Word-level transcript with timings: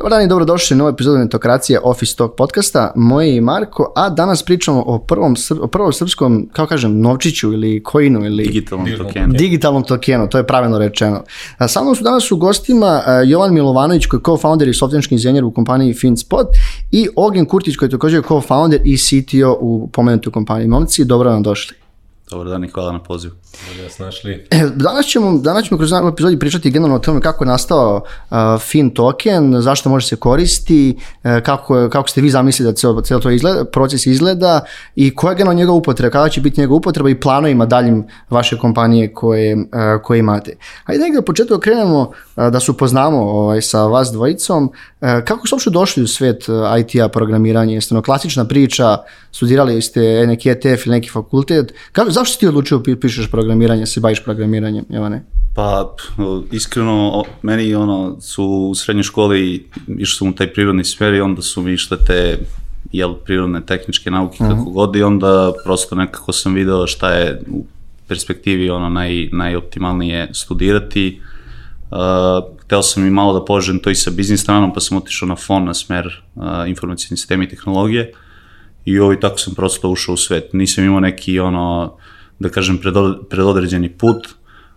Dobar 0.00 0.10
dan 0.10 0.22
i 0.22 0.28
dobrodošli 0.28 0.74
u 0.74 0.78
novu 0.78 0.90
epizodu 0.90 1.18
Netokracije 1.18 1.80
Office 1.82 2.16
Talk 2.16 2.34
podcasta. 2.36 2.92
Moje 2.96 3.34
je 3.34 3.40
Marko, 3.40 3.92
a 3.96 4.10
danas 4.10 4.42
pričamo 4.42 4.82
o 4.86 4.98
prvom, 4.98 5.36
sr- 5.36 5.58
o 5.62 5.66
prvom 5.66 5.92
srpskom, 5.92 6.48
kako 6.52 6.68
kažem, 6.68 7.00
novčiću 7.00 7.52
ili 7.52 7.82
koinu 7.82 8.24
ili 8.24 8.44
digitalnom 8.44 8.86
tokenu. 8.98 9.32
digitalnom 9.32 9.82
tokenu, 9.82 10.28
to 10.28 10.38
je 10.38 10.46
pravilno 10.46 10.78
rečeno. 10.78 11.22
A, 11.58 11.68
Sa 11.68 11.82
mnom 11.82 11.94
su 11.94 12.04
danas 12.04 12.32
u 12.32 12.36
gostima 12.36 13.02
a, 13.06 13.22
Jovan 13.26 13.54
Milovanović 13.54 14.06
koji 14.06 14.18
je 14.18 14.22
co-founder 14.22 14.68
i 14.68 14.74
softverski 14.74 15.14
inženjer 15.14 15.44
u 15.44 15.50
kompaniji 15.50 15.94
FinSpot 15.94 16.46
i 16.90 17.08
Ognjen 17.16 17.46
Kurtić 17.46 17.76
koji 17.76 17.86
je 17.86 17.90
također 17.90 18.22
co-founder 18.22 18.80
i 18.84 18.96
CTO 18.96 19.58
u 19.60 19.88
pomenutoj 19.92 20.32
kompaniji. 20.32 20.68
Momci, 20.68 21.04
dobro 21.04 21.30
nam 21.30 21.42
došli. 21.42 21.76
Dobar 22.30 22.48
dan 22.48 22.64
i 22.64 22.68
hvala 22.68 22.92
na 22.92 22.98
pozivu. 23.00 23.34
Bolje 23.68 23.82
vas 23.82 23.98
našli. 23.98 24.46
E, 24.50 24.68
Danas 24.76 25.06
ćemo, 25.06 25.38
danas 25.38 25.64
ćemo 25.64 25.78
kroz 25.78 25.92
ovu 25.92 26.08
epizodi 26.08 26.38
pričati 26.38 26.70
generalno 26.70 26.96
o 26.96 27.00
tome 27.00 27.20
kako 27.20 27.44
je 27.44 27.48
nastao 27.48 27.96
uh, 28.30 28.36
fin 28.60 28.90
token, 28.90 29.54
zašto 29.58 29.88
može 29.88 30.06
se 30.06 30.16
koristi, 30.16 30.90
e, 31.24 31.40
kako, 31.40 31.76
je- 31.76 31.90
kako 31.90 32.08
ste 32.08 32.20
vi 32.20 32.30
zamislili 32.30 32.72
da 32.72 32.76
cijelo, 32.76 33.00
cijelo 33.00 33.22
to 33.22 33.30
izgleda, 33.30 33.64
proces 33.64 34.06
izgleda 34.06 34.60
i 34.96 35.14
koja 35.14 35.30
je 35.30 35.36
generalno 35.36 35.58
njegova 35.58 35.78
upotreba, 35.78 36.10
kada 36.10 36.28
će 36.28 36.40
biti 36.40 36.60
njegova 36.60 36.76
upotreba 36.78 37.10
i 37.10 37.20
planovima 37.20 37.66
daljim 37.66 38.06
vaše 38.30 38.58
kompanije 38.58 39.12
koje, 39.14 39.56
uh, 39.56 39.62
koje 40.02 40.18
imate. 40.18 40.56
Hajde 40.84 41.02
negdje 41.02 41.20
u 41.20 41.24
početku 41.24 41.54
da 41.54 41.60
krenemo 41.60 42.00
uh, 42.00 42.08
da 42.48 42.60
se 42.60 42.70
upoznamo 42.70 43.18
ovaj, 43.20 43.62
sa 43.62 43.82
vas 43.82 44.08
dvojicom. 44.08 44.72
Uh, 45.00 45.24
kako 45.24 45.46
ste 45.46 45.54
uopšte 45.54 45.70
došli 45.70 46.02
u 46.02 46.06
svet 46.06 46.48
uh, 46.48 46.80
IT-a, 46.80 47.08
programiranja? 47.08 47.74
Jeste 47.74 47.94
ono 47.94 48.02
klasična 48.02 48.44
priča, 48.44 48.98
studirali 49.32 49.82
ste 49.82 50.26
neki 50.26 50.50
ETF 50.50 50.86
ili 50.86 50.94
neki 50.94 51.10
fakultet. 51.10 51.74
Kako, 51.92 52.10
zašto 52.10 52.32
si 52.32 52.40
ti 52.40 52.46
odlučio 52.46 52.78
pi- 52.78 53.00
pišeš 53.00 53.30
programiranje, 53.30 53.86
se 53.86 54.00
baviš 54.00 54.24
programiranjem, 54.24 54.84
Jovane? 54.88 55.24
Pa, 55.54 55.96
iskreno, 56.52 57.24
meni 57.42 57.74
ono, 57.74 58.20
su 58.20 58.44
u 58.44 58.74
srednjoj 58.74 59.02
školi 59.02 59.68
išao 59.98 60.18
sam 60.18 60.28
u 60.28 60.34
taj 60.34 60.52
prirodni 60.52 60.84
smer 60.84 61.14
i 61.14 61.20
onda 61.20 61.42
su 61.42 61.62
mi 61.62 61.72
išle 61.72 61.96
te 62.06 62.38
jel, 62.92 63.14
prirodne 63.14 63.60
tehničke 63.66 64.10
nauke 64.10 64.38
kako 64.38 64.64
god 64.64 64.96
i 64.96 65.02
onda 65.02 65.52
prosto 65.64 65.94
nekako 65.94 66.32
sam 66.32 66.54
video 66.54 66.86
šta 66.86 67.10
je 67.10 67.42
u 67.50 67.64
perspektivi 68.08 68.70
ono 68.70 68.88
naj, 68.88 69.28
najoptimalnije 69.32 70.28
studirati. 70.34 71.20
Uh, 71.90 72.59
hteo 72.70 72.82
sam 72.82 73.06
i 73.06 73.10
malo 73.10 73.32
da 73.32 73.44
požem 73.44 73.78
to 73.78 73.90
i 73.90 73.94
sa 73.94 74.10
biznis 74.10 74.40
stranom, 74.40 74.72
pa 74.74 74.80
sam 74.80 74.96
otišao 74.96 75.28
na 75.28 75.36
FON 75.36 75.64
na 75.64 75.74
smer 75.74 76.06
uh, 76.34 76.42
informacijni 76.66 77.16
sistemi 77.16 77.44
i 77.44 77.48
tehnologije 77.48 78.12
i 78.84 78.98
ovaj 78.98 79.20
tako 79.20 79.38
sam 79.38 79.54
prosto 79.54 79.88
ušao 79.90 80.12
u 80.12 80.16
svet. 80.16 80.52
Nisam 80.52 80.84
imao 80.84 81.00
neki 81.00 81.40
ono, 81.40 81.96
da 82.38 82.48
kažem, 82.48 82.78
predo, 82.78 83.22
predodređeni 83.30 83.88
put, 83.88 84.28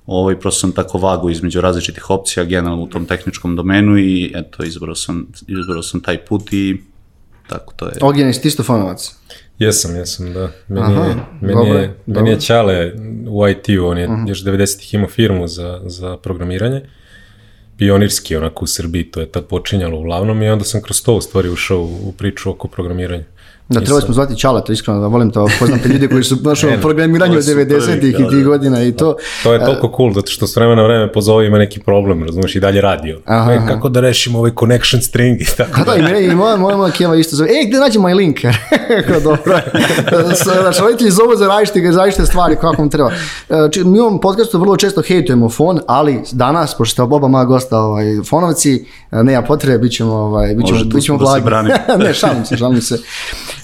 ovaj, 0.05 0.39
prosto 0.39 0.59
sam 0.59 0.71
tako 0.71 0.97
vago 0.97 1.29
između 1.29 1.61
različitih 1.61 2.09
opcija, 2.09 2.45
generalno 2.45 2.83
u 2.83 2.87
tom 2.87 3.05
tehničkom 3.05 3.55
domenu 3.55 3.97
i 3.97 4.31
eto, 4.35 4.63
izbrao 4.63 4.95
sam, 4.95 5.27
izbrao 5.47 5.83
sam 5.83 6.01
taj 6.01 6.25
put 6.25 6.53
i 6.53 6.81
tako 7.47 7.73
to 7.75 7.85
je. 7.85 7.93
Ognjen, 8.01 8.27
jesi 8.27 8.41
ti 8.41 8.47
isto 8.47 8.63
fonovac? 8.63 9.11
Jesam, 9.59 9.95
jesam, 9.95 10.33
da. 10.33 10.51
Meni, 10.67 10.85
Aha, 10.85 11.05
je, 11.05 11.15
meni, 11.41 11.53
dobro, 11.53 11.79
je, 11.79 11.97
meni 12.05 12.29
je 12.29 12.39
Ćale 12.39 12.91
u 13.27 13.47
IT-u, 13.47 13.85
on 13.85 13.97
je 13.97 14.09
još 14.27 14.43
90-ih 14.43 14.93
imao 14.93 15.09
firmu 15.09 15.47
za, 15.47 15.81
za 15.85 16.17
programiranje. 16.17 16.81
Pionirski, 17.77 18.35
onako 18.35 18.65
u 18.65 18.67
Srbiji, 18.67 19.11
to 19.11 19.19
je 19.19 19.31
tad 19.31 19.47
počinjalo 19.47 19.99
uglavnom 19.99 20.43
i 20.43 20.49
onda 20.49 20.65
sam 20.65 20.81
kroz 20.81 21.01
to 21.01 21.15
u 21.15 21.21
stvari 21.21 21.49
ušao 21.49 21.79
u, 21.79 22.09
u 22.09 22.11
priču 22.11 22.49
oko 22.49 22.67
programiranja. 22.67 23.23
Da, 23.69 23.79
trebali 23.79 24.01
smo 24.01 24.13
zvati 24.13 24.37
Čaleta, 24.37 24.73
iskreno, 24.73 24.99
da 24.99 25.07
volim 25.07 25.31
to, 25.31 25.47
poznam 25.59 25.79
te 25.79 25.89
ljude 25.89 26.07
koji 26.07 26.23
su 26.23 26.35
baš 26.35 26.63
u 26.63 26.81
programiranju 26.81 27.37
od 27.37 27.43
su 27.43 27.51
prvi, 27.51 27.65
90-ih 27.65 28.09
i 28.09 28.23
da, 28.23 28.29
tih 28.29 28.37
da. 28.37 28.43
godina 28.43 28.83
i 28.83 28.91
to. 28.91 29.15
To 29.43 29.53
je 29.53 29.59
toliko 29.59 29.93
cool, 29.97 30.13
zato 30.13 30.27
što 30.27 30.47
s 30.47 30.55
vremena 30.55 30.75
na 30.75 30.87
vreme 30.87 31.11
pozove 31.11 31.47
ima 31.47 31.57
neki 31.57 31.79
problem, 31.79 32.23
razumeš, 32.23 32.55
i 32.55 32.59
dalje 32.59 32.81
radio. 32.81 33.19
Aha, 33.25 33.53
E, 33.53 33.61
kako 33.67 33.89
da 33.89 33.99
rešimo 33.99 34.39
ovaj 34.39 34.51
connection 34.59 35.01
string 35.01 35.41
i 35.41 35.45
tako 35.57 35.81
Pa 35.85 35.95
da, 35.97 36.17
i 36.17 36.35
moja, 36.35 36.55
moja, 36.55 36.77
moja 36.77 36.91
keva 36.91 37.15
isto 37.15 37.35
zove, 37.35 37.49
ej, 37.49 37.67
gde 37.67 37.77
nađem 37.79 38.01
moj 38.01 38.13
link? 38.13 38.37
Kao 39.07 39.19
dobro. 39.19 39.59
Znači, 40.61 40.81
roditelji 40.81 41.11
zovu 41.11 41.35
za 41.35 41.47
različite, 41.47 41.91
za 41.91 41.97
različite 41.97 42.25
stvari, 42.25 42.55
kako 42.55 42.75
vam 42.75 42.89
treba. 42.89 43.11
E, 43.49 43.69
či- 43.71 43.83
Mi 43.83 43.99
u 43.99 44.03
ovom 44.03 44.21
podcastu 44.21 44.59
vrlo 44.59 44.77
često 44.77 45.01
hejtujemo 45.01 45.49
fon, 45.49 45.79
ali 45.87 46.21
danas, 46.31 46.77
pošto 46.77 46.93
ste 46.93 47.01
oba 47.01 47.27
moja 47.27 47.45
gosta 47.45 47.77
ovaj, 47.79 48.05
fonovci, 48.29 48.85
e, 49.11 49.23
nema 49.23 49.41
potrebe, 49.41 49.77
bit 49.77 49.91
ćemo, 49.91 50.13
ovaj, 50.13 50.55
bit 50.55 50.65
ćemo, 50.67 50.77
Može 50.77 50.89
tu 50.89 50.95
bit 50.95 51.05
ćemo 51.05 51.17
da 51.17 51.25
se 51.25 51.41
branimo. 51.41 51.75
ne, 51.97 52.13
šalim 52.13 52.45
se, 52.45 52.57
šalim 52.57 52.81
se. 52.81 52.97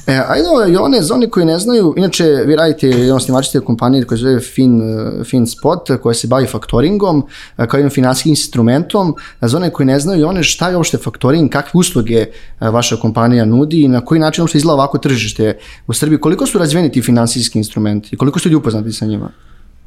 E, 0.08 0.22
ajde, 0.28 0.50
ovaj, 0.50 0.72
Jone, 0.72 1.02
za 1.02 1.14
one 1.14 1.30
koji 1.30 1.46
ne 1.46 1.60
znaju, 1.60 1.94
inače 1.98 2.26
vi 2.26 2.56
radite 2.56 2.88
jedan 2.88 3.20
snimačite 3.20 3.60
kompanije 3.60 4.06
koja 4.06 4.18
se 4.18 4.22
zove 4.22 4.40
fin, 4.40 4.82
eh, 4.82 5.24
FinSpot, 5.24 5.90
koja 6.02 6.14
se 6.14 6.28
bavi 6.28 6.48
faktoringom, 6.48 7.24
eh, 7.58 7.68
kao 7.68 7.78
jednom 7.78 7.92
finansijskim 7.92 8.30
instrumentom. 8.30 9.16
A 9.40 9.48
Za 9.48 9.58
one 9.58 9.70
koji 9.70 9.88
ne 9.88 10.00
znaju, 10.00 10.22
Jone, 10.22 10.44
šta 10.44 10.70
je 10.70 10.78
uopšte 10.78 10.98
faktoring, 10.98 11.52
kakve 11.52 11.78
usluge 11.78 12.26
vaša 12.60 12.96
kompanija 12.96 13.46
nudi 13.46 13.82
i 13.82 13.88
na 13.88 14.06
koji 14.06 14.20
način 14.20 14.42
uopšte 14.42 14.58
izgleda 14.58 14.74
ovako 14.74 14.98
tržište 14.98 15.58
u 15.88 15.94
Srbiji? 15.94 16.20
Koliko 16.20 16.46
su 16.46 16.60
razvijeni 16.60 16.92
ti 16.92 17.02
finansijski 17.02 17.58
instrumenti 17.58 18.10
i 18.12 18.18
koliko 18.18 18.40
ste 18.40 18.50
ljudi 18.50 18.56
upoznati 18.56 18.92
sa 18.92 19.06
njima? 19.06 19.30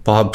Pa, 0.04 0.30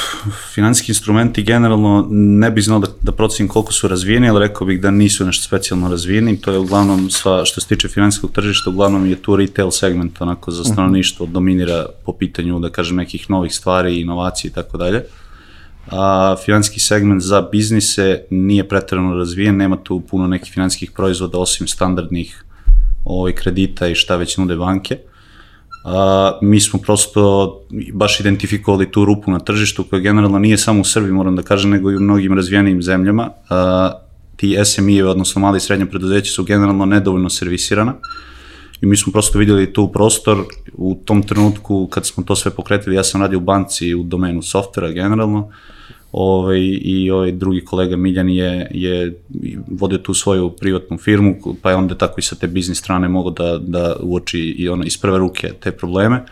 finansijski 0.53 0.91
instrumenti 0.91 1.43
generalno 1.43 2.07
ne 2.11 2.51
bi 2.51 2.61
znao 2.61 2.79
da, 2.79 2.87
da 3.01 3.11
procenim 3.11 3.49
koliko 3.49 3.73
su 3.73 3.87
razvijeni, 3.87 4.29
ali 4.29 4.47
rekao 4.47 4.67
bih 4.67 4.81
da 4.81 4.91
nisu 4.91 5.25
nešto 5.25 5.43
specijalno 5.43 5.89
razvijeni. 5.89 6.41
To 6.41 6.51
je 6.51 6.57
uglavnom, 6.57 7.09
sva, 7.09 7.45
što 7.45 7.61
se 7.61 7.67
tiče 7.67 7.87
finansijskog 7.87 8.31
tržišta, 8.31 8.69
uglavnom 8.69 9.05
je 9.05 9.15
tu 9.15 9.35
retail 9.35 9.71
segment, 9.71 10.21
onako 10.21 10.51
za 10.51 10.63
stanovništvo 10.63 11.25
dominira 11.25 11.85
po 12.05 12.13
pitanju, 12.13 12.59
da 12.59 12.69
kažem, 12.69 12.95
nekih 12.95 13.29
novih 13.29 13.55
stvari, 13.55 13.99
inovacije 13.99 14.49
i 14.49 14.53
tako 14.53 14.77
dalje. 14.77 15.03
A 15.91 16.35
finansijski 16.45 16.79
segment 16.79 17.21
za 17.21 17.41
biznise 17.41 18.21
nije 18.29 18.67
pretarano 18.67 19.15
razvijen, 19.15 19.57
nema 19.57 19.77
tu 19.83 19.99
puno 19.99 20.27
nekih 20.27 20.53
finansijskih 20.53 20.91
proizvoda 20.91 21.37
osim 21.37 21.67
standardnih 21.67 22.43
ovaj, 23.05 23.33
kredita 23.33 23.87
i 23.87 23.95
šta 23.95 24.15
već 24.15 24.37
nude 24.37 24.55
banke. 24.55 24.97
A, 25.89 26.39
mi 26.41 26.59
smo 26.59 26.79
prosto 26.79 27.53
baš 27.93 28.19
identifikovali 28.19 28.91
tu 28.91 29.05
rupu 29.05 29.31
na 29.31 29.39
tržištu 29.39 29.83
koja 29.83 29.99
generalno 29.99 30.39
nije 30.39 30.57
samo 30.57 30.81
u 30.81 30.83
Srbiji, 30.83 31.11
moram 31.11 31.35
da 31.35 31.41
kažem, 31.41 31.71
nego 31.71 31.91
i 31.91 31.97
u 31.97 31.99
mnogim 31.99 32.33
razvijenim 32.33 32.81
zemljama. 32.81 33.29
A, 33.49 33.91
ti 34.35 34.57
SMI-evi, 34.65 35.09
odnosno 35.09 35.41
mali 35.41 35.57
i 35.57 35.59
srednje 35.59 35.85
preduzeće, 35.85 36.31
su 36.31 36.43
generalno 36.43 36.85
nedovoljno 36.85 37.29
servisirana 37.29 37.93
i 38.81 38.85
mi 38.85 38.97
smo 38.97 39.11
prosto 39.11 39.39
vidjeli 39.39 39.73
tu 39.73 39.91
prostor 39.91 40.43
u 40.73 40.95
tom 41.05 41.23
trenutku 41.23 41.87
kad 41.87 42.05
smo 42.05 42.23
to 42.23 42.35
sve 42.35 42.51
pokretili, 42.51 42.95
ja 42.95 43.03
sam 43.03 43.21
radio 43.21 43.37
u 43.37 43.41
banci 43.41 43.95
u 43.95 44.03
domenu 44.03 44.41
softvera 44.41 44.91
generalno, 44.91 45.51
ovaj, 46.19 46.59
i 46.81 47.11
ovaj 47.11 47.31
drugi 47.31 47.65
kolega 47.65 47.97
Miljan 47.97 48.29
je, 48.29 48.67
je 48.71 49.19
vodio 49.67 49.97
tu 49.97 50.13
svoju 50.13 50.49
privatnu 50.49 50.97
firmu, 50.97 51.35
pa 51.61 51.69
je 51.69 51.75
onda 51.75 51.95
tako 51.95 52.19
i 52.19 52.23
sa 52.23 52.35
te 52.35 52.47
biznis 52.47 52.77
strane 52.77 53.07
mogao 53.07 53.31
da, 53.31 53.57
da 53.57 53.95
uoči 54.01 54.39
i 54.39 54.69
ono, 54.69 54.83
iz 54.83 54.97
prve 54.97 55.17
ruke 55.17 55.51
te 55.59 55.71
probleme. 55.71 56.23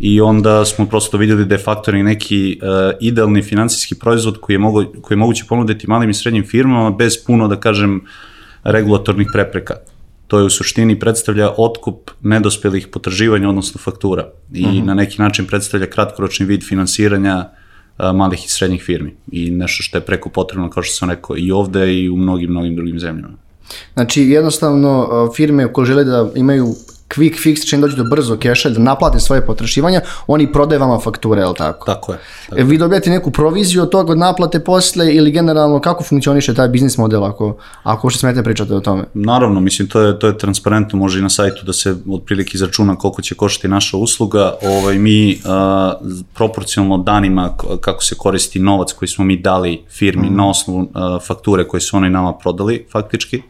I 0.00 0.20
onda 0.20 0.64
smo 0.64 0.86
prosto 0.86 1.18
vidjeli 1.18 1.44
da 1.44 1.54
je 1.54 1.58
faktoring 1.58 2.04
neki 2.04 2.58
uh, 2.62 2.68
idealni 3.00 3.42
finansijski 3.42 3.94
proizvod 3.94 4.38
koji 4.40 4.54
je, 4.54 4.58
mogo, 4.58 4.84
koji 5.02 5.16
je 5.16 5.20
moguće 5.20 5.44
ponuditi 5.48 5.86
malim 5.90 6.10
i 6.10 6.14
srednjim 6.14 6.44
firmama 6.46 6.90
bez 6.90 7.24
puno, 7.26 7.48
da 7.48 7.56
kažem, 7.56 8.00
regulatornih 8.64 9.26
prepreka. 9.32 9.74
To 10.26 10.38
je 10.38 10.44
u 10.44 10.50
suštini 10.50 10.98
predstavlja 10.98 11.50
otkup 11.56 12.10
nedospelih 12.20 12.86
potraživanja, 12.88 13.48
odnosno 13.48 13.80
faktura. 13.80 14.28
I 14.52 14.64
uh 14.64 14.70
-huh. 14.70 14.84
na 14.84 14.94
neki 14.94 15.22
način 15.22 15.46
predstavlja 15.46 15.90
kratkoročni 15.90 16.46
vid 16.46 16.62
finansiranja 16.68 17.50
malih 17.98 18.44
i 18.44 18.48
srednjih 18.48 18.82
firmi. 18.82 19.14
I 19.32 19.50
nešto 19.50 19.82
što 19.82 19.98
je 19.98 20.02
preko 20.02 20.28
potrebno, 20.28 20.70
kao 20.70 20.82
što 20.82 20.94
sam 20.94 21.10
rekao, 21.10 21.36
i 21.38 21.52
ovde 21.52 21.94
i 21.94 22.10
u 22.10 22.16
mnogim, 22.16 22.50
mnogim 22.50 22.76
drugim 22.76 22.98
zemljama. 22.98 23.34
Znači, 23.94 24.22
jednostavno, 24.22 25.08
firme 25.36 25.72
koje 25.72 25.86
žele 25.86 26.04
da 26.04 26.30
imaju 26.36 26.74
quick 27.14 27.38
fix, 27.44 27.68
čim 27.68 27.80
dođu 27.80 27.96
do 27.96 28.04
brzo 28.04 28.36
keša, 28.36 28.70
da 28.70 28.80
naplate 28.80 29.20
svoje 29.20 29.46
potraživanja, 29.46 30.00
oni 30.26 30.52
prodaju 30.52 30.80
vama 30.80 30.98
fakture, 31.00 31.40
je 31.40 31.46
li 31.46 31.54
tako? 31.54 31.86
Tako 31.86 32.12
je. 32.12 32.18
Tako. 32.48 32.60
E, 32.60 32.64
vi 32.64 32.78
dobijate 32.78 33.10
neku 33.10 33.30
proviziju 33.30 33.82
od 33.82 33.90
toga 33.90 34.12
od 34.12 34.18
naplate 34.18 34.64
posle 34.64 35.14
ili 35.14 35.30
generalno 35.30 35.80
kako 35.80 36.04
funkcioniše 36.04 36.54
taj 36.54 36.68
biznis 36.68 36.98
model 36.98 37.24
ako, 37.24 37.56
ako 37.82 38.06
uopšte 38.06 38.20
smete 38.20 38.42
pričati 38.42 38.72
o 38.72 38.80
tome? 38.80 39.04
Naravno, 39.14 39.60
mislim, 39.60 39.88
to 39.88 40.00
je, 40.00 40.18
to 40.18 40.26
je 40.26 40.38
transparentno, 40.38 40.98
može 40.98 41.18
i 41.18 41.22
na 41.22 41.28
sajtu 41.28 41.66
da 41.66 41.72
se 41.72 41.96
otprilike 42.12 42.50
izračuna 42.54 42.96
koliko 42.96 43.22
će 43.22 43.34
koštati 43.34 43.68
naša 43.68 43.96
usluga. 43.96 44.54
Ovaj, 44.62 44.98
mi 44.98 45.40
a, 45.44 45.94
proporcionalno 46.34 46.98
danima 46.98 47.56
kako 47.80 48.02
se 48.04 48.14
koristi 48.14 48.58
novac 48.58 48.92
koji 48.92 49.08
smo 49.08 49.24
mi 49.24 49.36
dali 49.36 49.84
firmi 49.90 50.30
mm. 50.30 50.36
na 50.36 50.50
osnovu 50.50 50.88
a, 50.94 51.18
fakture 51.26 51.68
koje 51.68 51.80
su 51.80 51.96
oni 51.96 52.10
nama 52.10 52.32
prodali 52.32 52.86
faktički, 52.92 53.42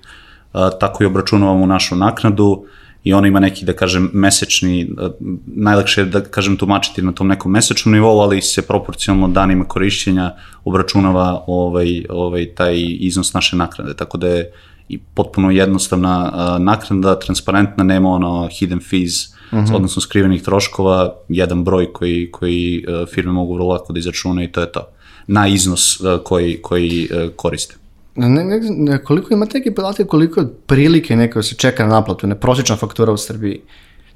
a, 0.53 0.71
tako 0.71 1.05
i 1.05 1.07
obračunavamo 1.07 1.67
našu 1.67 1.97
naknadu 1.97 2.65
i 3.05 3.13
ona 3.13 3.29
ima 3.29 3.41
neki, 3.41 3.65
da 3.65 3.73
kažem, 3.73 4.11
mesečni, 4.13 4.91
a, 4.99 5.11
najlakše 5.47 6.01
je 6.01 6.05
da 6.05 6.21
kažem 6.21 6.57
tumačiti 6.57 7.03
na 7.03 7.13
tom 7.13 7.29
nekom 7.29 7.53
mesečnom 7.53 7.95
nivou, 7.95 8.21
ali 8.21 8.43
se 8.43 8.63
proporcionalno 8.63 9.29
danima 9.29 9.65
korišćenja 9.65 10.31
obračunava 10.65 11.45
ovaj, 11.47 12.05
ovaj, 12.09 12.47
taj 12.55 12.77
iznos 12.79 13.33
naše 13.33 13.57
naknade, 13.57 13.95
tako 13.95 14.19
da 14.19 14.29
je 14.29 14.53
i 14.89 14.99
potpuno 14.99 15.51
jednostavna 15.51 16.31
a, 16.33 16.59
naknada, 16.59 17.19
transparentna, 17.19 17.85
nema 17.85 18.09
ono 18.09 18.49
hidden 18.59 18.81
fees, 18.81 19.27
uh 19.27 19.59
-huh. 19.59 19.75
odnosno 19.75 20.03
skrivenih 20.03 20.43
troškova, 20.43 21.15
jedan 21.29 21.65
broj 21.65 21.93
koji, 21.93 22.31
koji 22.31 22.85
a, 22.89 23.05
firme 23.15 23.33
mogu 23.33 23.55
vrlo 23.55 23.69
lako 23.69 23.93
da 23.93 23.99
izračunaju 23.99 24.49
i 24.49 24.53
to 24.53 24.61
je 24.61 24.73
to, 24.73 24.89
na 25.27 25.47
iznos 25.49 26.01
koji, 26.25 26.63
koji 26.63 27.09
koriste. 27.37 27.82
Ne, 28.15 28.29
ne, 28.29 28.61
ne, 28.61 28.99
koliko 29.05 29.35
imate 29.35 29.59
neke 29.59 29.75
podatke, 29.75 30.05
koliko 30.05 30.45
prilike 30.67 31.17
neko 31.17 31.43
se 31.43 31.55
čeka 31.55 31.87
na 31.87 31.89
naplatu, 31.89 32.27
ne 32.27 32.41
prosječna 32.41 32.77
faktura 32.77 33.13
u 33.13 33.17
Srbiji? 33.17 33.61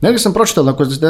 Negdje 0.01 0.19
sam 0.19 0.33
pročitao, 0.33 0.65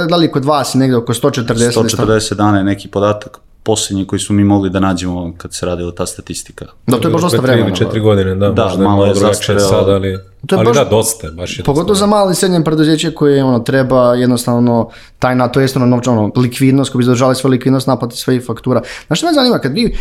da 0.09 0.17
li 0.17 0.31
kod 0.31 0.45
vas 0.45 0.75
negdje 0.75 0.97
oko 0.97 1.15
140 1.15 1.83
140 1.83 2.35
dana 2.35 2.59
je 2.59 2.65
neki 2.65 2.89
podatak 2.89 3.39
posljednji 3.67 4.07
koji 4.07 4.21
smo 4.21 4.35
mi 4.35 4.45
mogli 4.45 4.71
da 4.71 4.81
nađemo 4.81 5.33
kad 5.37 5.55
se 5.55 5.67
radila 5.67 5.93
ta 5.93 6.07
statistika. 6.07 6.65
Da, 6.87 6.99
to 6.99 7.09
je 7.09 7.13
baš 7.13 7.23
dosta 7.23 7.39
vremena. 7.39 7.67
Ili 7.67 7.77
četiri 7.77 8.01
godine, 8.01 8.35
da, 8.35 8.51
da 8.51 8.65
možda 8.65 8.85
malo 8.85 9.07
je 9.07 9.15
zastarelo. 9.15 9.69
sad, 9.69 9.89
ali, 9.89 10.19
To 10.47 10.55
je 10.55 10.59
ali 10.59 10.67
baš- 10.67 10.77
da, 10.77 10.85
dosta 10.87 11.27
je, 11.27 11.33
baš 11.33 11.59
je 11.59 11.65
Pogotovo 11.65 11.89
dosta. 11.89 12.01
za 12.01 12.07
mali 12.07 12.33
i 12.33 12.37
srednje 12.37 12.65
preduzeće 12.65 13.11
koje 13.11 13.45
ono, 13.45 13.59
treba 13.61 14.15
jednostavno 14.15 14.89
taj 15.19 15.35
na 15.35 15.49
to 15.49 15.61
jest 15.61 15.77
ono 15.77 15.87
novčano 15.87 16.31
likvidnost, 16.37 16.93
koji 16.93 17.01
bi 17.01 17.05
zadržali 17.05 17.35
svoju 17.35 17.51
likvidnost 17.51 17.87
naplati 17.87 18.17
svojih 18.17 18.45
faktura. 18.47 18.83
Znaš 19.07 19.19
što 19.19 19.27
me 19.27 19.35
zanima, 19.35 19.59
kad 19.59 19.73
vi 19.73 19.85
e, 19.85 19.93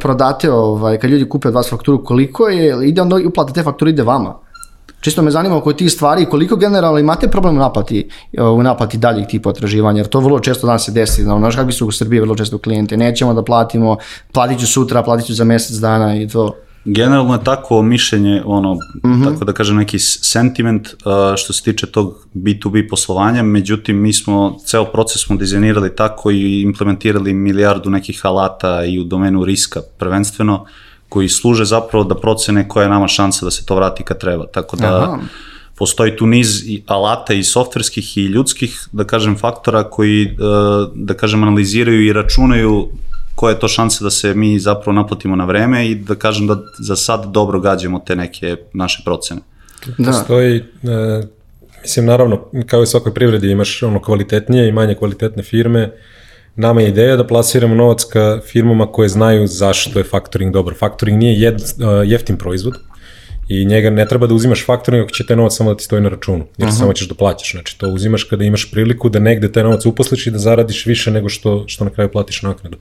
prodate, 0.00 0.50
ovaj, 0.52 0.98
kad 0.98 1.10
ljudi 1.10 1.28
kupe 1.28 1.48
od 1.48 1.54
vas 1.54 1.70
fakturu, 1.70 2.04
koliko 2.04 2.48
je, 2.48 2.88
ide 2.88 3.02
onda 3.02 3.16
uplata 3.28 3.52
te 3.52 3.62
fakture 3.62 3.90
ide 3.90 4.02
vama? 4.02 4.34
Čisto 5.04 5.22
me 5.22 5.30
zanima 5.30 5.56
oko 5.56 5.72
tih 5.72 5.92
stvari, 5.92 6.24
koliko 6.24 6.56
generalno 6.56 6.98
imate 6.98 7.28
problem 7.28 7.56
u 7.56 7.58
naplati, 7.58 8.08
u 8.38 8.62
naplati 8.62 8.98
daljih 8.98 9.26
tih 9.26 9.40
potraživanja, 9.40 9.98
jer 9.98 10.06
to 10.06 10.20
vrlo 10.20 10.40
često 10.40 10.66
danas 10.66 10.84
se 10.84 10.92
desi, 10.92 11.22
znači, 11.22 11.40
znaš 11.40 11.56
kakvi 11.56 11.72
su 11.72 11.86
u 11.86 11.92
Srbiji 11.92 12.20
vrlo 12.20 12.34
često 12.34 12.58
klijenti, 12.58 12.96
nećemo 12.96 13.34
da 13.34 13.44
platimo, 13.44 13.96
platit 14.32 14.60
ću 14.60 14.66
sutra, 14.66 15.02
platit 15.02 15.26
ću 15.26 15.34
za 15.34 15.44
mjesec 15.44 15.76
dana 15.76 16.16
i 16.16 16.28
to. 16.28 16.54
Generalno 16.84 17.34
je 17.34 17.44
takvo 17.44 17.82
mišljenje, 17.82 18.42
ono, 18.46 18.76
tako 19.24 19.44
da 19.44 19.52
kažem, 19.52 19.76
neki 19.76 19.98
sentiment 19.98 20.88
što 21.36 21.52
se 21.52 21.62
tiče 21.62 21.86
tog 21.86 22.26
B2B 22.34 22.88
poslovanja, 22.90 23.42
međutim, 23.42 24.00
mi 24.00 24.12
smo, 24.12 24.56
ceo 24.66 24.84
proces 24.84 25.22
smo 25.22 25.36
dizajnirali 25.36 25.96
tako 25.96 26.30
i 26.30 26.62
implementirali 26.62 27.34
milijardu 27.34 27.90
nekih 27.90 28.20
alata 28.26 28.84
i 28.84 29.00
u 29.00 29.04
domenu 29.04 29.44
riska 29.44 29.80
prvenstveno, 29.98 30.64
koji 31.08 31.28
služe 31.28 31.64
zapravo 31.64 32.04
da 32.04 32.14
procene 32.14 32.68
koja 32.68 32.84
je 32.84 32.90
nama 32.90 33.08
šansa 33.08 33.44
da 33.44 33.50
se 33.50 33.66
to 33.66 33.76
vrati 33.76 34.02
kad 34.02 34.20
treba. 34.20 34.46
Tako 34.46 34.76
da 34.76 35.02
Aha. 35.02 35.18
postoji 35.74 36.16
tu 36.16 36.26
niz 36.26 36.68
i 36.68 36.82
alata 36.86 37.34
i 37.34 37.44
softverskih 37.44 38.18
i 38.18 38.24
ljudskih, 38.24 38.88
da 38.92 39.04
kažem, 39.04 39.36
faktora 39.36 39.84
koji, 39.84 40.26
uh, 40.26 40.90
da 40.94 41.14
kažem, 41.14 41.42
analiziraju 41.42 42.06
i 42.06 42.12
računaju 42.12 42.88
koja 43.34 43.52
je 43.52 43.58
to 43.60 43.68
šansa 43.68 44.04
da 44.04 44.10
se 44.10 44.34
mi 44.34 44.58
zapravo 44.58 44.92
naplatimo 44.92 45.36
na 45.36 45.44
vreme 45.44 45.88
i 45.90 45.94
da 45.94 46.14
kažem 46.14 46.46
da 46.46 46.56
za 46.78 46.96
sad 46.96 47.26
dobro 47.32 47.60
gađamo 47.60 47.98
te 48.06 48.16
neke 48.16 48.56
naše 48.72 49.02
procene. 49.04 49.40
Da. 49.98 50.10
Postoji, 50.10 50.56
e, 50.58 50.64
mislim, 51.82 52.06
naravno, 52.06 52.44
kao 52.66 52.82
i 52.82 52.86
svakoj 52.86 53.14
privredi 53.14 53.50
imaš 53.50 53.82
ono 53.82 54.02
kvalitetnije 54.02 54.68
i 54.68 54.72
manje 54.72 54.94
kvalitetne 54.94 55.42
firme. 55.42 55.92
Nama 56.56 56.80
je 56.80 56.88
ideja 56.88 57.16
da 57.16 57.26
plasiramo 57.26 57.74
novac 57.74 58.04
ka 58.04 58.40
firmama 58.52 58.86
koje 58.86 59.08
znaju 59.08 59.46
zašto 59.46 59.98
je 59.98 60.04
faktoring 60.04 60.52
dobar. 60.52 60.74
Faktoring 60.74 61.18
nije 61.18 61.40
jed, 61.40 61.60
e, 61.60 61.64
jeftin 62.04 62.36
proizvod 62.36 62.74
i 63.48 63.64
njega 63.64 63.90
ne 63.90 64.08
treba 64.08 64.26
da 64.26 64.34
uzimaš 64.34 64.64
faktoring 64.66 65.04
ako 65.04 65.10
će 65.10 65.26
taj 65.26 65.36
novac 65.36 65.56
samo 65.56 65.70
da 65.70 65.76
ti 65.76 65.84
stoji 65.84 66.02
na 66.02 66.08
računu, 66.08 66.46
jer 66.58 66.72
samo 66.72 66.92
ćeš 66.92 67.08
da 67.08 67.14
plaćaš. 67.14 67.52
Znači, 67.52 67.78
to 67.78 67.88
uzimaš 67.88 68.24
kada 68.24 68.44
imaš 68.44 68.70
priliku 68.70 69.08
da 69.08 69.18
negde 69.18 69.52
taj 69.52 69.62
novac 69.62 69.86
uposliš 69.86 70.26
i 70.26 70.30
da 70.30 70.38
zaradiš 70.38 70.86
više 70.86 71.10
nego 71.10 71.28
što, 71.28 71.64
što 71.66 71.84
na 71.84 71.90
kraju 71.90 72.12
platiš 72.12 72.42
naknadu. 72.42 72.76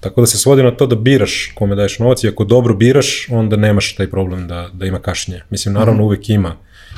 Tako 0.00 0.20
da 0.20 0.26
se 0.26 0.38
svodi 0.38 0.62
na 0.62 0.70
to 0.70 0.86
da 0.86 0.96
biraš 0.96 1.52
kome 1.54 1.74
daješ 1.74 1.98
novac 1.98 2.24
i 2.24 2.28
ako 2.28 2.44
dobro 2.44 2.74
biraš, 2.74 3.26
onda 3.30 3.56
nemaš 3.56 3.94
taj 3.94 4.10
problem 4.10 4.48
da, 4.48 4.68
da 4.72 4.86
ima 4.86 4.98
kašnje. 4.98 5.42
Mislim, 5.50 5.74
naravno 5.74 6.04
uvek 6.04 6.28
ima 6.28 6.56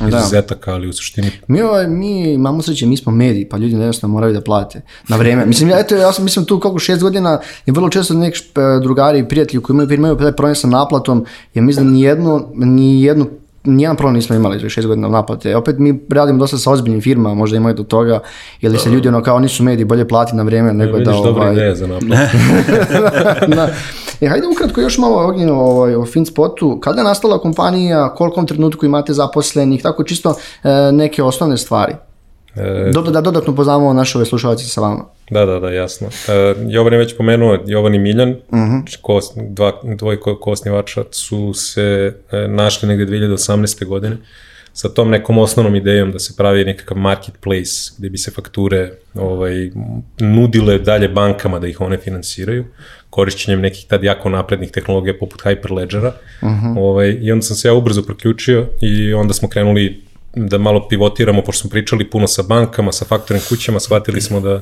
izuzetaka, 0.09 0.73
ali 0.73 0.89
u 0.89 0.93
suštini 0.93 1.31
Mi, 1.49 1.63
ovaj, 1.63 1.89
mi 1.89 2.33
imamo 2.33 2.63
sreće, 2.63 2.87
mi 2.87 2.97
smo 2.97 3.13
mediji, 3.13 3.49
pa 3.49 3.57
ljudi 3.57 3.75
jednostavno 3.75 4.13
moraju 4.13 4.33
da 4.33 4.41
plate 4.41 4.83
na 5.09 5.17
vreme. 5.17 5.47
Mislim, 5.47 5.71
ja, 5.71 5.79
eto, 5.79 5.97
ja 5.97 6.13
sam 6.13 6.25
mislim 6.25 6.45
tu 6.45 6.61
koliko 6.61 6.79
šest 6.79 7.03
godina 7.03 7.41
i 7.67 7.71
vrlo 7.71 7.89
često 7.89 8.15
neki 8.15 8.39
šp- 8.39 8.83
drugari 8.83 9.19
i 9.19 9.29
prijatelji 9.29 9.63
koji 9.63 9.75
imaju 9.75 9.89
firme 9.89 10.09
imaju 10.09 10.17
taj 10.17 10.33
problem 10.33 10.55
sa 10.55 10.67
naplatom, 10.67 11.27
ja 11.55 11.63
mislim 11.63 11.87
da 11.87 11.93
nijednu, 11.93 12.47
nijednu 12.55 13.27
nijedan 13.65 13.97
problem 13.97 14.15
nismo 14.15 14.37
imali 14.37 14.59
za 14.59 14.69
šest 14.69 14.87
godina 14.87 15.09
naplate. 15.09 15.57
Opet 15.57 15.79
mi 15.79 16.01
radimo 16.09 16.39
dosta 16.39 16.59
sa 16.59 16.71
ozbiljnim 16.71 17.01
firmama, 17.01 17.35
možda 17.35 17.57
imaju 17.57 17.75
do 17.75 17.83
toga, 17.83 18.21
ili 18.61 18.79
se 18.79 18.91
ljudi 18.91 19.09
ono 19.09 19.23
kao 19.23 19.39
nisu 19.39 19.63
mediji 19.63 19.85
bolje 19.85 20.09
plati 20.09 20.37
na 20.37 20.43
vreme 20.43 20.73
nego 20.73 20.97
vidiš 20.97 21.17
da 21.17 21.23
dobra 21.23 21.43
ovaj, 21.43 21.53
ideja 21.53 21.75
za 21.75 21.87
naplatu. 21.87 22.37
da. 23.57 23.69
E, 24.21 24.29
hajde 24.29 24.47
ukratko 24.47 24.81
još 24.81 24.99
malo 24.99 25.29
ognjeno 25.29 25.55
ovaj, 25.55 25.95
o 25.95 26.07
FinSpotu. 26.07 26.81
Kada 26.81 27.01
je 27.01 27.05
nastala 27.05 27.39
kompanija, 27.39 28.15
kolikom 28.15 28.47
trenutku 28.47 28.87
imate 28.87 29.13
zaposlenih, 29.13 29.83
tako 29.83 30.05
čisto 30.05 30.35
e, 30.65 30.93
neke 30.93 31.23
osnovne 31.23 31.57
stvari. 31.57 31.95
E, 32.57 32.91
Dobro 32.93 33.11
da 33.11 33.21
dodatno 33.21 33.55
poznamo 33.55 33.93
naše 33.93 34.19
ove 34.19 34.27
slušalci 34.27 34.65
sa 34.65 34.81
vama. 34.81 35.05
Da, 35.31 35.47
da, 35.47 35.61
da, 35.61 35.71
jasno. 35.71 36.09
E, 36.29 36.55
Jovan 36.69 36.93
je 36.93 36.99
već 36.99 37.17
pomenuo, 37.17 37.59
Jovan 37.67 37.95
i 37.95 37.99
Miljan, 37.99 38.37
ko, 39.03 39.21
dva, 39.37 39.81
dvoje 39.85 40.21
ko, 40.21 40.37
koosnivača 40.37 41.05
su 41.11 41.53
se 41.55 42.15
e, 42.33 42.49
našli 42.49 42.89
negde 42.89 43.07
2018. 43.07 43.87
godine 43.87 44.17
sa 44.73 44.89
tom 44.89 45.11
nekom 45.11 45.39
osnovnom 45.39 45.77
idejom 45.77 46.13
da 46.13 46.19
se 46.19 46.35
pravi 46.37 46.65
nekakav 46.65 46.97
marketplace 46.97 47.93
gde 47.99 48.11
bi 48.11 48.19
se 48.19 48.31
fakture 48.31 48.93
ovaj, 49.15 49.71
nudile 50.19 50.79
dalje 50.79 51.09
bankama 51.09 51.59
da 51.59 51.67
ih 51.67 51.81
one 51.81 51.99
finansiraju 51.99 52.65
korišćenjem 53.11 53.61
nekih 53.61 53.87
tad 53.89 54.05
jako 54.05 54.29
naprednih 54.29 54.71
tehnologija 54.71 55.15
poput 55.21 55.43
Hyperledgera. 55.43 56.13
ovaj, 56.79 57.19
I 57.21 57.33
onda 57.33 57.43
sam 57.43 57.57
se 57.57 57.69
ja 57.69 57.75
ubrzo 57.75 58.03
priključio 58.03 58.67
i 58.81 59.15
onda 59.15 59.35
smo 59.35 59.49
krenuli 59.49 60.03
da 60.35 60.59
malo 60.59 60.89
pivotiramo, 60.89 61.43
pošto 61.43 61.61
smo 61.61 61.71
pričali 61.71 62.11
puno 62.11 62.27
sa 62.27 62.43
bankama, 62.43 62.93
sa 62.93 63.05
faktoring 63.05 63.45
kućama, 63.49 63.81
shvatili 63.81 64.21
smo 64.21 64.41
da 64.41 64.61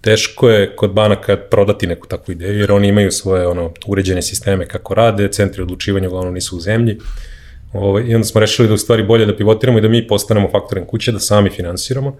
teško 0.00 0.48
je 0.48 0.76
kod 0.76 0.92
banaka 0.92 1.36
prodati 1.36 1.86
neku 1.86 2.06
takvu 2.06 2.32
ideju, 2.32 2.58
jer 2.58 2.72
oni 2.72 2.88
imaju 2.88 3.10
svoje 3.10 3.46
ono, 3.46 3.72
uređene 3.86 4.22
sisteme 4.22 4.66
kako 4.66 4.94
rade, 4.94 5.28
centri 5.28 5.62
odlučivanja 5.62 6.08
uglavnom 6.08 6.34
nisu 6.34 6.56
u 6.56 6.60
zemlji. 6.60 6.98
Ovaj, 7.72 8.04
I 8.06 8.14
onda 8.14 8.26
smo 8.26 8.40
rešili 8.40 8.68
da 8.68 8.74
u 8.74 8.78
stvari 8.78 9.02
bolje 9.02 9.26
da 9.26 9.36
pivotiramo 9.36 9.78
i 9.78 9.82
da 9.82 9.88
mi 9.88 10.06
postanemo 10.06 10.48
faktoring 10.50 10.86
kuće, 10.86 11.12
da 11.12 11.20
sami 11.20 11.50
finansiramo. 11.50 12.16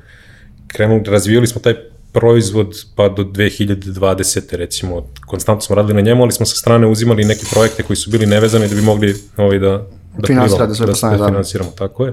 Krenuli, 0.67 1.03
razvijali 1.07 1.47
smo 1.47 1.61
taj 1.61 1.75
proizvod 2.13 2.75
pa 2.97 3.09
do 3.09 3.23
2020. 3.23 4.57
recimo, 4.57 5.07
konstantno 5.27 5.61
smo 5.61 5.77
radili 5.77 5.95
na 5.95 6.01
njemu, 6.01 6.23
ali 6.23 6.33
smo 6.33 6.47
sa 6.47 6.57
strane 6.57 6.87
uzimali 6.87 7.25
neke 7.25 7.43
projekte 7.53 7.83
koji 7.83 7.97
su 7.97 8.11
bili 8.11 8.27
nevezani 8.27 8.69
da 8.69 8.75
bi 8.75 8.83
mogli 8.83 9.15
ovaj, 9.37 9.59
da, 9.59 9.87
da, 10.19 10.27
Finansirate 10.27 10.57
plivamo, 10.57 10.75
sve 10.75 10.87
da, 10.87 10.93
po 10.93 10.97
strane, 10.97 11.17
da 11.17 11.23
da. 11.23 11.29
finansiramo, 11.29 11.71
tako 11.79 12.07
je. 12.07 12.13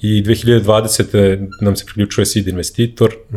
I 0.00 0.22
2020. 0.22 1.48
nam 1.60 1.76
se 1.76 1.84
priključuje 1.84 2.26
seed 2.26 2.48
investitor 2.48 3.10
uh, 3.30 3.36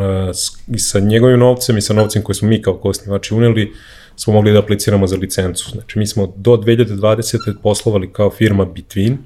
i 0.75 0.79
sa 0.79 0.99
njegovim 0.99 1.39
novcem 1.39 1.77
i 1.77 1.81
sa 1.81 1.93
novcem 1.93 2.21
koji 2.21 2.35
smo 2.35 2.47
mi 2.47 2.61
kao 2.61 2.77
kosnivači 2.77 3.33
uneli 3.33 3.73
smo 4.15 4.33
mogli 4.33 4.51
da 4.51 4.59
apliciramo 4.59 5.07
za 5.07 5.17
licencu. 5.17 5.69
Znači 5.71 5.99
mi 5.99 6.07
smo 6.07 6.33
do 6.35 6.51
2020. 6.51 7.53
poslovali 7.63 8.13
kao 8.13 8.29
firma 8.29 8.65
Between, 8.65 9.17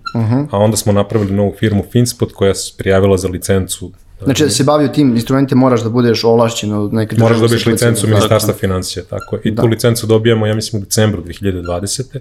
a 0.51 0.57
onda 0.57 0.77
smo 0.77 0.93
napravili 0.93 1.33
novu 1.33 1.53
firmu 1.59 1.83
Finspot 1.91 2.31
koja 2.31 2.55
se 2.55 2.73
prijavila 2.77 3.17
za 3.17 3.27
licencu. 3.27 3.91
Znači 4.23 4.43
da 4.43 4.49
se 4.49 4.63
bavio 4.63 4.87
tim 4.87 5.15
instrumentima 5.15 5.59
moraš 5.59 5.81
da 5.81 5.89
budeš 5.89 6.23
ovlašćen 6.23 6.73
od 6.73 6.93
neke 6.93 7.15
Moraš 7.19 7.37
da 7.37 7.41
dobiješ 7.41 7.65
licencu 7.65 8.07
Ministarstva 8.07 8.53
financija, 8.53 9.03
tako 9.09 9.35
je. 9.35 9.41
I 9.43 9.55
tu 9.55 9.67
licencu 9.67 10.07
dobijamo, 10.07 10.47
ja 10.47 10.55
mislim, 10.55 10.81
u 10.81 10.85
decembru 10.85 11.23
2020. 11.23 12.19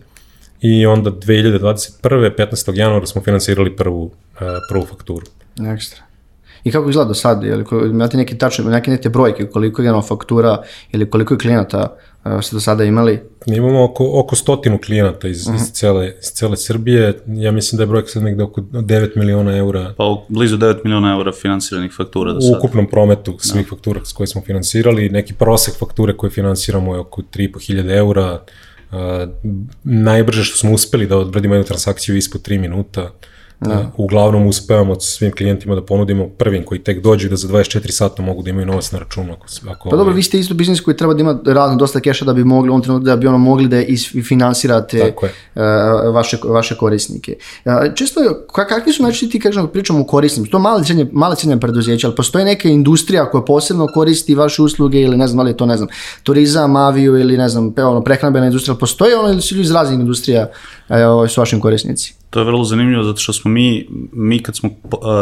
I 0.61 0.87
onda 0.87 1.11
2021. 1.11 2.31
15. 2.39 2.79
januara 2.79 3.07
smo 3.07 3.23
finansirali 3.23 3.77
prvu, 3.77 4.03
uh, 4.03 4.13
prvu 4.71 4.87
fakturu. 4.87 5.27
Ekstra. 5.75 6.03
I 6.65 6.71
kako 6.73 6.91
izgleda 6.91 7.09
do 7.09 7.15
sad? 7.15 7.43
Je 7.45 7.57
li, 7.57 7.65
imate 7.91 8.17
neki 8.17 8.39
tačne, 8.39 8.65
neke 8.65 8.91
neke 8.91 9.09
brojke, 9.09 9.47
koliko 9.47 9.83
je 9.83 10.03
faktura 10.09 10.63
ili 10.93 11.11
koliko 11.11 11.35
je 11.35 11.39
klijenata 11.39 11.97
uh, 12.25 12.43
ste 12.43 12.57
do 12.57 12.61
sada 12.61 12.85
imali? 12.85 13.21
Imamo 13.47 13.85
oko, 13.85 14.11
oko 14.15 14.37
stotinu 14.37 14.79
klijenata 14.79 15.29
iz, 15.29 15.49
iz, 15.55 15.73
cele, 15.73 16.07
iz 16.07 16.27
cele 16.33 16.57
Srbije. 16.57 17.15
Ja 17.27 17.53
mislim 17.53 17.77
da 17.77 17.83
je 17.83 17.87
brojka 17.87 18.09
sad 18.09 18.23
negde 18.23 18.43
oko 18.43 18.61
9 18.61 19.17
miliona 19.17 19.57
eura 19.57 19.95
Pa 19.97 20.05
u- 20.05 20.21
blizu 20.29 20.57
9 20.57 20.75
miliona 20.85 21.13
eura 21.13 21.33
finansiranih 21.33 21.93
faktura 21.97 22.33
do 22.33 22.39
u 22.39 22.43
sada. 22.43 22.59
ukupnom 22.59 22.87
prometu 22.87 23.37
svih 23.39 23.69
faktura 23.69 24.01
s 24.05 24.13
koje 24.13 24.27
smo 24.27 24.43
finansirali. 24.43 25.09
Neki 25.09 25.35
prosek 25.35 25.79
fakture 25.79 26.17
koje 26.17 26.31
finansiramo 26.31 26.95
je 26.95 27.01
oko 27.01 27.23
3.500 27.23 27.97
eura. 27.97 28.33
Uh, 28.33 28.39
najbrže 29.85 30.45
što 30.45 30.57
smo 30.57 30.73
uspeli 30.73 31.07
da 31.07 31.19
odradimo 31.19 31.55
jednu 31.55 31.67
transakciju 31.67 32.17
ispod 32.17 32.49
3 32.49 32.59
minuta. 32.59 33.03
Uh, 33.03 33.11
uglavnom 33.97 34.47
uspevamo 34.47 35.01
svim 35.01 35.33
klijentima 35.33 35.75
da 35.75 35.83
ponudimo 35.83 36.29
prvim 36.29 36.65
koji 36.65 36.83
tek 36.83 37.03
dođu 37.03 37.27
i 37.27 37.31
da 37.31 37.37
za 37.37 37.49
24 37.49 37.91
sata 37.91 38.23
mogu 38.23 38.43
da 38.43 38.51
imaju 38.51 38.67
novac 38.67 38.93
na 38.93 38.99
računu. 38.99 39.33
Ako, 39.33 39.47
ako 39.71 39.89
Pa 39.91 39.97
dobro, 39.97 40.15
vi 40.15 40.23
ste 40.23 40.39
isto 40.39 40.55
biznis 40.55 40.81
koji 40.81 40.97
treba 40.97 41.15
da 41.15 41.21
ima 41.21 41.39
radno 41.47 41.77
dosta 41.77 42.01
keša 42.01 42.25
da 42.25 42.33
bi 42.33 42.45
mogli 42.45 42.71
u 42.71 42.73
ovom 42.73 42.83
trenutku 42.83 43.05
da 43.05 43.17
bi 43.17 43.27
ono 43.27 43.39
mogli 43.39 43.69
da 43.69 43.83
isfinansirate 43.83 45.15
uh, 45.23 45.63
vaše, 46.15 46.39
vaše 46.45 46.77
korisnike. 46.77 47.37
Uh, 47.65 47.73
često, 47.95 48.21
ka, 48.53 48.67
kakvi 48.67 48.93
su 48.93 49.03
znači 49.03 49.29
ti 49.29 49.41
kažemo 49.41 49.67
pričamo 49.67 50.01
o 50.01 50.05
korisnicima, 50.05 50.51
to 50.51 50.59
male 50.59 50.85
srednje, 50.85 51.07
male 51.13 51.37
srednje 51.37 51.61
preduzeća, 51.61 52.07
ali 52.07 52.17
postoji 52.17 52.45
neka 52.45 52.69
industrija 52.69 53.31
koja 53.31 53.43
posebno 53.43 53.87
koristi 53.95 54.35
vaše 54.35 54.63
usluge 54.63 55.01
ili 55.01 55.17
ne 55.17 55.27
znam 55.27 55.37
da 55.37 55.43
li 55.43 55.51
je 55.51 55.57
to 55.57 55.67
ne 55.67 55.77
znam, 55.77 55.89
turizam, 56.23 56.77
aviju 56.77 57.19
ili 57.19 57.37
ne 57.37 57.49
znam, 57.49 57.75
ono, 57.77 58.05
prehrambena 58.05 58.47
industrija, 58.47 58.73
ali 58.73 58.81
postoji 58.81 59.15
ono 59.15 59.29
ili 59.29 59.43
su 59.43 59.61
iz 59.61 59.71
raznih 59.71 60.01
industrija 60.01 60.51
uh, 60.89 61.31
su 61.31 61.41
vaši 61.41 61.61
korisnici? 61.61 62.15
To 62.31 62.39
je 62.41 62.45
vrlo 62.45 62.65
zanimljivo 62.65 63.03
zato 63.03 63.19
što 63.19 63.33
smo 63.33 63.51
mi, 63.51 63.87
mi 64.13 64.43
kad 64.43 64.57
smo 64.57 64.71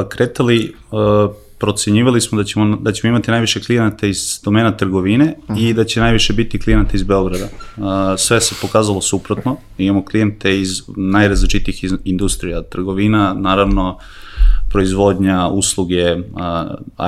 kretali, 0.09 0.75
procenjivali 1.59 2.21
smo 2.21 2.39
da 2.39 2.45
ćemo, 2.45 2.77
da 2.77 2.93
ćemo 2.93 3.09
imati 3.09 3.31
najviše 3.31 3.61
klijenata 3.61 4.07
iz 4.07 4.41
domena 4.45 4.77
trgovine 4.77 5.35
uh 5.49 5.57
-huh. 5.57 5.69
i 5.69 5.75
da 5.75 5.85
će 5.85 6.01
najviše 6.01 6.33
biti 6.33 6.59
klijenata 6.59 6.91
iz 6.95 7.03
Beograda. 7.03 7.49
Sve 8.19 8.41
se 8.41 8.55
pokazalo 8.63 9.01
suprotno. 9.01 9.57
Imamo 9.79 10.05
klijente 10.05 10.61
iz 10.61 10.83
najrazličitih 10.97 11.85
industrija. 12.05 12.63
Trgovina, 12.63 13.35
naravno, 13.35 13.99
proizvodnja, 14.69 15.49
usluge, 15.49 16.17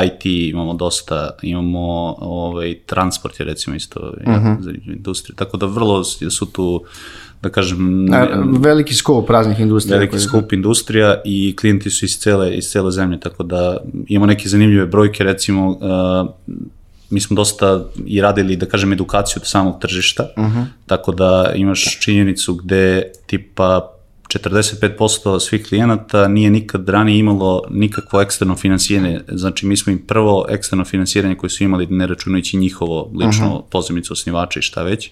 IT 0.05 0.25
imamo 0.25 0.75
dosta, 0.75 1.31
imamo 1.43 2.15
ovaj, 2.19 2.79
transport 2.87 3.41
je 3.41 3.47
recimo 3.47 3.77
isto 3.77 4.01
uh 4.01 4.33
-huh. 4.33 4.63
za 4.63 4.73
industriju. 4.87 5.37
Tako 5.37 5.57
da 5.57 5.67
vrlo 5.67 6.05
su 6.05 6.47
tu 6.47 6.85
da 7.43 7.49
kažem... 7.49 8.05
Ne, 8.05 8.29
veliki 8.59 8.95
skup 8.95 9.31
raznih 9.31 9.61
industrija. 9.61 9.99
Veliki 9.99 10.19
skup 10.19 10.53
industrija 10.53 11.21
i 11.25 11.57
klijenti 11.57 11.91
su 11.91 12.05
iz 12.05 12.19
cele, 12.19 12.55
iz 12.55 12.65
cele 12.65 12.91
zemlje, 12.91 13.21
tako 13.21 13.43
da 13.43 13.77
imamo 14.09 14.27
neke 14.27 14.49
zanimljive 14.49 14.87
brojke, 14.87 15.25
recimo 15.25 15.69
uh, 15.69 16.57
mi 17.11 17.21
smo 17.21 17.37
dosta 17.37 17.85
i 18.07 18.21
radili, 18.21 18.57
da 18.57 18.67
kažem, 18.67 18.93
edukaciju 18.93 19.41
od 19.41 19.49
samog 19.49 19.81
tržišta, 19.81 20.29
uh 20.37 20.45
-huh. 20.45 20.65
tako 20.87 21.13
da 21.13 21.53
imaš 21.55 22.01
činjenicu 22.01 22.55
gde 22.55 23.03
tipa 23.27 23.95
45% 24.29 25.41
svih 25.41 25.67
klijenata 25.67 26.29
nije 26.29 26.51
nikad 26.51 26.89
ranije 26.89 27.19
imalo 27.19 27.63
nikakvo 27.71 28.21
eksterno 28.21 28.57
finansiranje. 28.57 29.21
Znači, 29.29 29.67
mi 29.67 29.77
smo 29.77 29.93
im 29.93 29.99
prvo 30.07 30.47
eksterno 30.49 30.85
finansiranje 30.85 31.35
koje 31.35 31.51
su 31.51 31.65
imali, 31.65 31.87
ne 31.87 32.07
računajući 32.07 32.57
njihovo 32.57 33.11
lično 33.15 33.47
uh 33.49 33.61
-huh. 33.61 33.63
pozemicu 33.71 34.13
osnivača 34.13 34.59
i 34.59 34.63
šta 34.63 34.83
već, 34.83 35.11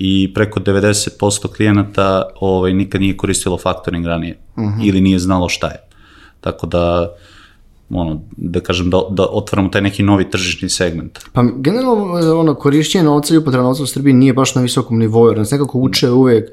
i 0.00 0.34
preko 0.34 0.60
90% 0.60 1.56
klijenata 1.56 2.22
ovaj, 2.40 2.74
nikad 2.74 3.00
nije 3.00 3.16
koristilo 3.16 3.58
faktoring 3.58 4.06
ranije 4.06 4.38
uh 4.56 4.62
mhm. 4.62 4.72
-huh. 4.72 4.88
ili 4.88 5.00
nije 5.00 5.18
znalo 5.18 5.48
šta 5.48 5.66
je. 5.66 5.80
Tako 6.40 6.66
da, 6.66 7.14
ono, 7.90 8.20
da 8.36 8.60
kažem, 8.60 8.90
da, 8.90 9.00
da 9.10 9.26
otvaramo 9.30 9.68
taj 9.68 9.82
neki 9.82 10.02
novi 10.02 10.30
tržišni 10.30 10.68
segment. 10.68 11.18
Pa 11.32 11.44
generalno, 11.56 12.38
ono, 12.40 12.54
korišćenje 12.54 13.04
novca 13.04 13.34
i 13.34 13.38
upotreba 13.38 13.64
novca 13.64 13.82
u 13.82 13.86
Srbiji 13.86 14.14
nije 14.14 14.32
baš 14.32 14.54
na 14.54 14.62
visokom 14.62 14.98
nivou, 14.98 15.28
jer 15.28 15.38
nas 15.38 15.50
nekako 15.50 15.78
uče 15.78 16.10
uvek 16.10 16.50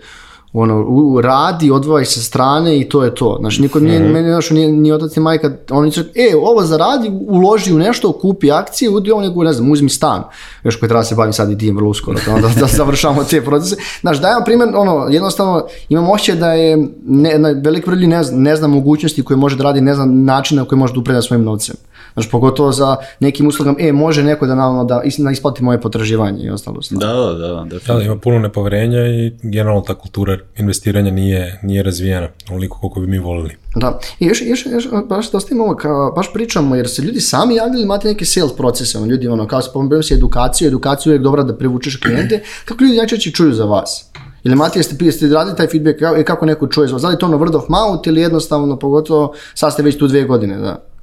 ono, 0.57 0.85
u, 0.87 1.21
radi, 1.21 1.71
odvoji 1.71 2.05
sa 2.05 2.21
strane 2.21 2.79
i 2.79 2.89
to 2.89 3.03
je 3.03 3.15
to. 3.15 3.37
Znači, 3.39 3.61
niko 3.61 3.79
nije, 3.79 3.99
mm 3.99 4.03
-hmm. 4.03 4.13
meni 4.13 4.29
znaš, 4.29 4.49
nije, 4.49 4.71
ni 4.71 4.91
otac 4.91 5.15
ni 5.15 5.21
majka, 5.21 5.51
oni 5.69 5.91
su, 5.91 6.01
e, 6.01 6.35
ovo 6.35 6.63
zaradi, 6.63 7.11
uloži 7.27 7.73
u 7.73 7.77
nešto, 7.77 8.11
kupi 8.11 8.51
akcije, 8.51 8.89
udi 8.89 9.11
ovo 9.11 9.21
nego, 9.21 9.43
ne 9.43 9.53
znam, 9.53 9.71
uzmi 9.71 9.89
stan. 9.89 10.23
Još 10.63 10.75
koji 10.75 10.89
treba 10.89 11.01
da 11.01 11.05
se 11.05 11.15
bavim 11.15 11.33
sad 11.33 11.51
i 11.51 11.57
tim 11.57 11.75
vrlo 11.75 11.89
uskoro, 11.89 12.19
da, 12.25 12.33
da, 12.33 12.47
da 12.59 12.67
završamo 12.67 13.23
te 13.23 13.41
procese. 13.41 13.75
Znaš, 14.01 14.21
dajem 14.21 14.43
primjer, 14.45 14.69
ono, 14.75 15.07
jednostavno, 15.09 15.65
imam 15.89 16.09
ošće 16.09 16.35
da 16.35 16.53
je, 16.53 16.87
ne, 17.05 17.37
na 17.37 17.49
velik 17.63 17.85
broj 17.85 17.97
ne, 17.97 18.23
zna, 18.23 18.37
ne 18.37 18.55
zna 18.55 18.67
mogućnosti 18.67 19.23
koje 19.23 19.37
može 19.37 19.55
da 19.55 19.63
radi, 19.63 19.81
ne 19.81 19.95
zna 19.95 20.05
načina 20.05 20.61
na 20.61 20.67
koji 20.67 20.79
može 20.79 20.93
da 20.93 20.99
upravlja 20.99 21.21
svojim 21.21 21.43
novcem. 21.43 21.75
Znaš, 22.15 22.31
pogotovo 22.31 22.71
za 22.71 22.95
nekim 23.19 23.47
uslugama, 23.47 23.77
e, 23.79 23.91
može 23.91 24.23
neko 24.23 24.47
da 24.47 24.55
naravno 24.55 24.83
da, 24.83 25.01
da 25.17 25.31
isplati 25.31 25.63
moje 25.63 25.81
potraživanje 25.81 26.43
i 26.43 26.49
ostalo 26.49 26.81
stvari. 26.81 27.05
Da, 27.05 27.13
da, 27.13 27.33
da, 27.33 27.47
da, 27.47 27.63
definitivno. 27.63 27.99
Da, 27.99 28.05
ima 28.05 28.17
puno 28.17 28.39
nepoverenja 28.39 29.07
i 29.07 29.31
generalno 29.43 29.81
ta 29.81 29.93
kultura 29.93 30.37
investiranja 30.57 31.11
nije, 31.11 31.59
nije 31.63 31.83
razvijena, 31.83 32.27
onoliko 32.49 32.79
koliko 32.79 32.99
bi 32.99 33.07
mi 33.07 33.19
volili. 33.19 33.55
Da, 33.75 33.99
i 34.19 34.25
još, 34.25 34.41
još, 34.41 34.65
još 34.65 34.87
baš 35.09 35.31
da 35.31 35.37
ostavimo, 35.37 35.75
kao, 35.75 36.11
baš 36.11 36.33
pričamo, 36.33 36.75
jer 36.75 36.89
se 36.89 37.01
ljudi 37.01 37.21
sami 37.21 37.55
javljali, 37.55 37.83
imate 37.83 38.07
neke 38.07 38.25
sales 38.25 38.55
procese, 38.55 38.97
ono, 38.97 39.07
ljudi, 39.07 39.27
ono, 39.27 39.47
kao 39.47 39.61
spomenuo 39.61 40.03
se 40.03 40.13
edukaciju, 40.13 40.67
edukaciju 40.67 41.13
je 41.13 41.19
dobra 41.19 41.43
da 41.43 41.57
privučeš 41.57 41.95
klijente, 41.95 42.43
kako 42.65 42.83
ljudi 42.83 42.97
najčešće 42.97 43.31
čuju 43.31 43.53
za 43.53 43.65
vas? 43.65 44.11
Ili 44.43 44.55
Matija, 44.55 44.83
ste, 44.83 45.11
ste 45.11 45.27
radili 45.27 45.55
taj 45.55 45.67
feedback, 45.67 46.25
kako 46.27 46.45
neko 46.45 46.67
čuje 46.67 46.87
za 46.87 46.93
vas? 46.93 47.01
Da 47.01 47.09
li 47.09 47.17
to 47.17 47.25
ono 47.25 47.37
word 47.37 47.55
of 47.55 47.69
mouth 47.69 48.07
ili 48.07 48.21
jednostavno, 48.21 48.79
pogotovo, 48.79 49.33
sad 49.53 49.73
ste 49.73 49.83
već 49.83 49.97
tu 49.97 50.07
dve 50.07 50.23
godine, 50.23 50.57
da? 50.57 50.94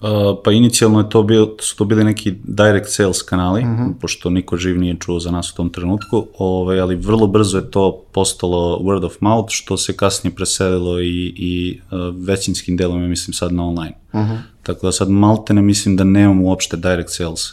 Uh, 0.00 0.08
pa 0.44 0.52
inicijalno 0.52 0.98
je 0.98 1.08
to 1.08 1.22
bil, 1.22 1.46
su 1.60 1.76
to 1.76 1.84
bili 1.84 2.04
neki 2.04 2.34
direct 2.44 2.88
sales 2.88 3.22
kanali, 3.22 3.60
uh 3.60 3.68
mhm. 3.68 3.82
-huh. 3.82 3.94
pošto 4.00 4.30
niko 4.30 4.56
živ 4.56 4.78
nije 4.78 4.96
čuo 5.00 5.20
za 5.20 5.30
nas 5.30 5.52
u 5.52 5.54
tom 5.54 5.70
trenutku, 5.70 6.26
ovaj, 6.38 6.80
ali 6.80 6.96
vrlo 6.96 7.26
brzo 7.26 7.58
je 7.58 7.70
to 7.70 8.04
postalo 8.12 8.78
word 8.78 9.06
of 9.06 9.20
mouth, 9.20 9.48
što 9.50 9.76
se 9.76 9.96
kasnije 9.96 10.34
preselilo 10.34 11.00
i, 11.00 11.34
i 11.36 11.80
uh, 11.90 11.98
većinskim 12.26 12.76
delom, 12.76 13.02
ja 13.02 13.08
mislim 13.08 13.34
sad 13.34 13.52
na 13.52 13.66
online. 13.66 13.92
Uh 14.12 14.20
mhm. 14.20 14.32
-huh. 14.32 14.38
Tako 14.62 14.86
da 14.86 14.92
sad 14.92 15.10
malte 15.10 15.54
ne 15.54 15.62
mislim 15.62 15.96
da 15.96 16.04
nemamo 16.04 16.44
uopšte 16.44 16.76
direct 16.76 17.10
sales 17.10 17.52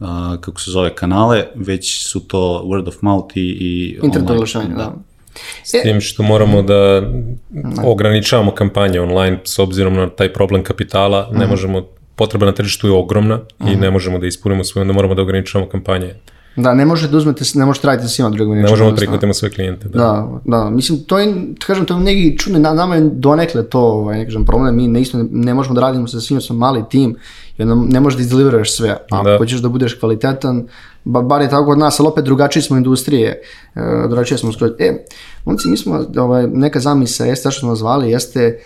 uh, 0.00 0.08
kako 0.40 0.60
se 0.60 0.70
zove 0.70 0.94
kanale, 0.94 1.46
već 1.54 2.06
su 2.06 2.20
to 2.20 2.62
word 2.66 2.88
of 2.88 3.02
mouth 3.02 3.36
i, 3.36 3.40
i 3.40 3.98
Internet 4.02 4.30
online. 4.30 4.74
da. 4.74 4.84
da. 4.84 5.11
S 5.64 5.70
tim 5.82 6.00
što 6.00 6.22
moramo 6.22 6.62
da 6.62 7.02
ograničavamo 7.84 8.50
kampanje 8.50 9.00
online 9.00 9.38
s 9.44 9.58
obzirom 9.58 9.94
na 9.94 10.10
taj 10.10 10.32
problem 10.32 10.64
kapitala, 10.64 11.28
ne 11.32 11.44
mhm. 11.44 11.50
možemo, 11.50 11.86
potreba 12.16 12.46
na 12.46 12.52
tržištu 12.52 12.86
je 12.86 12.92
ogromna 12.92 13.40
i 13.72 13.76
ne 13.76 13.90
možemo 13.90 14.18
da 14.18 14.26
ispunimo 14.26 14.64
svoje, 14.64 14.82
onda 14.82 14.92
moramo 14.92 15.14
da 15.14 15.22
ograničavamo 15.22 15.70
kampanje. 15.70 16.14
Da, 16.56 16.74
ne 16.74 16.84
možete 16.84 17.12
da 17.12 17.18
uzmete, 17.18 17.44
ne 17.54 17.66
možete 17.66 17.86
raditi 17.86 18.08
sa 18.08 18.14
svima 18.14 18.30
drugim. 18.30 18.54
Ne 18.54 18.70
možemo 18.70 18.90
da 18.90 18.96
prihvatimo 18.96 19.34
sve 19.34 19.50
klijente. 19.50 19.88
Da. 19.88 19.98
da, 19.98 20.40
da, 20.44 20.70
mislim, 20.70 20.98
to 20.98 21.18
je, 21.18 21.34
kažem, 21.66 21.84
to 21.84 21.94
je 21.94 22.00
neki 22.00 22.38
čudni, 22.38 22.60
na, 22.60 22.74
nama 22.74 22.94
je 22.94 23.10
donekle 23.12 23.64
to, 23.68 23.80
ovaj, 23.80 24.18
ne 24.18 24.24
kažem, 24.24 24.44
problem, 24.44 24.76
mi 24.76 24.88
ne, 24.88 25.00
isto, 25.00 25.18
ne 25.30 25.54
možemo 25.54 25.74
da 25.74 25.80
radimo 25.80 26.08
sa 26.08 26.20
svima, 26.20 26.40
smo 26.40 26.56
mali 26.56 26.84
tim, 26.90 27.16
i 27.58 27.62
onda 27.62 27.74
ne 27.92 28.00
možeš 28.00 28.16
da 28.16 28.22
izdeliveraš 28.22 28.76
sve. 28.76 28.96
A 29.10 29.22
da. 29.22 29.38
hoćeš 29.38 29.60
da 29.60 29.68
budeš 29.68 29.94
kvalitetan, 29.94 30.66
ba, 31.04 31.22
bar 31.22 31.42
je 31.42 31.50
tako 31.50 31.70
od 31.70 31.78
nas, 31.78 32.00
ali 32.00 32.08
opet 32.08 32.24
drugačiji 32.24 32.62
smo 32.62 32.76
industrije, 32.76 33.42
e, 33.74 33.80
drugačije 34.08 34.38
smo 34.38 34.52
skroz. 34.52 34.70
E, 34.78 35.04
momci, 35.44 35.68
mi 35.68 35.76
smo, 35.76 36.04
ovaj, 36.18 36.46
neka 36.46 36.80
zamisa 36.80 37.24
jeste, 37.24 37.50
što 37.50 37.60
smo 37.60 37.74
zvali, 37.74 38.10
jeste, 38.10 38.40
e, 38.40 38.58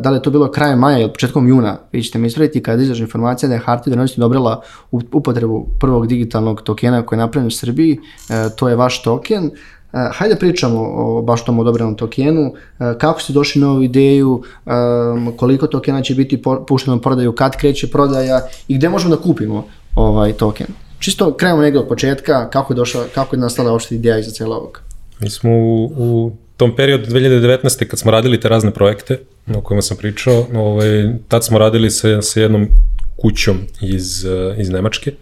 da 0.00 0.10
li 0.10 0.16
je 0.16 0.22
to 0.22 0.30
bilo 0.30 0.50
krajem 0.50 0.78
maja 0.78 0.98
ili 0.98 1.12
početkom 1.12 1.48
juna, 1.48 1.76
vi 1.92 2.02
ćete 2.02 2.18
mi 2.18 2.26
ispraviti 2.26 2.62
kada 2.62 2.82
izađe 2.82 3.02
informacija 3.02 3.48
da 3.48 3.54
je 3.54 3.60
Hartija 3.60 3.90
Vrednosti 3.90 4.20
dobrila 4.20 4.62
upotrebu 4.90 5.66
prvog 5.80 6.06
digitalnog 6.06 6.62
tokena 6.62 7.06
koji 7.06 7.16
je 7.16 7.20
napravljen 7.20 7.46
u 7.46 7.50
Srbiji, 7.50 7.98
e, 8.30 8.48
to 8.56 8.68
je 8.68 8.76
vaš 8.76 9.02
token, 9.02 9.50
Uh, 9.92 10.00
hajde 10.12 10.36
pričamo 10.36 10.80
o 10.80 11.22
baš 11.22 11.44
tom 11.44 11.58
odobrenom 11.58 11.94
tokenu, 11.94 12.42
uh, 12.42 12.86
kako 12.98 13.20
ste 13.20 13.32
došli 13.32 13.60
na 13.60 13.70
ovu 13.70 13.82
ideju, 13.82 14.42
um, 14.66 15.32
koliko 15.36 15.66
tokena 15.66 16.02
će 16.02 16.14
biti 16.14 16.42
pušteno 16.66 16.96
u 16.96 17.00
prodaju, 17.00 17.32
kad 17.32 17.56
kreće 17.56 17.90
prodaja 17.90 18.40
i 18.68 18.76
gde 18.76 18.88
možemo 18.88 19.16
da 19.16 19.22
kupimo 19.22 19.64
ovaj 19.94 20.32
token. 20.32 20.66
Čisto 20.98 21.34
krenemo 21.34 21.62
negde 21.62 21.78
od 21.78 21.88
početka, 21.88 22.50
kako 22.50 22.72
je, 22.72 22.76
došla, 22.76 23.04
kako 23.14 23.36
je 23.36 23.40
nastala 23.40 23.72
uopšte 23.72 23.94
ideja 23.94 24.18
iza 24.18 24.30
cijela 24.30 24.56
ovog? 24.56 24.80
Mi 25.20 25.30
smo 25.30 25.50
u, 25.50 25.84
u 25.84 26.32
tom 26.56 26.76
periodu 26.76 27.06
2019. 27.06 27.86
kad 27.86 27.98
smo 27.98 28.10
radili 28.10 28.40
te 28.40 28.48
razne 28.48 28.70
projekte 28.70 29.18
o 29.54 29.60
kojima 29.60 29.82
sam 29.82 29.96
pričao, 29.96 30.46
ovaj, 30.54 30.88
tad 31.28 31.44
smo 31.44 31.58
radili 31.58 31.90
sa, 31.90 32.22
sa 32.22 32.40
jednom 32.40 32.68
kućom 33.16 33.58
iz, 33.80 34.26
iz 34.58 34.70
Nemačke, 34.70 35.12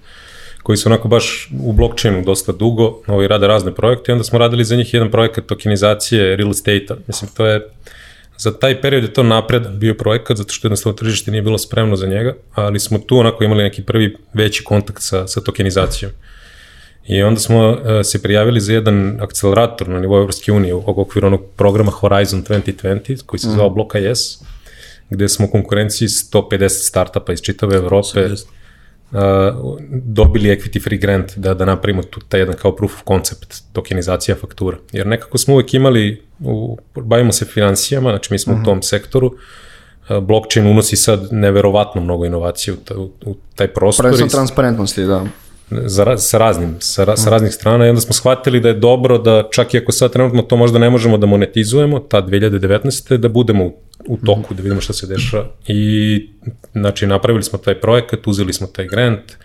koji 0.62 0.76
su 0.76 0.88
onako 0.88 1.09
baš 1.09 1.50
u 1.62 1.73
blockchainu 1.73 2.23
dosta 2.25 2.52
dugo, 2.52 3.00
ovaj, 3.06 3.28
rade 3.28 3.47
razne 3.47 3.75
projekte 3.75 4.04
i 4.09 4.14
onda 4.14 4.25
smo 4.25 4.38
radili 4.38 4.64
za 4.64 4.76
njih 4.76 4.95
jedan 4.95 5.11
projekat 5.11 5.47
tokenizacije 5.47 6.37
real 6.37 6.50
estate-a. 6.50 6.97
Mislim, 7.06 7.30
to 7.37 7.47
je, 7.47 7.68
za 8.38 8.58
taj 8.58 8.80
period 8.80 9.02
je 9.02 9.12
to 9.12 9.22
napred 9.22 9.68
bio 9.68 9.94
projekat, 9.94 10.36
zato 10.36 10.52
što 10.52 10.66
jednostavno 10.66 10.96
tržište 10.96 11.30
nije 11.30 11.42
bilo 11.42 11.58
spremno 11.58 11.96
za 11.96 12.06
njega, 12.06 12.34
ali 12.54 12.80
smo 12.80 12.98
tu 12.98 13.18
onako 13.18 13.44
imali 13.44 13.62
neki 13.62 13.82
prvi 13.82 14.16
veći 14.32 14.64
kontakt 14.64 15.02
sa, 15.02 15.26
sa 15.26 15.40
tokenizacijom. 15.40 16.12
I 17.06 17.22
onda 17.22 17.40
smo 17.40 17.70
uh, 17.70 17.78
se 18.04 18.22
prijavili 18.22 18.60
za 18.60 18.72
jedan 18.72 19.18
akcelerator 19.20 19.88
na 19.88 20.00
nivou 20.00 20.18
Evropske 20.18 20.52
unije 20.52 20.74
u 20.74 20.82
okviru 20.86 21.26
onog 21.26 21.40
programa 21.56 21.90
Horizon 21.90 22.44
2020, 22.44 23.22
koji 23.26 23.40
se 23.40 23.50
zvao 23.50 23.70
mm. 23.70 23.74
Bloka 23.74 23.98
Yes, 23.98 24.42
gde 25.10 25.28
smo 25.28 25.46
u 25.46 25.50
konkurenciji 25.50 26.08
150 26.08 26.68
startupa 26.68 27.32
iz 27.32 27.40
čitave 27.40 27.76
Evrope 27.76 28.24
uh, 28.24 29.18
dobili 29.90 30.48
equity 30.48 30.82
free 30.82 30.98
grant 30.98 31.32
da, 31.36 31.54
da 31.54 31.64
napravimo 31.64 32.02
tu 32.02 32.20
taj 32.20 32.40
jedan 32.40 32.56
kao 32.56 32.76
proof 32.76 32.94
of 32.94 33.02
concept, 33.08 33.54
tokenizacija 33.72 34.36
faktura. 34.36 34.78
Jer 34.92 35.06
nekako 35.06 35.38
smo 35.38 35.54
uvek 35.54 35.74
imali, 35.74 36.22
u, 36.40 36.78
bavimo 36.94 37.32
se 37.32 37.44
financijama, 37.44 38.10
znači 38.10 38.32
mi 38.32 38.38
smo 38.38 38.52
uh 38.52 38.58
-huh. 38.58 38.60
u 38.60 38.62
mhm. 38.62 38.70
tom 38.70 38.82
sektoru, 38.82 39.34
blockchain 40.22 40.66
unosi 40.66 40.96
sad 40.96 41.28
neverovatno 41.30 42.00
mnogo 42.00 42.24
inovacije 42.24 42.74
u, 42.74 43.00
u, 43.00 43.10
u 43.30 43.36
taj 43.54 43.68
prostor. 43.68 44.02
Prvenstveno 44.02 44.30
transparentnosti, 44.30 45.04
da 45.04 45.24
za, 45.70 46.16
sa 46.16 46.38
raznim, 46.38 46.76
sa, 46.78 47.16
sa 47.16 47.30
raznih 47.30 47.54
strana 47.54 47.86
i 47.86 47.88
onda 47.88 48.00
smo 48.00 48.12
shvatili 48.12 48.60
da 48.60 48.68
je 48.68 48.74
dobro 48.74 49.18
da 49.18 49.48
čak 49.52 49.74
i 49.74 49.78
ako 49.78 49.92
sad 49.92 50.12
trenutno 50.12 50.42
to 50.42 50.56
možda 50.56 50.78
ne 50.78 50.90
možemo 50.90 51.18
da 51.18 51.26
monetizujemo, 51.26 51.98
ta 51.98 52.22
2019. 52.22 53.16
da 53.16 53.28
budemo 53.28 53.64
u, 53.64 53.72
u 54.08 54.16
toku, 54.16 54.54
da 54.54 54.62
vidimo 54.62 54.80
šta 54.80 54.92
se 54.92 55.06
dešava 55.06 55.46
i 55.66 56.30
znači 56.72 57.06
napravili 57.06 57.42
smo 57.42 57.58
taj 57.58 57.80
projekat, 57.80 58.26
uzeli 58.26 58.52
smo 58.52 58.66
taj 58.66 58.86
grant 58.86 59.36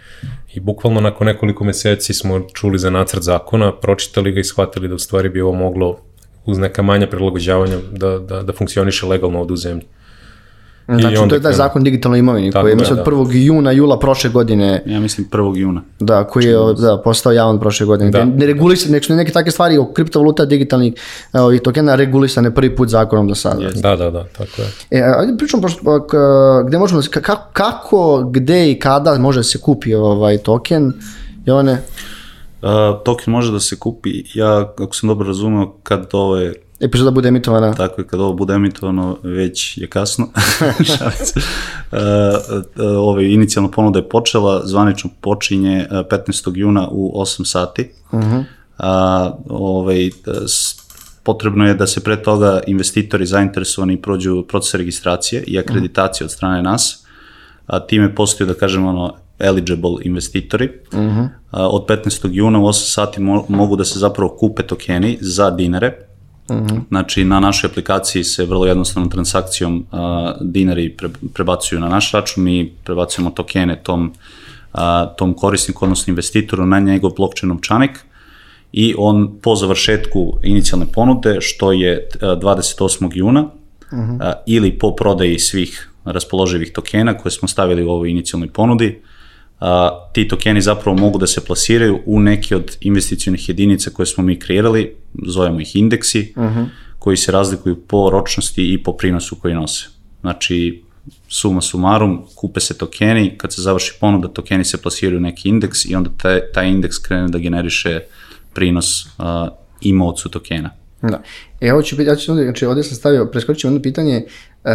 i 0.54 0.60
bukvalno 0.60 1.02
nakon 1.02 1.28
nekoliko 1.28 1.64
meseci 1.64 2.14
smo 2.14 2.48
čuli 2.54 2.80
za 2.80 2.90
nacrt 2.90 3.22
zakona, 3.22 3.76
pročitali 3.76 4.32
ga 4.32 4.40
i 4.40 4.44
shvatili 4.44 4.88
da 4.88 4.96
u 4.96 5.00
stvari 5.00 5.30
bi 5.30 5.42
ovo 5.42 5.54
moglo 5.54 6.00
uz 6.46 6.58
neka 6.58 6.82
manja 6.82 7.08
prilagođavanja 7.08 7.78
da, 7.92 8.20
da, 8.20 8.44
da 8.44 8.54
funkcioniše 8.54 9.06
legalno 9.06 9.42
od 9.42 9.52
u 9.52 9.56
zemlji. 9.56 9.86
Znači, 11.00 11.30
to 11.30 11.36
je 11.36 11.42
taj 11.42 11.54
zakon 11.54 11.84
digitalnoj 11.84 12.20
imovini 12.20 12.52
koji 12.52 12.72
je 12.72 12.76
mislim 12.76 13.00
od 13.00 13.06
1. 13.06 13.46
juna, 13.46 13.72
jula 13.72 14.00
prošle 14.00 14.30
godine. 14.30 14.84
Ja 14.86 15.00
mislim 15.00 15.28
1. 15.32 15.58
juna. 15.58 15.82
Da, 16.00 16.24
koji 16.24 16.46
je 16.46 16.58
da, 16.82 17.02
postao 17.04 17.32
javan 17.32 17.60
prošle 17.60 17.86
godine. 17.86 18.12
Da. 18.12 18.26
Ne 18.26 18.46
regulisane, 18.46 18.92
neke, 18.92 19.14
neke 19.14 19.32
takve 19.32 19.52
stvari 19.52 19.78
o 19.78 19.86
kriptovaluta 19.94 20.46
digitalnih 20.46 20.94
i 21.56 21.60
tokena 21.60 21.96
regulisane 21.96 22.56
prvi 22.56 22.76
put 22.76 22.90
zakonom 22.90 23.28
do 23.28 23.36
sada. 23.36 23.62
Yes. 23.62 23.82
Da, 23.82 23.96
da, 23.96 24.12
da, 24.12 24.24
tako 24.24 24.62
je. 24.62 25.00
E, 25.00 25.04
ajde 25.18 25.38
pričamo, 25.38 25.62
pošto, 25.62 26.08
gde 26.68 26.78
možemo, 26.78 27.02
kako, 27.22 27.50
kako, 27.54 28.30
gde 28.32 28.72
i 28.72 28.80
kada 28.80 29.18
može 29.18 29.40
da 29.40 29.44
se 29.44 29.58
kupi 29.58 29.94
ovaj 29.94 30.38
token, 30.38 30.94
Jovane? 31.46 31.74
Uh, 31.74 31.80
token 33.06 33.32
može 33.32 33.52
da 33.52 33.60
se 33.60 33.80
kupi, 33.80 34.24
ja, 34.34 34.60
ako 34.60 34.96
sam 34.96 35.10
dobro 35.10 35.28
razumeo, 35.28 35.74
kad 35.84 36.10
ove 36.14 36.54
epizoda 36.80 37.12
bude 37.12 37.28
emitovana. 37.28 37.74
Tako 37.74 38.02
je, 38.02 38.08
kad 38.08 38.20
ovo 38.20 38.34
bude 38.34 38.54
emitovano, 38.54 39.18
već 39.24 39.78
je 39.78 39.88
kasno. 39.88 40.26
uh, 41.92 41.98
ove, 42.98 43.34
inicijalna 43.34 43.72
ponuda 43.72 44.00
je 44.00 44.10
počela, 44.10 44.62
zvanično 44.66 45.10
počinje 45.22 45.88
15. 45.92 46.52
juna 46.56 46.88
u 46.92 47.22
8 47.22 47.46
sati. 47.46 47.92
Uh 48.12 48.20
-huh. 48.20 48.40
uh, 48.40 48.46
ovaj, 49.50 50.10
potrebno 51.24 51.68
je 51.68 51.74
da 51.74 51.88
se 51.88 52.04
pre 52.04 52.24
toga 52.24 52.62
investitori 52.68 53.26
zainteresovani 53.26 54.02
prođu 54.02 54.46
proces 54.48 54.74
registracije 54.74 55.44
i 55.48 55.60
akreditacije 55.60 56.26
od 56.26 56.32
strane 56.32 56.62
nas. 56.62 57.06
A 57.68 57.80
time 57.80 58.16
postoji, 58.16 58.48
da 58.48 58.54
kažemo, 58.54 58.90
ono, 58.90 59.16
eligible 59.42 59.96
investitori. 60.02 60.70
Uh 60.92 61.00
-huh. 61.00 61.30
Od 61.52 61.86
15. 61.88 62.30
juna 62.32 62.60
u 62.60 62.64
8 62.64 62.94
sati 62.94 63.22
mo 63.22 63.46
mogu 63.50 63.76
da 63.76 63.86
se 63.86 64.00
zapravo 64.00 64.36
kupe 64.40 64.64
tokeni 64.64 65.18
za 65.22 65.50
dinare, 65.50 65.94
-hmm. 66.52 66.82
Znači, 66.90 67.26
na 67.26 67.40
našoj 67.40 67.68
aplikaciji 67.68 68.24
se 68.24 68.46
vrlo 68.46 68.66
jednostavnom 68.66 69.10
transakcijom 69.10 69.86
uh, 69.92 70.00
dinari 70.42 70.90
pre, 70.90 71.10
prebacuju 71.34 71.80
na 71.82 71.90
naš 71.90 72.12
račun, 72.12 72.44
mi 72.44 72.74
prebacujemo 72.84 73.30
tokene 73.30 73.80
tom, 73.84 74.14
uh, 74.74 74.80
tom 75.18 75.34
korisniku, 75.34 75.86
odnosno 75.86 76.12
investitoru 76.12 76.66
na 76.66 76.80
njegov 76.80 77.12
blockchain 77.18 77.50
novčanik 77.50 78.00
i 78.72 78.96
on 78.98 79.38
po 79.42 79.56
završetku 79.56 80.38
inicijalne 80.44 80.86
ponude, 80.94 81.38
što 81.42 81.72
je 81.72 82.08
28. 82.22 83.10
juna, 83.14 83.42
uh 83.44 83.50
-huh. 83.92 84.16
uh, 84.16 84.34
ili 84.46 84.80
po 84.80 84.96
prodaji 84.96 85.40
svih 85.40 85.90
raspoloživih 86.06 86.72
tokena 86.74 87.18
koje 87.18 87.32
smo 87.32 87.48
stavili 87.48 87.84
u 87.84 87.90
ovoj 87.90 88.10
inicijalnoj 88.10 88.50
ponudi, 88.50 89.02
a, 89.62 90.10
ti 90.14 90.28
tokeni 90.28 90.62
zapravo 90.62 90.98
mogu 90.98 91.20
da 91.20 91.28
se 91.28 91.46
plasiraju 91.46 92.00
u 92.06 92.20
neke 92.20 92.56
od 92.56 92.78
investicionih 92.82 93.50
jedinica 93.50 93.90
koje 93.90 94.06
smo 94.06 94.24
mi 94.24 94.40
kreirali, 94.40 94.96
zovemo 95.28 95.60
ih 95.60 95.76
indeksi, 95.76 96.34
uh 96.36 96.44
mhm. 96.44 96.60
-huh. 96.60 96.66
koji 97.00 97.18
se 97.18 97.32
razlikuju 97.32 97.76
po 97.76 98.10
ročnosti 98.10 98.74
i 98.74 98.84
po 98.84 98.94
prinosu 98.98 99.36
koji 99.36 99.54
nose. 99.54 99.88
Znači, 100.22 100.84
suma 101.28 101.62
sumarum, 101.62 102.26
kupe 102.36 102.60
se 102.60 102.78
tokeni, 102.78 103.38
kad 103.38 103.54
se 103.54 103.62
završi 103.62 103.94
ponuda, 104.00 104.28
tokeni 104.28 104.66
se 104.66 104.82
plasiraju 104.82 105.18
u 105.18 105.22
neki 105.22 105.50
indeks 105.50 105.86
i 105.86 105.96
onda 105.96 106.10
taj, 106.18 106.40
taj 106.54 106.70
indeks 106.70 106.98
krene 106.98 107.28
da 107.28 107.38
generiše 107.38 108.00
prinos 108.54 109.06
uh, 109.06 109.26
imovcu 109.82 110.30
tokena. 110.30 110.70
Da. 111.02 111.24
E, 111.62 111.74
ovo 111.74 111.82
ću 111.82 112.02
ja 112.02 112.16
ću, 112.16 112.34
znači, 112.34 112.66
ovdje 112.66 112.84
sam 112.84 112.96
stavio, 112.96 113.26
preskočio 113.26 113.68
jedno 113.68 113.82
pitanje, 113.82 114.26
uh, 114.64 114.72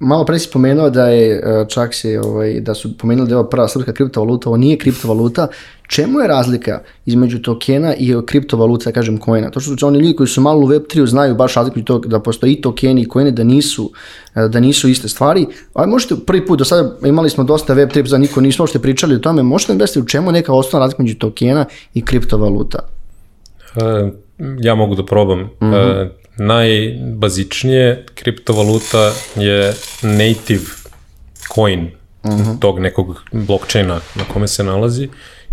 malo 0.00 0.24
pre 0.24 0.38
si 0.38 0.48
pomenuo 0.52 0.90
da 0.90 1.06
je 1.08 1.36
e, 1.36 1.64
čak 1.68 1.94
se 1.94 2.20
ovaj, 2.20 2.60
da 2.60 2.74
su 2.74 2.98
pomenuli 2.98 3.28
da 3.28 3.34
je 3.34 3.38
ovo 3.38 3.48
prva 3.48 3.68
srpska 3.68 3.92
kriptovaluta, 3.92 4.48
ovo 4.48 4.56
nije 4.56 4.78
kriptovaluta. 4.78 5.48
Čemu 5.88 6.20
je 6.20 6.28
razlika 6.28 6.80
između 7.06 7.38
tokena 7.42 7.94
i 7.94 8.14
kriptovaluta, 8.26 8.84
da 8.84 8.92
kažem, 8.92 9.18
kojena? 9.18 9.50
To 9.50 9.60
što 9.60 9.76
su 9.76 9.86
oni 9.86 9.98
ljudi 9.98 10.16
koji 10.16 10.26
su 10.26 10.40
malo 10.40 10.60
u 10.60 10.68
Web3 10.68 11.06
znaju 11.06 11.34
baš 11.34 11.54
razliku 11.54 11.82
to 11.82 11.98
da 11.98 12.20
postoji 12.20 12.52
i 12.52 12.60
tokeni 12.60 13.02
i 13.02 13.08
kojene 13.08 13.30
da 13.30 13.44
nisu, 13.44 13.90
e, 14.34 14.48
da 14.48 14.60
nisu 14.60 14.88
iste 14.88 15.08
stvari. 15.08 15.46
Ali 15.74 15.90
možete 15.90 16.14
prvi 16.26 16.46
put, 16.46 16.58
do 16.58 16.64
sada 16.64 16.96
imali 17.04 17.30
smo 17.30 17.44
dosta 17.44 17.74
Web3, 17.74 18.06
za 18.06 18.18
niko 18.18 18.40
nismo 18.40 18.62
uopšte 18.62 18.78
pričali 18.78 19.14
o 19.14 19.18
tome, 19.18 19.42
možete 19.42 19.74
nam 19.74 19.86
u 20.02 20.06
čemu 20.06 20.32
neka 20.32 20.52
osnovna 20.52 20.84
razlika 20.84 21.02
među 21.02 21.18
tokena 21.18 21.64
i 21.94 22.04
kriptovaluta? 22.04 22.78
Uh, 23.76 24.10
ja 24.60 24.74
mogu 24.74 24.94
da 24.94 25.04
probam. 25.04 25.40
Mm 25.40 25.48
-hmm. 25.60 26.02
uh, 26.02 26.19
najbazičnije 26.40 28.04
kriptovaluta 28.14 29.12
je 29.36 29.74
native 30.02 30.64
coin 31.54 31.90
uh 32.22 32.30
mhm. 32.30 32.42
-huh. 32.42 32.60
tog 32.60 32.78
nekog 32.78 33.22
blockchaina 33.32 34.00
na 34.14 34.24
kome 34.32 34.48
se 34.48 34.64
nalazi 34.64 35.08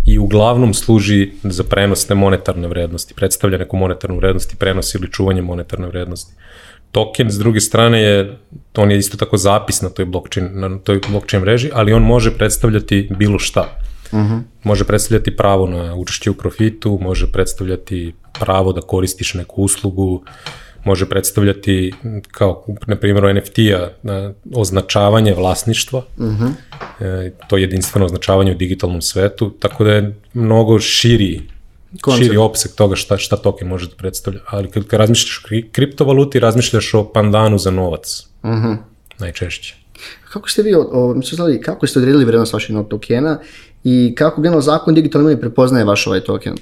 i 0.06 0.18
uglavnom 0.18 0.74
služi 0.74 1.30
za 1.42 1.64
prenos 1.64 2.06
te 2.06 2.14
monetarne 2.14 2.68
vrednosti, 2.68 3.14
predstavlja 3.14 3.58
neku 3.58 3.76
monetarnu 3.76 4.16
vrednost 4.16 4.52
i 4.52 4.56
prenos 4.56 4.94
ili 4.94 5.12
čuvanje 5.12 5.42
monetarne 5.42 5.88
vrednosti. 5.88 6.34
Token, 6.92 7.30
s 7.30 7.38
druge 7.38 7.60
strane, 7.60 8.02
je, 8.02 8.38
on 8.76 8.90
je 8.90 8.98
isto 8.98 9.16
tako 9.16 9.36
zapis 9.36 9.82
na 9.82 9.88
toj 9.88 10.04
blockchain, 10.04 10.50
na 10.52 10.78
toj 10.78 11.00
blockchain 11.08 11.42
mreži, 11.42 11.70
ali 11.72 11.92
on 11.92 12.02
može 12.02 12.30
predstavljati 12.38 13.08
bilo 13.18 13.38
šta. 13.38 13.78
Uh 14.12 14.18
mhm. 14.18 14.34
-huh. 14.34 14.42
Može 14.62 14.84
predstavljati 14.84 15.36
pravo 15.36 15.66
na 15.66 15.94
učešće 15.94 16.30
u 16.30 16.34
profitu, 16.34 16.98
može 17.02 17.32
predstavljati 17.32 18.14
pravo 18.40 18.72
da 18.72 18.80
koristiš 18.80 19.34
neku 19.34 19.62
uslugu, 19.62 20.14
uh, 20.14 20.22
može 20.84 21.08
predstavljati 21.08 21.92
kao, 22.30 22.64
na 22.86 22.96
primjer, 22.96 23.36
NFT-a 23.36 23.88
označavanje 24.54 25.34
vlasništva, 25.34 26.02
uh 26.18 26.26
mhm. 26.26 26.44
-huh. 26.44 27.26
e, 27.26 27.32
to 27.48 27.56
je 27.56 27.62
jedinstveno 27.62 28.06
označavanje 28.06 28.52
u 28.52 28.54
digitalnom 28.54 29.02
svetu, 29.02 29.50
tako 29.50 29.84
da 29.84 29.92
je 29.92 30.14
mnogo 30.34 30.80
širi 30.80 31.42
Koncept. 32.00 32.24
širi 32.24 32.36
opsek 32.36 32.72
toga 32.74 32.96
šta, 32.96 33.18
šta 33.18 33.36
token 33.36 33.68
može 33.68 33.88
da 33.88 33.96
predstavlja. 33.96 34.40
Ali 34.46 34.70
kad, 34.70 34.86
kad 34.86 35.00
razmišljaš 35.00 35.38
o 35.38 35.68
kriptovaluti, 35.72 36.40
razmišljaš 36.40 36.94
o 36.94 37.12
pandanu 37.12 37.58
za 37.58 37.70
novac. 37.70 38.26
Uh 38.42 38.50
mhm. 38.50 38.66
-huh. 38.66 38.76
Najčešće. 39.18 39.76
Kako 40.32 40.48
ste 40.48 40.62
vi, 40.62 40.74
o, 40.74 40.80
o, 40.80 41.14
kako 41.62 41.86
ste 41.86 41.98
odredili 41.98 42.24
vrednost 42.24 42.52
vašeg 42.52 42.76
tokena 42.90 43.40
i 43.84 44.14
kako 44.18 44.40
generalno 44.40 44.62
zakon 44.62 44.94
digitalno 44.94 45.36
prepoznaje 45.36 45.84
vaš 45.84 46.06
ovaj 46.06 46.20
token? 46.20 46.54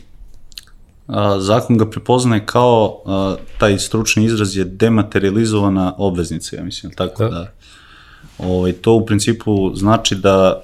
A, 1.07 1.41
zakon 1.41 1.79
ga 1.79 1.91
prepoznaje 1.91 2.47
kao, 2.47 3.03
a, 3.07 3.37
taj 3.59 3.79
stručni 3.79 4.25
izraz 4.25 4.57
je 4.57 4.65
dematerializovana 4.65 5.95
obveznica, 5.99 6.57
ja 6.57 6.65
mislim, 6.65 6.93
tako 6.93 7.25
da, 7.25 7.31
da 7.31 7.53
Ovaj, 8.39 8.73
to 8.73 8.93
u 8.93 9.07
principu 9.07 9.73
znači 9.75 10.15
da 10.15 10.63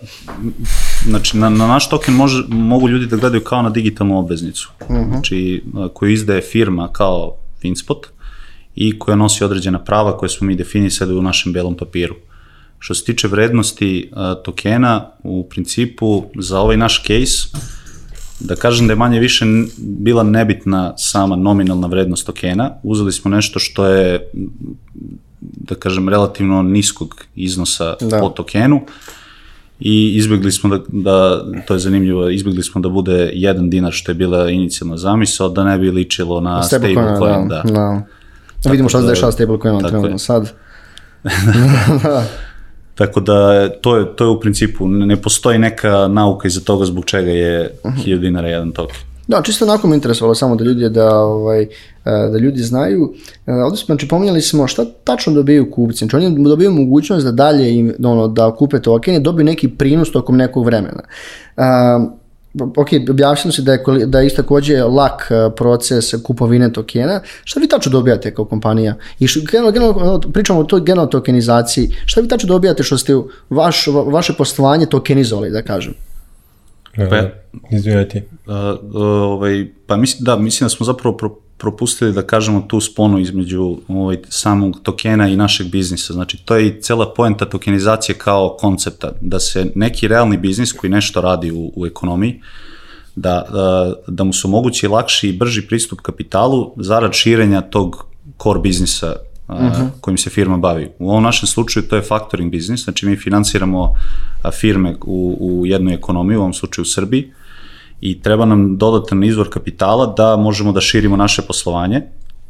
znači, 1.07 1.37
na, 1.37 1.49
na 1.49 1.67
naš 1.67 1.89
token 1.89 2.15
može, 2.15 2.45
mogu 2.49 2.89
ljudi 2.89 3.07
da 3.07 3.17
gledaju 3.17 3.45
kao 3.45 3.63
na 3.63 3.71
digitalnu 3.71 4.19
obveznicu, 4.19 4.71
uh 4.81 4.91
mhm. 4.91 5.01
-huh. 5.01 5.09
znači, 5.09 5.65
koju 5.93 6.13
izdaje 6.13 6.41
firma 6.41 6.89
kao 6.89 7.37
Finspot 7.61 8.07
i 8.75 8.99
koja 8.99 9.17
nosi 9.17 9.45
određena 9.45 9.79
prava 9.79 10.19
koje 10.19 10.29
smo 10.29 10.47
mi 10.47 10.57
definisali 10.57 11.15
u 11.15 11.23
našem 11.23 11.53
belom 11.53 11.77
papiru. 11.77 12.15
Što 12.79 12.95
se 12.95 13.05
tiče 13.05 13.29
vrednosti 13.29 14.11
a, 14.13 14.35
tokena, 14.35 15.07
u 15.23 15.49
principu 15.49 16.25
za 16.39 16.61
ovaj 16.61 16.77
naš 16.77 17.03
case, 17.03 17.49
da 18.45 18.57
kažem 18.57 18.87
da 18.87 18.93
je 18.93 18.97
manje 18.97 19.21
više 19.21 19.45
bila 19.79 20.23
nebitna 20.23 20.95
sama 20.97 21.37
nominalna 21.37 21.87
vrednost 21.87 22.27
tokena. 22.27 22.71
Uzeli 22.83 23.13
smo 23.13 23.31
nešto 23.31 23.59
što 23.59 23.87
je, 23.87 24.31
da 25.41 25.75
kažem, 25.75 26.09
relativno 26.09 26.63
niskog 26.63 27.25
iznosa 27.35 27.95
da. 28.01 28.21
po 28.21 28.29
tokenu 28.29 28.81
i 29.81 30.15
izbjegli 30.17 30.53
smo 30.53 30.71
da, 30.71 30.83
da, 30.89 31.45
to 31.67 31.75
je 31.75 31.81
zanimljivo, 31.81 32.29
izbjegli 32.29 32.63
smo 32.63 32.81
da 32.81 32.89
bude 32.89 33.31
jedan 33.35 33.71
dinar 33.71 33.93
što 33.93 34.11
je 34.11 34.15
bila 34.15 34.51
inicijalna 34.51 34.97
zamisao, 34.97 35.49
da 35.49 35.65
ne 35.65 35.79
bi 35.79 35.91
ličilo 35.91 36.41
na 36.41 36.63
stablecoin. 36.63 37.49
Da, 37.49 37.63
da. 37.65 38.03
da. 38.65 38.71
Vidimo 38.71 38.89
šta 38.89 38.99
se 38.99 39.05
da, 39.05 39.11
dešava 39.11 39.33
stablecoinom 39.33 39.83
trenutno 39.83 40.19
sad. 40.19 40.53
da. 42.03 42.27
Tako 42.95 43.21
da 43.21 43.69
to 43.69 43.97
je, 43.97 44.17
to 44.17 44.25
je 44.25 44.31
u 44.31 44.41
principu, 44.41 44.89
ne 44.89 45.17
postoji 45.17 45.59
neka 45.59 46.09
nauka 46.09 46.49
iza 46.49 46.61
toga 46.61 46.85
zbog 46.85 47.05
čega 47.05 47.31
je 47.31 47.71
uh 47.85 47.93
-huh. 47.93 48.07
1000 48.07 48.21
dinara 48.21 48.49
jedan 48.49 48.73
token. 48.73 48.97
Da, 49.29 49.43
čisto 49.43 49.65
onako 49.65 49.89
me 49.89 49.97
interesovalo 49.97 50.35
samo 50.35 50.57
da 50.57 50.65
ljudi 50.65 50.89
da 50.89 51.17
ovaj 51.17 51.63
e, 51.63 51.69
da 52.05 52.39
ljudi 52.39 52.63
znaju. 52.63 53.15
E, 53.47 53.53
ovde 53.53 53.77
smo 53.77 53.87
znači 53.87 54.09
pominjali 54.09 54.41
smo 54.41 54.67
šta 54.67 54.85
tačno 55.05 55.33
dobijaju 55.33 55.71
kupci. 55.71 55.99
Znači 55.99 56.17
oni 56.17 56.45
dobijaju 56.45 56.73
mogućnost 56.73 57.25
da 57.25 57.33
dalje 57.33 57.75
im 57.75 57.95
ono 58.05 58.29
da 58.29 58.55
kupe 58.55 58.81
tokene, 58.81 59.21
dobiju 59.21 59.45
neki 59.45 59.69
prinos 59.69 60.13
tokom 60.13 60.37
nekog 60.37 60.65
vremena. 60.67 61.03
Uh, 61.57 62.22
ok, 62.61 62.89
objavljeno 63.11 63.53
se 63.53 63.63
da 63.63 63.73
je, 63.73 63.83
da 64.07 64.21
je 64.21 64.27
isto 64.27 64.43
takođe 64.43 64.83
lak 64.83 65.31
e, 65.31 65.57
proces 65.57 66.15
kupovine 66.23 66.73
tokena. 66.73 67.21
Šta 67.45 67.61
vi 67.61 67.69
tačno 67.69 67.93
dobijate 67.93 68.35
kao 68.35 68.45
kompanija? 68.45 68.95
I 69.19 69.27
što, 69.27 69.41
generalno, 69.51 69.73
generalno, 69.73 70.21
pričamo 70.33 70.61
o 70.61 70.65
toj 70.65 70.81
generalno 70.81 71.11
tokenizaciji. 71.11 71.91
Šta 72.05 72.21
vi 72.21 72.29
tačno 72.29 72.49
dobijate 72.49 72.83
što 72.83 72.99
ste 72.99 73.15
vaš, 73.51 73.87
vaše 74.07 74.33
poslovanje 74.39 74.87
tokenizovali, 74.87 75.51
da 75.51 75.63
kažem? 75.63 75.95
Pa, 76.97 77.29
Izvinjati. 77.71 78.23
Uh, 78.47 78.55
ovaj, 78.95 79.67
pa 79.87 79.97
mislim, 79.97 80.25
da, 80.25 80.37
mislim 80.37 80.65
da 80.65 80.69
smo 80.69 80.87
zapravo 80.87 81.17
pro, 81.17 81.37
propustili 81.63 82.13
da 82.13 82.23
kažemo 82.23 82.61
tu 82.69 82.81
sponu 82.81 83.19
između 83.19 83.77
ovaj, 83.89 84.17
samog 84.29 84.81
tokena 84.83 85.29
i 85.29 85.37
našeg 85.37 85.71
biznisa. 85.71 86.13
Znači, 86.13 86.39
to 86.45 86.57
je 86.57 86.67
i 86.67 86.81
cela 86.83 87.15
poenta 87.15 87.45
tokenizacije 87.45 88.19
kao 88.19 88.57
koncepta, 88.61 89.13
da 89.21 89.41
se 89.41 89.67
neki 89.75 90.09
realni 90.09 90.37
biznis 90.37 90.73
koji 90.73 90.91
nešto 90.91 91.21
radi 91.21 91.53
u, 91.53 91.73
u 91.77 91.87
ekonomiji, 91.87 92.41
da, 93.17 93.47
da, 93.53 93.95
da 94.07 94.25
mu 94.25 94.33
se 94.33 94.47
omogući 94.47 94.89
lakši 94.89 95.29
i 95.29 95.37
brži 95.39 95.63
pristup 95.63 96.01
kapitalu 96.01 96.73
zarad 96.77 97.13
širenja 97.13 97.61
tog 97.61 98.07
core 98.43 98.61
biznisa 98.61 99.17
uh 99.49 99.57
kojim 100.01 100.19
se 100.19 100.31
firma 100.31 100.57
bavi. 100.57 100.91
U 100.99 101.11
ovom 101.11 101.23
našem 101.23 101.47
slučaju 101.47 101.89
to 101.89 101.97
je 101.97 102.03
factoring 102.03 102.51
biznis, 102.51 102.85
znači 102.85 103.07
mi 103.07 103.17
finansiramo 103.17 103.95
a, 104.43 104.51
firme 104.51 104.97
u, 105.05 105.37
u 105.41 105.67
jednoj 105.67 105.95
ekonomiji, 105.95 106.37
u 106.37 106.41
ovom 106.41 106.55
slučaju 106.55 106.83
u 106.83 106.87
Srbiji, 106.95 107.33
i 108.03 108.21
treba 108.23 108.45
nam 108.45 108.77
dodatan 108.77 109.25
izvor 109.25 109.51
kapitala 109.51 110.07
da 110.17 110.37
možemo 110.37 110.73
da 110.73 110.81
širimo 110.81 111.17
naše 111.17 111.43
poslovanje 111.43 112.03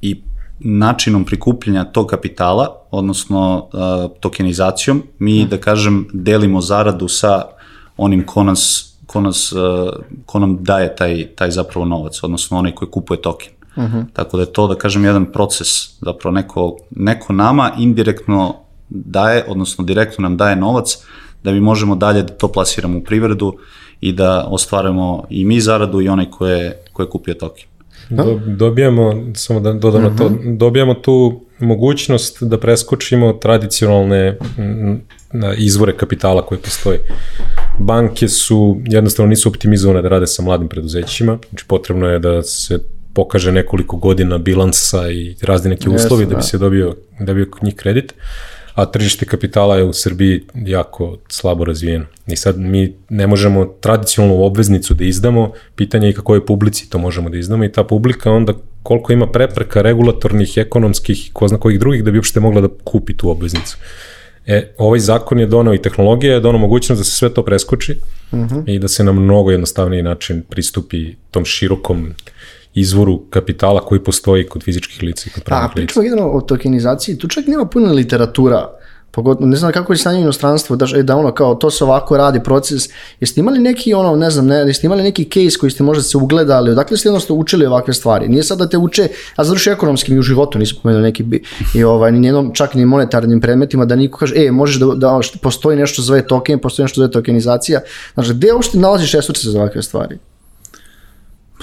i 0.03 0.23
načinom 0.61 1.25
prikupljanja 1.25 1.85
tog 1.85 2.07
kapitala, 2.07 2.69
odnosno 2.91 3.69
tokenizacijom, 4.21 5.03
mi, 5.19 5.47
da 5.47 5.59
kažem, 5.59 6.07
delimo 6.13 6.61
zaradu 6.61 7.09
sa 7.09 7.43
onim 7.97 8.27
ko 8.27 8.45
nas, 8.45 8.95
ko, 9.07 9.21
nas, 9.21 9.53
ko 10.27 10.39
nam 10.39 10.57
daje 10.65 10.97
taj, 10.97 11.27
taj 11.37 11.51
zapravo 11.51 11.87
novac, 11.87 12.23
odnosno 12.23 12.59
onaj 12.59 12.75
koji 12.75 12.91
kupuje 12.91 13.23
token. 13.23 13.53
Uh 13.77 13.85
-huh. 13.85 14.05
Tako 14.13 14.37
da 14.37 14.43
je 14.43 14.53
to, 14.53 14.67
da 14.69 14.75
kažem, 14.75 15.05
jedan 15.05 15.33
proces, 15.33 15.69
zapravo 16.01 16.35
neko, 16.35 16.77
neko 16.91 17.33
nama 17.33 17.73
indirektno 17.79 18.55
daje, 18.89 19.45
odnosno 19.49 19.85
direktno 19.85 20.23
nam 20.23 20.37
daje 20.37 20.57
novac 20.57 20.99
da 21.45 21.53
mi 21.53 21.61
možemo 21.61 21.95
dalje 21.95 22.23
da 22.23 22.33
to 22.33 22.49
plasiramo 22.49 22.99
u 22.99 23.05
privredu 23.05 23.57
i 24.03 24.13
da 24.13 24.47
ostvarujemo 24.51 25.25
i 25.31 25.45
mi 25.45 25.61
zaradu 25.61 26.01
i 26.01 26.09
onaj 26.09 26.31
ko 26.31 26.47
je, 26.47 26.83
ko 26.93 27.03
je 27.03 27.09
kupio 27.09 27.35
token. 27.35 27.65
Do, 28.11 28.41
dobijamo, 28.47 29.25
samo 29.35 29.61
da 29.61 29.73
dodam 29.73 30.05
uh 30.05 30.13
-huh. 30.13 30.19
to, 30.19 30.31
mhm. 30.31 30.57
dobijamo 30.57 30.95
tu 30.95 31.41
mogućnost 31.59 32.43
da 32.43 32.59
preskočimo 32.59 33.33
tradicionalne 33.33 34.39
izvore 35.59 35.97
kapitala 35.97 36.47
koje 36.47 36.59
postoje. 36.59 37.01
Banke 37.79 38.29
su, 38.29 38.81
jednostavno 38.87 39.31
nisu 39.31 39.49
optimizovane 39.49 40.03
da 40.03 40.09
rade 40.09 40.27
sa 40.27 40.43
mladim 40.43 40.69
preduzećima, 40.69 41.39
znači 41.51 41.65
potrebno 41.69 42.09
je 42.09 42.19
da 42.19 42.43
se 42.43 42.79
pokaže 43.15 43.53
nekoliko 43.53 43.97
godina 43.97 44.39
bilansa 44.39 45.11
i 45.11 45.37
razni 45.43 45.71
neki 45.71 45.89
uslovi 45.89 46.23
Jesu, 46.23 46.31
da 46.31 46.37
bi 46.37 46.41
da. 46.41 46.43
se 46.43 46.59
dobio, 46.59 46.97
da 47.21 47.35
bi 47.35 47.47
njih 47.63 47.75
kredit. 47.75 48.13
Uh, 48.13 48.52
a 48.75 48.87
tržište 48.87 49.27
kapitala 49.27 49.77
je 49.77 49.85
u 49.85 49.93
Srbiji 49.93 50.45
jako 50.55 51.19
slabo 51.29 51.65
razvijeno. 51.65 52.05
I 52.27 52.37
sad 52.37 52.59
mi 52.59 52.95
ne 53.09 53.27
možemo 53.27 53.65
tradicionalnu 53.81 54.45
obveznicu 54.45 54.95
da 54.95 55.05
izdamo, 55.05 55.53
pitanje 55.77 56.07
je 56.07 56.13
kako 56.13 56.35
je 56.35 56.47
publici 56.47 56.91
to 56.91 56.99
možemo 56.99 57.31
da 57.31 57.39
izdamo 57.39 57.65
i 57.65 57.73
ta 57.73 57.85
publika 57.85 58.31
onda 58.31 58.53
koliko 58.83 59.13
ima 59.13 59.27
prepreka 59.27 59.83
regulatornih, 59.83 60.53
ekonomskih 60.57 61.27
i 61.27 61.31
ko 61.33 61.49
zna 61.49 61.59
kojih 61.59 61.81
drugih 61.81 62.05
da 62.05 62.11
bi 62.11 62.19
uopšte 62.19 62.41
mogla 62.41 62.61
da 62.61 62.69
kupi 62.85 63.17
tu 63.17 63.31
obveznicu. 63.31 63.77
E, 64.47 64.75
ovaj 64.79 64.99
zakon 64.99 65.41
je 65.41 65.47
donao 65.47 65.75
i 65.75 65.83
tehnologija 65.83 66.35
je 66.35 66.41
donao 66.41 66.61
mogućnost 66.61 67.01
da 67.01 67.05
se 67.05 67.11
sve 67.11 67.35
to 67.35 67.45
preskoči 67.45 67.97
uh 68.33 68.39
mhm. 68.39 68.55
-huh. 68.55 68.75
i 68.75 68.79
da 68.79 68.89
se 68.89 69.05
na 69.05 69.13
mnogo 69.13 69.51
jednostavniji 69.51 70.03
način 70.03 70.43
pristupi 70.51 71.15
tom 71.31 71.45
širokom 71.45 72.15
izvoru 72.75 73.19
kapitala 73.31 73.81
koji 73.81 74.05
postoji 74.05 74.47
kod 74.47 74.63
fizičkih 74.63 75.03
lica 75.03 75.25
i 75.27 75.31
kod 75.31 75.43
pravnih 75.43 75.71
lica. 75.71 75.73
A 75.73 75.87
pričamo 75.87 76.03
generalno 76.03 76.33
o 76.33 76.41
tokenizaciji, 76.41 77.19
tu 77.19 77.29
čak 77.29 77.47
nema 77.47 77.65
puno 77.65 77.93
literatura, 77.93 78.69
pogotovo, 79.13 79.47
ne 79.47 79.57
znam 79.57 79.73
kako 79.73 79.93
je 79.93 79.97
stanje 79.97 80.19
u 80.19 80.23
inostranstvu, 80.23 80.77
da, 80.77 80.87
da 81.03 81.17
ono 81.17 81.33
kao 81.35 81.55
to 81.55 81.71
se 81.71 81.85
ovako 81.85 82.17
radi 82.17 82.41
proces, 82.43 82.89
jeste 83.21 83.41
imali 83.41 83.59
neki 83.59 83.95
ono, 83.95 84.17
ne 84.17 84.31
znam, 84.31 84.47
ne, 84.47 84.57
jeste 84.57 84.87
imali 84.87 85.03
neki 85.03 85.25
case 85.25 85.59
koji 85.61 85.71
ste 85.71 85.83
možda 85.83 86.03
se 86.03 86.17
ugledali, 86.17 86.71
odakle 86.71 86.97
ste 86.97 87.09
jednostavno 87.09 87.41
učili 87.41 87.67
ovakve 87.67 87.95
stvari, 87.95 88.29
nije 88.29 88.43
sad 88.43 88.59
da 88.59 88.69
te 88.69 88.79
uče, 88.79 89.09
a 89.37 89.45
završi 89.45 89.71
ekonomskim 89.71 90.17
i 90.17 90.19
u 90.19 90.23
životu, 90.23 90.59
nisu 90.59 90.77
pomenuli 90.83 91.03
neki 91.03 91.23
bi, 91.23 91.43
i 91.75 91.85
ovaj, 91.85 92.13
ni 92.13 92.27
jednom, 92.27 92.51
čak 92.55 92.75
ni 92.75 92.85
monetarnim 92.85 93.41
predmetima, 93.41 93.85
da 93.85 93.97
niko 93.97 94.19
kaže, 94.19 94.35
e, 94.37 94.51
možeš 94.51 94.77
da, 94.77 94.87
da 94.87 95.21
postoji 95.43 95.77
nešto 95.77 96.03
zove 96.03 96.27
token, 96.27 96.59
postoji 96.59 96.85
nešto 96.85 97.01
zove 97.01 97.11
tokenizacija, 97.11 97.81
znači, 98.15 98.35
gde 98.35 98.53
uopšte 98.53 98.79
nalaziš 98.79 99.13
resurse 99.13 99.51
za 99.51 99.59
ovakve 99.59 99.83
stvari? 99.83 100.19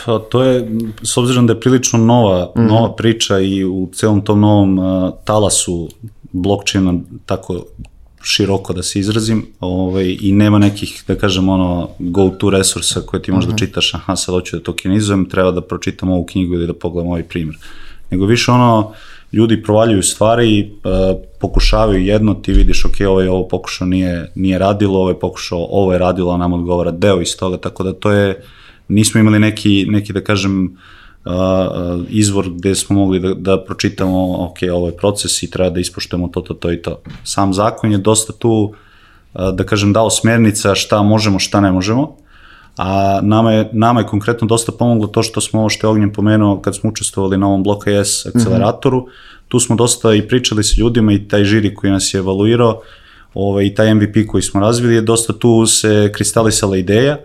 Pa 0.05 0.19
to 0.19 0.43
je, 0.43 0.71
s 1.03 1.17
obzirom 1.17 1.47
da 1.47 1.53
je 1.53 1.59
prilično 1.59 1.99
nova, 1.99 2.45
mm 2.45 2.59
-hmm. 2.59 2.67
nova 2.67 2.95
priča 2.95 3.39
i 3.39 3.63
u 3.65 3.89
celom 3.93 4.21
tom 4.21 4.39
novom 4.39 4.79
uh, 4.79 5.13
talasu 5.23 5.89
blockchaina 6.31 6.93
tako 7.25 7.63
široko 8.23 8.73
da 8.73 8.83
se 8.83 8.99
izrazim 8.99 9.45
ovaj, 9.59 10.17
i 10.21 10.31
nema 10.31 10.59
nekih, 10.59 11.03
da 11.07 11.15
kažem, 11.15 11.49
ono, 11.49 11.89
go-to 11.99 12.49
resursa 12.49 13.01
koje 13.01 13.21
ti 13.21 13.31
možda 13.31 13.51
mm 13.51 13.55
-hmm. 13.55 13.59
čitaš, 13.59 13.93
aha, 13.93 14.15
sad 14.15 14.35
hoću 14.35 14.57
da 14.57 14.63
tokenizujem, 14.63 15.29
treba 15.29 15.51
da 15.51 15.61
pročitam 15.61 16.09
ovu 16.09 16.25
knjigu 16.25 16.53
ili 16.53 16.67
da 16.67 16.73
pogledam 16.73 17.11
ovaj 17.11 17.23
primjer. 17.23 17.57
Nego 18.11 18.25
više 18.25 18.51
ono, 18.51 18.93
ljudi 19.31 19.63
provaljuju 19.63 20.03
stvari, 20.03 20.71
uh, 20.71 21.21
pokušavaju 21.39 22.05
jedno, 22.05 22.33
ti 22.33 22.53
vidiš, 22.53 22.85
ok, 22.85 22.95
ovo 23.07 23.21
je 23.21 23.31
ovo 23.31 23.47
pokušao, 23.47 23.87
nije, 23.87 24.31
nije 24.35 24.59
radilo, 24.59 24.99
ovo 24.99 25.09
je 25.09 25.19
pokušao, 25.19 25.67
ovo 25.71 25.93
je 25.93 25.99
radilo, 25.99 26.33
a 26.33 26.37
nam 26.37 26.53
odgovara 26.53 26.91
deo 26.91 27.21
iz 27.21 27.37
toga, 27.37 27.57
tako 27.57 27.83
da 27.83 27.93
to 27.93 28.11
je, 28.11 28.29
uh, 28.29 28.58
nismo 28.89 29.19
imali 29.19 29.39
neki, 29.39 29.85
neki 29.89 30.13
da 30.13 30.21
kažem, 30.21 30.77
uh, 31.25 31.33
izvor 32.09 32.49
gde 32.49 32.75
smo 32.75 32.95
mogli 32.95 33.19
da, 33.19 33.33
da 33.33 33.63
pročitamo, 33.63 34.45
ok, 34.45 34.57
ovo 34.73 34.87
je 34.87 34.97
proces 34.97 35.43
i 35.43 35.51
treba 35.51 35.69
da 35.69 35.79
ispoštujemo 35.79 36.27
to, 36.27 36.41
to, 36.41 36.53
to 36.53 36.71
i 36.71 36.81
to. 36.81 37.01
Sam 37.23 37.53
zakon 37.53 37.91
je 37.91 37.97
dosta 37.97 38.33
tu, 38.33 38.73
uh, 39.33 39.49
da 39.53 39.63
kažem, 39.63 39.93
dao 39.93 40.09
smernica 40.09 40.75
šta 40.75 41.03
možemo, 41.03 41.39
šta 41.39 41.61
ne 41.61 41.71
možemo, 41.71 42.15
a 42.77 43.19
nama 43.23 43.51
je, 43.51 43.69
nama 43.73 43.99
je 43.99 44.07
konkretno 44.07 44.47
dosta 44.47 44.71
pomoglo 44.71 45.07
to 45.07 45.23
što 45.23 45.41
smo 45.41 45.59
ovo 45.59 45.69
što 45.69 45.87
je 45.87 45.91
Ognjen 45.91 46.13
pomenuo 46.13 46.61
kad 46.61 46.75
smo 46.75 46.89
učestvovali 46.89 47.37
na 47.37 47.47
ovom 47.47 47.63
Bloka 47.63 47.91
S 47.91 48.25
akceleratoru, 48.25 48.97
mm 48.97 49.03
-hmm. 49.03 49.47
tu 49.47 49.59
smo 49.59 49.75
dosta 49.75 50.13
i 50.13 50.27
pričali 50.27 50.63
sa 50.63 50.75
ljudima 50.81 51.13
i 51.13 51.27
taj 51.27 51.43
žiri 51.43 51.75
koji 51.75 51.91
nas 51.91 52.13
je 52.13 52.17
evaluirao, 52.17 52.81
ovaj, 53.33 53.65
i 53.65 53.75
taj 53.75 53.95
MVP 53.95 54.15
koji 54.27 54.43
smo 54.43 54.61
razvili 54.61 54.95
je 54.95 55.01
dosta 55.01 55.33
tu 55.33 55.65
se 55.65 56.11
kristalisala 56.13 56.77
ideja, 56.77 57.17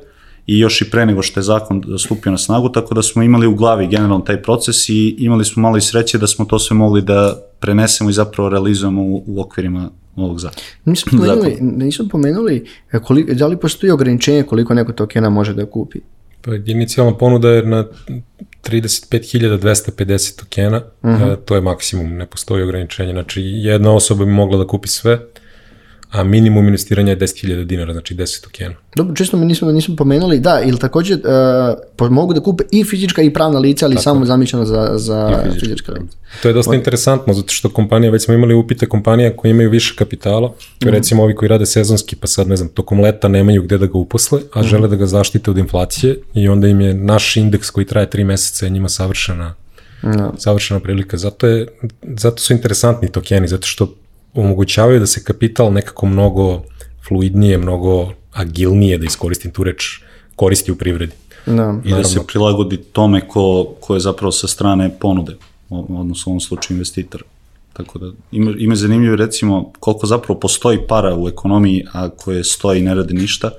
i 0.47 0.59
još 0.59 0.83
i 0.83 0.91
pre 0.91 1.07
nego 1.07 1.23
što 1.23 1.41
je 1.41 1.45
zakon 1.45 1.83
stupio 1.99 2.33
na 2.33 2.39
snagu, 2.39 2.69
tako 2.69 2.95
da 2.95 3.03
smo 3.03 3.23
imali 3.23 3.47
u 3.47 3.55
glavi 3.55 3.87
generalno 3.87 4.25
taj 4.25 4.43
proces 4.43 4.89
i 4.89 5.17
imali 5.19 5.45
smo 5.45 5.63
malo 5.63 5.77
i 5.77 5.81
sreće 5.81 6.19
da 6.19 6.27
smo 6.27 6.45
to 6.45 6.59
sve 6.59 6.77
mogli 6.77 7.03
da 7.03 7.41
prenesemo 7.61 8.11
i 8.11 8.13
zapravo 8.13 8.49
realizujemo 8.49 9.03
u, 9.03 9.25
u 9.27 9.41
okvirima 9.41 9.91
ovog 10.17 10.39
zakona. 10.39 10.63
Nismo 10.85 11.13
pomenuli, 11.19 11.59
nismo 11.61 12.09
pomenuli 12.11 12.67
e, 12.93 12.99
koliko, 12.99 13.35
da 13.35 13.47
li 13.47 13.57
postoji 13.57 13.91
ograničenje 13.91 14.43
koliko 14.43 14.75
neko 14.75 14.93
tokena 14.93 15.31
može 15.31 15.55
da 15.55 15.67
kupi? 15.67 15.99
Pa 16.43 16.55
inicijalna 16.55 17.17
ponuda 17.17 17.51
je 17.51 17.67
na 17.67 17.87
35.250 18.65 20.41
tokena, 20.41 20.83
uh 21.03 21.11
mhm. 21.11 21.23
-huh. 21.23 21.37
to 21.45 21.55
je 21.55 21.61
maksimum, 21.61 22.17
ne 22.17 22.27
postoji 22.27 22.63
ograničenje, 22.63 23.13
znači 23.13 23.43
jedna 23.43 23.95
osoba 23.95 24.25
bi 24.25 24.31
mogla 24.31 24.59
da 24.59 24.67
kupi 24.67 24.89
sve, 24.89 25.21
a 26.15 26.25
minimum 26.25 26.67
investiranja 26.67 27.13
je 27.13 27.19
10.000 27.19 27.65
dinara, 27.65 27.93
znači 27.93 28.15
10 28.15 28.45
tokena. 28.45 28.75
Dobro, 28.97 29.15
čisto 29.15 29.37
mi 29.37 29.47
nismo, 29.47 29.73
nismo 29.73 29.97
pomenuli, 29.97 30.41
da, 30.41 30.61
ili 30.65 30.79
takođe 30.79 31.15
uh, 31.15 32.11
mogu 32.11 32.35
da 32.35 32.41
kupe 32.41 32.65
i 32.71 32.85
fizička 32.85 33.23
i 33.23 33.33
pravna 33.33 33.59
lica, 33.59 33.87
ali 33.87 33.95
Tako. 33.95 34.03
samo 34.03 34.25
zamišljeno 34.25 34.65
za, 34.65 34.91
za 34.95 35.43
fizička, 35.45 35.67
fizička 35.67 35.93
lica. 35.93 36.17
To 36.43 36.49
je 36.49 36.55
dosta 36.55 36.71
Od... 36.71 36.77
interesantno, 36.77 37.35
zato 37.35 37.53
što 37.53 37.69
kompanija, 37.69 38.11
već 38.11 38.25
smo 38.25 38.35
imali 38.35 38.55
upite 38.55 38.87
kompanija 38.87 39.37
koje 39.37 39.51
imaju 39.51 39.71
više 39.71 39.95
kapitala, 39.99 40.49
mm. 40.49 40.89
recimo 40.89 41.23
ovi 41.23 41.35
koji 41.35 41.49
rade 41.49 41.67
sezonski, 41.67 42.17
pa 42.17 42.27
sad 42.27 42.49
ne 42.49 42.57
znam, 42.57 42.69
tokom 42.69 43.01
leta 43.01 43.29
nemaju 43.29 43.63
gde 43.63 43.79
da 43.79 43.87
ga 43.87 43.99
uposle, 43.99 44.41
a 44.53 44.61
mm. 44.61 44.65
žele 44.65 44.89
da 44.89 44.97
ga 44.97 45.07
zaštite 45.07 45.51
od 45.51 45.59
inflacije 45.59 46.17
i 46.35 46.49
onda 46.49 46.69
im 46.69 46.81
je 46.81 46.95
naš 46.95 47.37
indeks 47.37 47.71
koji 47.71 47.87
traje 47.87 48.11
3 48.11 48.25
meseca 48.25 48.67
je 48.67 48.71
njima 48.71 48.89
savršena 48.89 49.55
No. 50.05 50.35
savršena 50.39 50.81
prilika. 50.81 51.17
Zato, 51.17 51.47
je, 51.47 51.67
zato 52.03 52.43
su 52.43 52.53
interesantni 52.53 53.09
tokeni, 53.09 53.49
zato 53.49 53.67
što 53.67 53.95
omogućavaju 54.35 55.01
da 55.01 55.07
se 55.07 55.25
kapital 55.25 55.73
nekako 55.73 56.07
mnogo 56.07 56.63
fluidnije, 57.09 57.59
mnogo 57.59 58.13
agilnije, 58.33 58.99
da 58.99 59.07
iskoristim 59.07 59.51
tu 59.51 59.65
reč, 59.65 60.01
koristi 60.37 60.73
u 60.73 60.77
privredi. 60.77 61.13
Da, 61.47 61.53
I 61.53 61.57
naravno. 61.57 61.97
da 61.97 62.05
se 62.05 62.21
prilagodi 62.27 62.77
tome 62.77 63.29
ko, 63.29 63.75
ko 63.81 63.95
je 63.95 64.01
zapravo 64.01 64.33
sa 64.33 64.49
strane 64.49 64.91
ponude, 65.01 65.37
odnosno 65.71 66.31
u 66.31 66.33
ovom 66.33 66.41
slučaju 66.41 66.77
investitor. 66.77 67.23
Tako 67.73 67.99
da 67.99 68.13
ima, 68.33 68.55
ima 68.59 68.75
zanimljivo 68.75 69.17
recimo 69.17 69.73
koliko 69.81 70.07
zapravo 70.07 70.41
postoji 70.41 70.79
para 70.89 71.17
u 71.17 71.29
ekonomiji, 71.29 71.85
a 71.93 72.09
koje 72.09 72.45
stoji 72.45 72.81
i 72.81 72.83
ne 72.83 72.95
radi 72.95 73.15
ništa. 73.15 73.51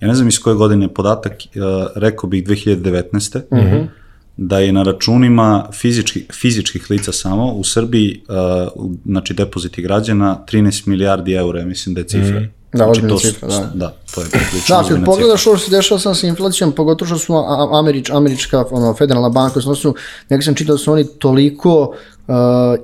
Ja 0.00 0.08
ne 0.08 0.14
znam 0.14 0.28
iz 0.28 0.38
koje 0.38 0.54
godine 0.56 0.84
je 0.84 0.94
podatak, 0.94 1.32
uh, 1.32 1.86
rekao 1.94 2.30
bih 2.30 2.44
2019. 2.44 3.38
Mm 3.38 3.56
-hmm 3.56 4.01
da 4.48 4.58
je 4.58 4.72
na 4.72 4.82
računima 4.82 5.68
fizički, 5.72 6.24
fizičkih 6.32 6.90
lica 6.90 7.12
samo 7.12 7.52
u 7.52 7.64
Srbiji, 7.64 8.20
uh, 8.28 8.88
znači 9.04 9.34
depoziti 9.34 9.82
građana, 9.82 10.44
13 10.52 10.86
milijardi 10.86 11.32
eura, 11.32 11.64
mislim 11.64 11.94
da 11.94 12.00
je 12.00 12.06
cifra. 12.06 12.40
Mm. 12.40 12.52
Da, 12.72 12.84
znači, 12.84 13.08
to, 13.08 13.18
cifra, 13.18 13.48
da. 13.48 13.70
Da, 13.74 13.94
to 14.14 14.20
je 14.20 14.26
prilično 14.50 14.82
Da, 14.82 14.88
kad 14.88 15.04
pogledaš 15.04 15.40
što 15.40 15.58
se 15.58 15.70
dešava 15.70 16.00
sam 16.00 16.14
sa 16.14 16.26
inflacijom, 16.26 16.72
pogotovo 16.72 17.06
što 17.06 17.18
su 17.18 17.34
Američ, 17.72 18.10
američka 18.10 18.64
ono, 18.70 18.94
federalna 18.94 19.28
banka, 19.28 19.60
su, 19.60 19.94
nekako 20.28 20.44
sam 20.44 20.54
čitao 20.54 20.74
da 20.74 20.78
su 20.78 20.92
oni 20.92 21.04
toliko 21.18 21.94
uh, 22.26 22.34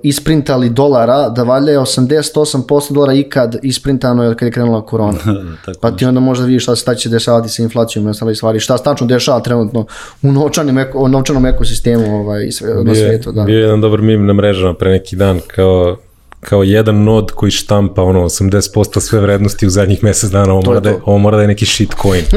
isprintali 0.02 0.70
dolara, 0.70 1.28
da 1.28 1.42
valjda 1.42 1.70
je 1.70 1.78
88% 1.78 2.92
dolara 2.92 3.12
ikad 3.12 3.56
isprintano 3.62 4.34
kad 4.34 4.46
je 4.46 4.52
krenula 4.52 4.86
korona. 4.86 5.18
pa 5.80 5.90
ti 5.90 6.04
onda 6.04 6.20
možda 6.20 6.44
vidiš 6.44 6.62
šta 6.62 6.76
se 6.76 6.96
će 6.96 7.08
dešavati 7.08 7.48
sa 7.48 7.62
inflacijom 7.62 8.06
i 8.06 8.10
ostale 8.10 8.34
stvari, 8.34 8.60
šta 8.60 8.78
stačno 8.78 9.06
dešava 9.06 9.40
trenutno 9.40 9.86
u 10.22 10.32
novčanim, 10.32 10.78
eko, 10.78 11.08
novčanom 11.08 11.46
ekosistemu 11.46 12.20
ovaj, 12.20 12.50
sve, 12.50 12.84
na 12.84 12.94
svijetu. 12.94 13.32
Da. 13.32 13.44
Bio 13.44 13.56
je 13.56 13.62
jedan 13.62 13.80
dobar 13.80 14.02
mim 14.02 14.26
na 14.26 14.32
mrežama 14.32 14.74
pre 14.74 14.90
neki 14.90 15.16
dan, 15.16 15.40
kao 15.46 15.96
kao 16.40 16.62
jedan 16.62 17.04
nod 17.04 17.30
koji 17.30 17.50
štampa 17.50 18.02
ono 18.02 18.20
80% 18.24 19.00
sve 19.00 19.20
vrednosti 19.20 19.66
u 19.66 19.70
zadnjih 19.70 20.04
mesec 20.04 20.30
dana, 20.30 20.52
ovo, 20.52 20.62
mora, 20.66 20.80
da, 20.80 20.94
ovo 21.04 21.18
mora 21.18 21.36
da 21.36 21.42
je 21.42 21.48
neki 21.48 21.66
shitcoin. 21.66 22.22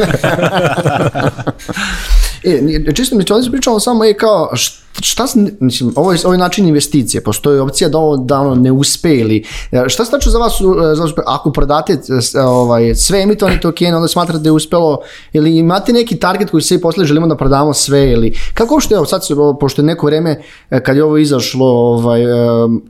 e, 2.44 2.94
čisto 2.94 3.16
mi 3.16 3.24
ovdje 3.32 3.52
pričamo 3.52 3.80
samo 3.80 4.04
je 4.04 4.18
kao, 4.18 4.56
št, 4.56 4.81
šta, 5.02 5.26
mislim, 5.60 5.94
ovo 5.96 6.12
je, 6.12 6.20
ovo 6.24 6.34
je 6.34 6.38
način 6.38 6.68
investicije, 6.68 7.24
postoji 7.24 7.60
opcija 7.60 7.90
da 7.90 7.98
ovo 7.98 8.18
da 8.18 8.40
ono 8.40 8.56
ne 8.56 8.72
uspe 8.72 9.16
ili, 9.16 9.44
e, 9.72 9.84
šta 9.88 10.04
znači 10.04 10.30
za 10.30 10.38
vas, 10.38 10.54
e, 10.54 10.96
za 10.96 11.04
uspe, 11.04 11.22
ako 11.26 11.52
prodate 11.52 11.94
e, 11.94 12.40
ovaj, 12.40 12.96
sve 12.96 13.22
emitovane 13.22 13.60
tokene, 13.60 13.96
onda 13.96 14.08
smatrate 14.08 14.40
da 14.40 14.50
je 14.50 14.52
uspelo, 14.52 14.98
ili 15.34 15.58
imate 15.58 15.94
neki 15.94 16.16
target 16.16 16.50
koji 16.50 16.62
se 16.62 16.82
posle 16.82 17.06
želimo 17.06 17.28
da 17.28 17.38
prodamo 17.38 17.74
sve, 17.74 18.12
ili, 18.12 18.34
kako 18.54 18.80
što 18.80 18.96
evo, 18.96 19.06
sad 19.06 19.22
pošto 19.60 19.82
je 19.82 19.86
neko 19.86 20.06
vreme, 20.06 20.42
kad 20.84 20.96
je 20.96 21.04
ovo 21.04 21.18
izašlo, 21.18 21.68
ovaj, 21.68 22.22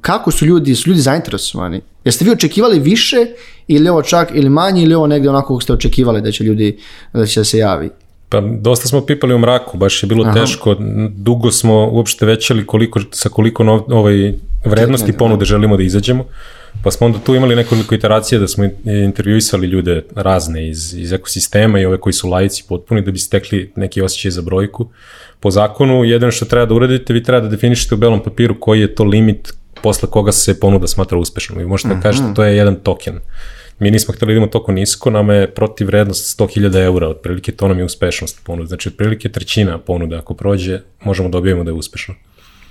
kako 0.02 0.32
su 0.32 0.46
ljudi, 0.46 0.76
su 0.76 0.90
ljudi 0.90 1.02
zainteresovani? 1.02 1.82
Jeste 2.06 2.26
vi 2.26 2.32
očekivali 2.32 2.80
više 2.80 3.26
ili 3.68 3.90
ovo 3.90 4.02
čak 4.02 4.32
ili 4.34 4.50
manje 4.50 4.84
ili 4.84 4.96
ovo 4.96 5.08
negdje 5.08 5.30
onako 5.30 5.48
kako 5.48 5.62
ste 5.62 5.74
očekivali 5.74 6.22
da 6.22 6.32
će 6.32 6.44
ljudi 6.44 6.80
da 7.14 7.26
će 7.26 7.44
se 7.44 7.58
javi? 7.58 7.90
Pa 8.32 8.41
dosta 8.41 8.88
smo 8.88 9.06
pipali 9.06 9.34
u 9.34 9.39
mraku, 9.39 9.78
baš 9.78 10.04
je 10.04 10.08
bilo 10.08 10.24
Aha. 10.24 10.34
teško, 10.34 10.76
dugo 11.10 11.52
smo 11.52 11.89
uopšte 11.91 12.26
većali 12.26 12.65
koliko, 12.65 13.00
sa 13.12 13.30
koliko 13.30 13.63
nov, 13.63 13.82
ovaj, 13.88 14.34
vrednosti 14.65 15.13
ponude 15.17 15.46
želimo 15.46 15.78
da 15.78 15.84
izađemo, 15.84 16.26
pa 16.84 16.91
smo 16.91 17.08
onda 17.08 17.20
tu 17.20 17.36
imali 17.36 17.56
nekoliko 17.56 17.96
iteracija 17.96 18.39
da 18.39 18.48
smo 18.48 18.70
intervjuisali 18.86 19.67
ljude 19.67 20.04
razne 20.15 20.70
iz, 20.70 20.94
iz 20.94 21.13
ekosistema 21.13 21.80
i 21.80 21.86
ove 21.86 21.98
koji 21.98 22.13
su 22.13 22.30
lajci 22.30 22.63
potpuni 22.70 23.02
da 23.02 23.12
bi 23.12 23.20
stekli 23.20 23.72
neki 23.76 24.02
osjećaj 24.02 24.32
za 24.32 24.41
brojku. 24.41 24.89
Po 25.39 25.52
zakonu, 25.52 26.04
jedino 26.04 26.32
što 26.32 26.46
treba 26.46 26.65
da 26.65 26.74
uradite, 26.74 27.13
vi 27.13 27.24
treba 27.24 27.41
da 27.41 27.50
definišete 27.50 27.96
u 27.96 27.98
belom 27.98 28.24
papiru 28.24 28.60
koji 28.60 28.82
je 28.82 28.96
to 28.96 29.04
limit 29.04 29.54
posle 29.84 30.10
koga 30.10 30.32
se 30.32 30.60
ponuda 30.60 30.88
smatra 30.88 31.17
uspešnom. 31.17 31.60
Vi 31.60 31.65
možete 31.65 31.96
da 31.96 32.02
kažete 32.02 32.34
to 32.36 32.44
je 32.44 32.58
jedan 32.58 32.76
token. 32.76 33.20
Mi 33.82 33.91
nismo 33.91 34.13
hteli 34.13 34.30
da 34.30 34.34
idemo 34.34 34.48
toliko 34.48 34.72
nisko, 34.72 35.10
nama 35.10 35.34
je 35.34 35.48
protiv 35.54 35.88
vrednost 35.88 36.39
100.000 36.39 36.84
eura, 36.84 37.08
otprilike 37.08 37.52
to 37.52 37.67
nam 37.67 37.78
je 37.78 37.86
uspešnost 37.86 38.44
ponude. 38.44 38.67
Znači, 38.67 38.89
otprilike 38.89 39.30
trećina 39.30 39.78
ponude, 39.78 40.17
ako 40.17 40.34
prođe, 40.34 40.80
možemo 41.04 41.30
da 41.30 41.38
objavimo 41.38 41.63
da 41.63 41.70
je 41.70 41.74
uspešno. 41.74 42.15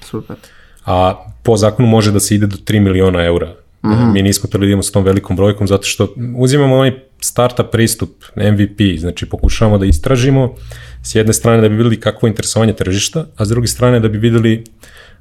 Super. 0.05 0.37
A 0.85 1.25
po 1.43 1.57
zakonu 1.57 1.89
može 1.89 2.13
da 2.13 2.21
se 2.21 2.35
ide 2.35 2.47
do 2.47 2.57
3 2.57 2.81
miliona 2.81 3.25
eura. 3.25 3.47
Mm 3.85 3.89
-hmm. 3.89 4.13
Mi 4.13 4.23
nismo 4.23 4.49
hteli 4.49 4.61
da 4.61 4.67
idemo 4.67 4.83
s 4.83 4.93
tom 4.93 5.05
velikom 5.05 5.37
brojkom, 5.37 5.67
zato 5.67 5.83
što 5.83 6.15
uzimamo 6.37 6.77
onaj 6.77 6.93
startup 7.21 7.67
pristup, 7.73 8.11
MVP, 8.37 8.99
znači 8.99 9.27
pokušavamo 9.27 9.79
da 9.79 9.87
istražimo 9.87 10.55
s 11.03 11.15
jedne 11.15 11.33
strane 11.33 11.63
da 11.63 11.69
bi 11.69 11.77
videli 11.77 12.01
kakvo 12.01 12.27
je 12.27 12.31
interesovanje 12.31 12.73
tržišta, 12.73 13.27
a 13.37 13.45
s 13.45 13.49
druge 13.49 13.67
strane 13.67 14.01
da 14.01 14.09
bi 14.09 14.19
videli 14.19 14.65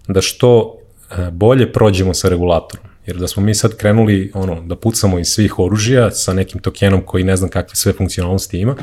da 0.07 0.21
što 0.21 0.75
e, 1.11 1.31
bolje 1.31 1.71
prođemo 1.73 2.13
sa 2.13 2.29
regulatorom. 2.29 2.85
Jer 3.09 3.17
da 3.17 3.27
smo 3.27 3.43
mi 3.43 3.55
sad 3.55 3.75
krenuli 3.75 4.31
ono, 4.33 4.61
da 4.61 4.75
pucamo 4.75 5.19
iz 5.19 5.27
svih 5.27 5.59
oružja 5.59 6.11
sa 6.11 6.33
nekim 6.33 6.61
tokenom 6.61 7.01
koji 7.01 7.23
ne 7.23 7.35
znam 7.35 7.49
kakve 7.49 7.75
sve 7.75 7.93
funkcionalnosti 7.93 8.59
ima, 8.59 8.75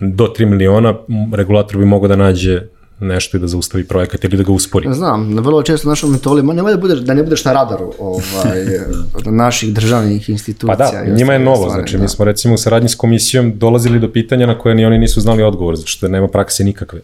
do 0.00 0.32
3 0.38 0.44
miliona 0.44 0.94
regulator 1.32 1.76
bi 1.78 1.84
mogao 1.84 2.08
da 2.08 2.16
nađe 2.16 2.62
nešto 3.00 3.36
i 3.36 3.40
da 3.40 3.46
zaustavi 3.46 3.84
projekat 3.84 4.24
ili 4.24 4.36
da 4.36 4.42
ga 4.42 4.52
uspori. 4.52 4.88
Znam, 4.92 5.38
vrlo 5.38 5.62
često 5.62 5.88
našom 5.88 6.12
metoli, 6.12 6.42
nemoj 6.42 6.72
da, 6.72 6.78
budeš, 6.78 6.98
da 6.98 7.14
ne 7.14 7.22
budeš 7.22 7.44
na 7.44 7.52
radaru 7.52 7.92
ovaj, 7.98 8.64
naših 9.44 9.74
državnih 9.74 10.28
institucija. 10.28 10.76
Pa 10.76 10.84
da, 10.84 11.14
njima 11.14 11.32
je 11.32 11.38
novo, 11.38 11.56
stvari, 11.56 11.72
znači 11.72 11.96
da. 11.96 12.02
mi 12.02 12.08
smo 12.08 12.24
recimo 12.24 12.54
u 12.54 12.58
saradnji 12.58 12.88
s 12.88 12.94
komisijom 12.94 13.58
dolazili 13.58 14.00
do 14.00 14.12
pitanja 14.12 14.46
na 14.46 14.58
koje 14.58 14.74
ni 14.74 14.84
oni 14.84 14.98
nisu 14.98 15.20
znali 15.20 15.42
odgovor, 15.42 15.76
zato 15.76 15.88
što 15.88 16.08
nema 16.08 16.28
prakse 16.28 16.64
nikakve. 16.64 17.00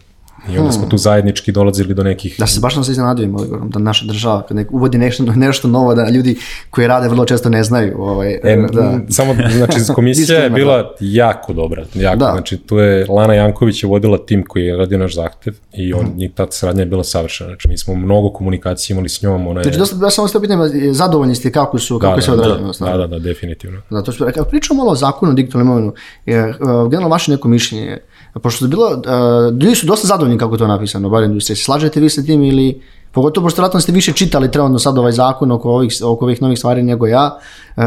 I 0.49 0.57
onda 0.57 0.71
smo 0.71 0.87
tu 0.87 0.97
zajednički 0.97 1.51
dolazili 1.51 1.93
do 1.93 2.03
nekih... 2.03 2.35
Da 2.39 2.47
se 2.47 2.59
baš 2.59 2.75
nam 2.75 2.83
se 2.83 2.91
iznenadujemo 2.91 3.37
odgovorom, 3.37 3.69
da 3.69 3.79
naša 3.79 4.05
država 4.05 4.41
kad 4.47 4.57
nek 4.57 4.71
uvodi 4.71 4.97
nešto, 4.97 5.23
nešto 5.35 5.67
novo, 5.67 5.95
da 5.95 6.09
ljudi 6.09 6.37
koji 6.69 6.87
rade 6.87 7.07
vrlo 7.07 7.25
često 7.25 7.49
ne 7.49 7.63
znaju. 7.63 7.95
Ovaj, 7.99 8.39
E, 8.43 8.67
da. 8.73 8.99
Samo, 9.09 9.35
znači, 9.51 9.79
komisija 9.95 10.39
je 10.39 10.49
bila 10.49 10.95
jako 10.99 11.53
dobra, 11.53 11.85
jako, 11.93 12.17
Da. 12.17 12.31
znači 12.31 12.57
tu 12.57 12.77
je 12.77 13.05
Lana 13.09 13.33
Janković 13.33 13.83
je 13.83 13.89
vodila 13.89 14.17
tim 14.17 14.45
koji 14.47 14.63
je 14.63 14.77
radio 14.77 14.97
naš 14.97 15.15
zahtev 15.15 15.53
i 15.73 15.93
on, 15.93 16.13
njih 16.15 16.31
ta 16.35 16.47
saradnja 16.49 16.81
je 16.81 16.85
bila 16.85 17.03
savršena, 17.03 17.49
znači 17.49 17.67
mi 17.67 17.77
smo 17.77 17.95
mnogo 17.95 18.29
komunikacije 18.29 18.93
imali 18.93 19.09
s 19.09 19.21
njom, 19.21 19.47
ona 19.47 19.59
je... 19.59 19.63
Znači, 19.63 19.77
dosta, 19.77 20.05
ja 20.05 20.09
samo 20.09 20.27
ste 20.27 20.41
pitam, 20.41 20.59
zadovoljni 20.91 21.35
ste 21.35 21.51
kako 21.51 21.79
su, 21.79 21.99
kako 21.99 22.11
da, 22.11 22.17
je 22.17 22.21
sve 22.21 22.35
da, 22.35 22.41
odrađeno? 22.41 22.71
da, 22.79 22.85
da, 22.85 22.97
da, 22.97 23.07
da, 23.07 23.19
definitivno. 23.19 23.81
Zato 23.89 24.11
što, 24.11 24.31
kad 24.31 24.49
pričamo 24.49 24.77
malo 24.77 24.91
o 24.91 24.95
zakonu 24.95 25.31
o 25.31 25.35
digitalnom 25.35 25.67
imovinu, 25.67 25.93
je, 26.25 26.49
uh, 26.49 26.55
generalno 26.89 27.09
vaše 27.09 27.31
neko 27.31 27.47
mišljenje, 27.47 27.97
pošto 28.41 28.65
je 28.65 28.69
bilo, 28.69 28.87
uh, 28.87 29.61
ljudi 29.61 29.75
su 29.75 29.85
dosta 29.85 30.07
zadovoljni 30.07 30.37
kako 30.37 30.55
je 30.55 30.59
to 30.59 30.67
napisano, 30.67 31.09
bar 31.09 31.23
industrija. 31.23 31.55
Slažete 31.55 31.99
vi 31.99 32.09
sa 32.09 32.23
tim 32.23 32.43
ili, 32.43 32.81
pogotovo 33.11 33.45
pošto 33.45 33.61
vratno 33.61 33.79
ste 33.79 33.91
više 33.91 34.13
čitali 34.13 34.51
trenutno 34.51 34.79
sad 34.79 34.97
ovaj 34.97 35.11
zakon 35.11 35.51
oko 35.51 35.69
ovih, 35.69 35.93
oko 36.03 36.25
ovih 36.25 36.41
novih 36.41 36.57
stvari 36.57 36.83
nego 36.83 37.07
ja, 37.07 37.37
uh, 37.75 37.83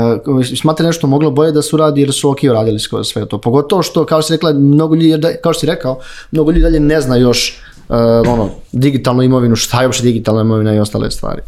smatrate 0.61 0.87
nešto 0.87 1.06
moglo 1.06 1.30
bolje 1.30 1.52
da 1.52 1.62
su 1.62 1.76
radi 1.76 2.00
jer 2.00 2.12
su 2.12 2.30
ok 2.30 2.38
radili 2.42 2.78
sve 3.04 3.26
to. 3.26 3.40
Pogotovo 3.40 3.82
što, 3.82 4.04
kao 4.04 4.22
si 4.22 4.32
rekla, 4.32 4.52
mnogo 4.52 4.94
ljudi, 4.94 5.18
da, 5.18 5.37
kao 5.37 5.52
što 5.52 5.61
si 5.61 5.66
rekao, 5.66 5.98
mnogo 6.30 6.50
ljudi 6.50 6.62
dalje 6.62 6.80
ne 6.80 7.00
zna 7.00 7.16
još 7.16 7.62
uh, 7.88 7.96
ono, 8.28 8.48
digitalnu 8.72 9.22
imovinu, 9.22 9.56
šta 9.56 9.80
je 9.80 9.87
uopšte 9.87 10.04
digitalna 10.04 10.40
imovina 10.40 10.74
i 10.74 10.78
ostale 10.78 11.11
stvari. 11.11 11.42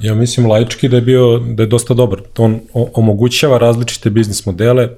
Ja 0.00 0.14
mislim 0.14 0.46
laički 0.46 0.88
da 0.88 0.96
je 0.96 1.02
bio, 1.02 1.38
da 1.38 1.62
je 1.62 1.66
dosta 1.66 1.94
dobar. 1.94 2.20
To 2.32 2.42
on 2.42 2.60
omogućava 2.72 3.58
različite 3.58 4.10
biznis 4.10 4.46
modele, 4.46 4.82
e, 4.84 4.90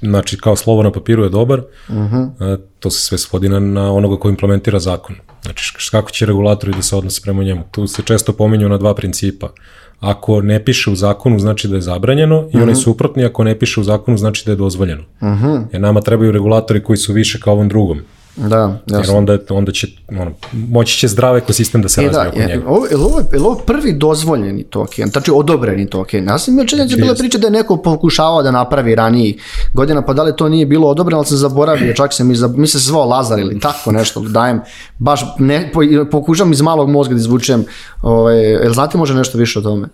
znači 0.00 0.38
kao 0.38 0.56
slovo 0.56 0.82
na 0.82 0.92
papiru 0.92 1.22
je 1.22 1.28
dobar, 1.28 1.58
uh 1.58 1.94
-huh. 1.94 2.54
e, 2.54 2.58
to 2.78 2.90
se 2.90 3.00
sve 3.00 3.18
svodi 3.18 3.48
na, 3.48 3.60
na 3.60 3.92
onoga 3.92 4.16
ko 4.16 4.28
implementira 4.28 4.78
zakon. 4.78 5.16
Znači 5.42 5.90
kako 5.90 6.10
će 6.10 6.26
regulatori 6.26 6.72
da 6.72 6.82
se 6.82 6.96
odnose 6.96 7.20
prema 7.22 7.42
njemu. 7.44 7.62
Tu 7.70 7.86
se 7.86 8.02
često 8.02 8.32
pominju 8.32 8.68
na 8.68 8.76
dva 8.76 8.94
principa. 8.94 9.52
Ako 10.00 10.42
ne 10.42 10.64
piše 10.64 10.90
u 10.90 10.96
zakonu, 10.96 11.38
znači 11.38 11.68
da 11.68 11.74
je 11.74 11.80
zabranjeno 11.80 12.48
i 12.54 12.56
onaj 12.56 12.74
suprotni, 12.74 13.24
ako 13.24 13.44
ne 13.44 13.58
piše 13.58 13.80
u 13.80 13.84
zakonu, 13.84 14.16
znači 14.16 14.42
da 14.46 14.52
je 14.52 14.56
dozvoljeno. 14.56 15.02
Uh 15.02 15.28
-huh. 15.28 15.64
Jer 15.72 15.80
nama 15.82 16.00
trebaju 16.00 16.32
regulatori 16.32 16.82
koji 16.82 16.96
su 16.96 17.12
više 17.12 17.40
kao 17.40 17.52
ovom 17.52 17.68
drugom. 17.68 18.00
Da, 18.36 18.78
Jer 18.86 19.00
jasno. 19.00 19.16
onda, 19.16 19.38
onda 19.50 19.72
će, 19.72 19.86
ono, 20.08 20.32
moći 20.52 20.98
će 20.98 21.08
zdrav 21.08 21.36
ekosistem 21.36 21.82
da 21.82 21.88
se 21.88 22.02
E 22.02 22.06
razvije 22.06 22.24
da, 22.24 22.28
oko 22.30 22.38
je, 22.38 22.46
njega. 22.46 22.68
ovo, 22.68 22.86
je, 22.86 22.96
ovo, 22.96 23.18
je 23.32 23.40
ovo 23.40 23.54
prvi 23.54 23.92
dozvoljeni 23.92 24.64
token, 24.64 25.08
znači 25.08 25.30
odobreni 25.34 25.86
token? 25.86 26.26
Ja 26.26 26.38
sam 26.38 26.54
imao 26.54 26.66
činjenica 26.66 26.96
bila 26.96 27.14
priča 27.14 27.38
da 27.38 27.46
je 27.46 27.50
neko 27.50 27.76
pokušavao 27.76 28.42
da 28.42 28.50
napravi 28.50 28.94
ranijih 28.94 29.42
godina, 29.74 30.02
pa 30.02 30.12
da 30.12 30.22
li 30.22 30.36
to 30.36 30.48
nije 30.48 30.66
bilo 30.66 30.88
odobreno, 30.88 31.16
ali 31.18 31.26
sam 31.26 31.36
zaboravio, 31.36 31.94
čak 31.94 32.12
sam 32.14 32.30
i 32.30 32.34
za, 32.34 32.48
mi 32.48 32.66
se 32.66 32.78
zvao 32.78 33.04
Lazar 33.04 33.38
ili 33.38 33.60
tako 33.60 33.92
nešto, 33.92 34.20
dajem, 34.20 34.60
baš 34.98 35.20
ne, 35.38 35.70
po, 35.72 35.80
pokušam 36.10 36.52
iz 36.52 36.60
malog 36.60 36.88
mozga 36.90 37.14
da 37.14 37.18
izvučem, 37.20 37.64
ovaj, 38.02 38.38
jel 38.38 38.72
znate 38.72 38.98
možda 38.98 39.16
nešto 39.16 39.38
više 39.38 39.58
o 39.58 39.62
tome? 39.62 39.88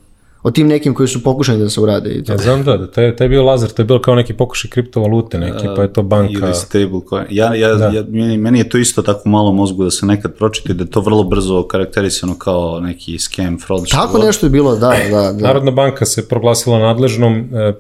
O 0.47 0.51
tim 0.51 0.67
nekim 0.67 0.95
koji 0.95 1.09
su 1.09 1.23
pokušani 1.23 1.59
da 1.59 1.71
se 1.71 1.81
urade 1.81 2.11
i 2.11 2.25
to. 2.25 2.33
Ja 2.33 2.39
znam 2.39 2.65
da, 2.65 2.77
da 2.77 2.91
taj, 2.91 3.17
taj 3.17 3.25
je 3.25 3.29
bio 3.29 3.45
Lazar, 3.45 3.71
to 3.71 3.83
je 3.83 3.87
bilo 3.87 4.01
kao 4.01 4.15
neki 4.15 4.35
pokušaj 4.35 4.71
kriptovalute 4.71 5.39
neki, 5.39 5.67
pa 5.77 5.83
je 5.83 5.93
to 5.93 6.03
banka. 6.03 6.33
Ili 6.33 6.55
stablecoin. 6.55 7.25
Ja, 7.31 7.55
ja, 7.55 7.75
da. 7.75 7.87
ja, 7.87 8.05
meni, 8.09 8.39
meni 8.39 8.59
je 8.59 8.69
to 8.69 8.79
isto 8.79 9.03
tako 9.03 9.29
malo 9.29 9.53
mozgu 9.53 9.85
da 9.85 9.91
se 9.91 10.07
nekad 10.07 10.35
pročiti 10.35 10.75
da 10.75 10.85
je 10.85 10.91
to 10.91 11.01
vrlo 11.01 11.25
brzo 11.25 11.63
karakterisano 11.63 12.39
kao 12.39 12.81
neki 12.81 13.19
scam, 13.19 13.59
fraud. 13.67 13.91
Tako 13.91 14.19
nešto 14.19 14.47
je 14.47 14.51
bilo, 14.51 14.77
da, 14.77 14.95
da, 15.11 15.33
da. 15.33 15.47
Narodna 15.47 15.71
banka 15.71 16.05
se 16.05 16.29
proglasila 16.29 16.79
nadležnom, 16.79 17.49
e, 17.55 17.73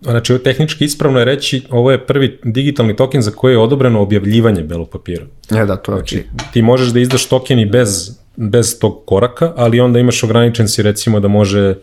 znači 0.00 0.38
tehnički 0.44 0.84
ispravno 0.84 1.18
je 1.18 1.24
reći, 1.24 1.62
ovo 1.70 1.90
je 1.90 2.06
prvi 2.06 2.40
digitalni 2.44 2.96
token 2.96 3.22
za 3.22 3.30
koji 3.30 3.52
je 3.52 3.58
odobreno 3.58 4.00
objavljivanje 4.00 4.62
belog 4.62 4.88
papira. 4.88 5.24
E, 5.50 5.66
da, 5.66 5.76
to 5.76 5.92
je 5.92 5.98
znači, 5.98 6.24
Ti 6.52 6.62
možeš 6.62 6.88
da 6.88 7.00
izdaš 7.00 7.26
token 7.26 7.58
i 7.58 7.66
bez, 7.66 8.20
bez 8.40 8.78
tog 8.78 9.02
koraka, 9.06 9.52
ali 9.56 9.80
onda 9.80 9.98
imaš 9.98 10.24
ograničen 10.24 10.68
si 10.68 10.82
recimo 10.82 11.20
da 11.20 11.28
može 11.28 11.74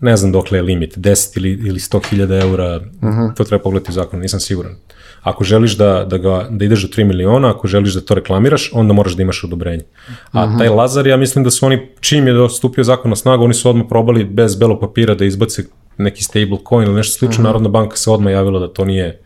ne 0.00 0.16
znam 0.16 0.32
dokle 0.32 0.58
je 0.58 0.62
limit, 0.62 0.98
10 0.98 1.36
ili, 1.36 1.50
ili 1.50 1.78
100.000 1.78 2.42
eura, 2.42 2.76
uh 2.76 2.82
-huh. 3.02 3.36
to 3.36 3.44
treba 3.44 3.62
pogledati 3.62 3.90
u 3.90 3.94
zakonu, 3.94 4.22
nisam 4.22 4.40
siguran. 4.40 4.74
Ako 5.22 5.44
želiš 5.44 5.76
da, 5.76 6.04
da, 6.10 6.18
ga, 6.18 6.46
da 6.50 6.64
ideš 6.64 6.82
do 6.82 6.88
3 6.88 7.04
miliona, 7.04 7.50
ako 7.50 7.68
želiš 7.68 7.94
da 7.94 8.00
to 8.00 8.14
reklamiraš, 8.14 8.70
onda 8.74 8.92
moraš 8.92 9.12
da 9.12 9.22
imaš 9.22 9.44
odobrenje. 9.44 9.84
A 10.32 10.44
uh 10.44 10.50
-huh. 10.50 10.58
taj 10.58 10.68
Lazar, 10.68 11.06
ja 11.06 11.16
mislim 11.16 11.44
da 11.44 11.50
su 11.50 11.66
oni, 11.66 11.88
čim 12.00 12.26
je 12.26 12.48
stupio 12.48 12.84
zakon 12.84 13.08
na 13.08 13.16
snagu, 13.16 13.44
oni 13.44 13.54
su 13.54 13.70
odmah 13.70 13.86
probali 13.88 14.24
bez 14.24 14.56
belog 14.56 14.80
papira 14.80 15.14
da 15.14 15.24
izbace 15.24 15.64
neki 15.98 16.22
stable 16.22 16.58
coin 16.68 16.86
ili 16.86 16.96
nešto 16.96 17.18
slično, 17.18 17.34
uh 17.34 17.40
-huh. 17.40 17.44
Narodna 17.44 17.68
banka 17.68 17.96
se 17.96 18.10
odmah 18.10 18.32
javila 18.32 18.60
da 18.60 18.72
to 18.72 18.84
nije 18.84 19.20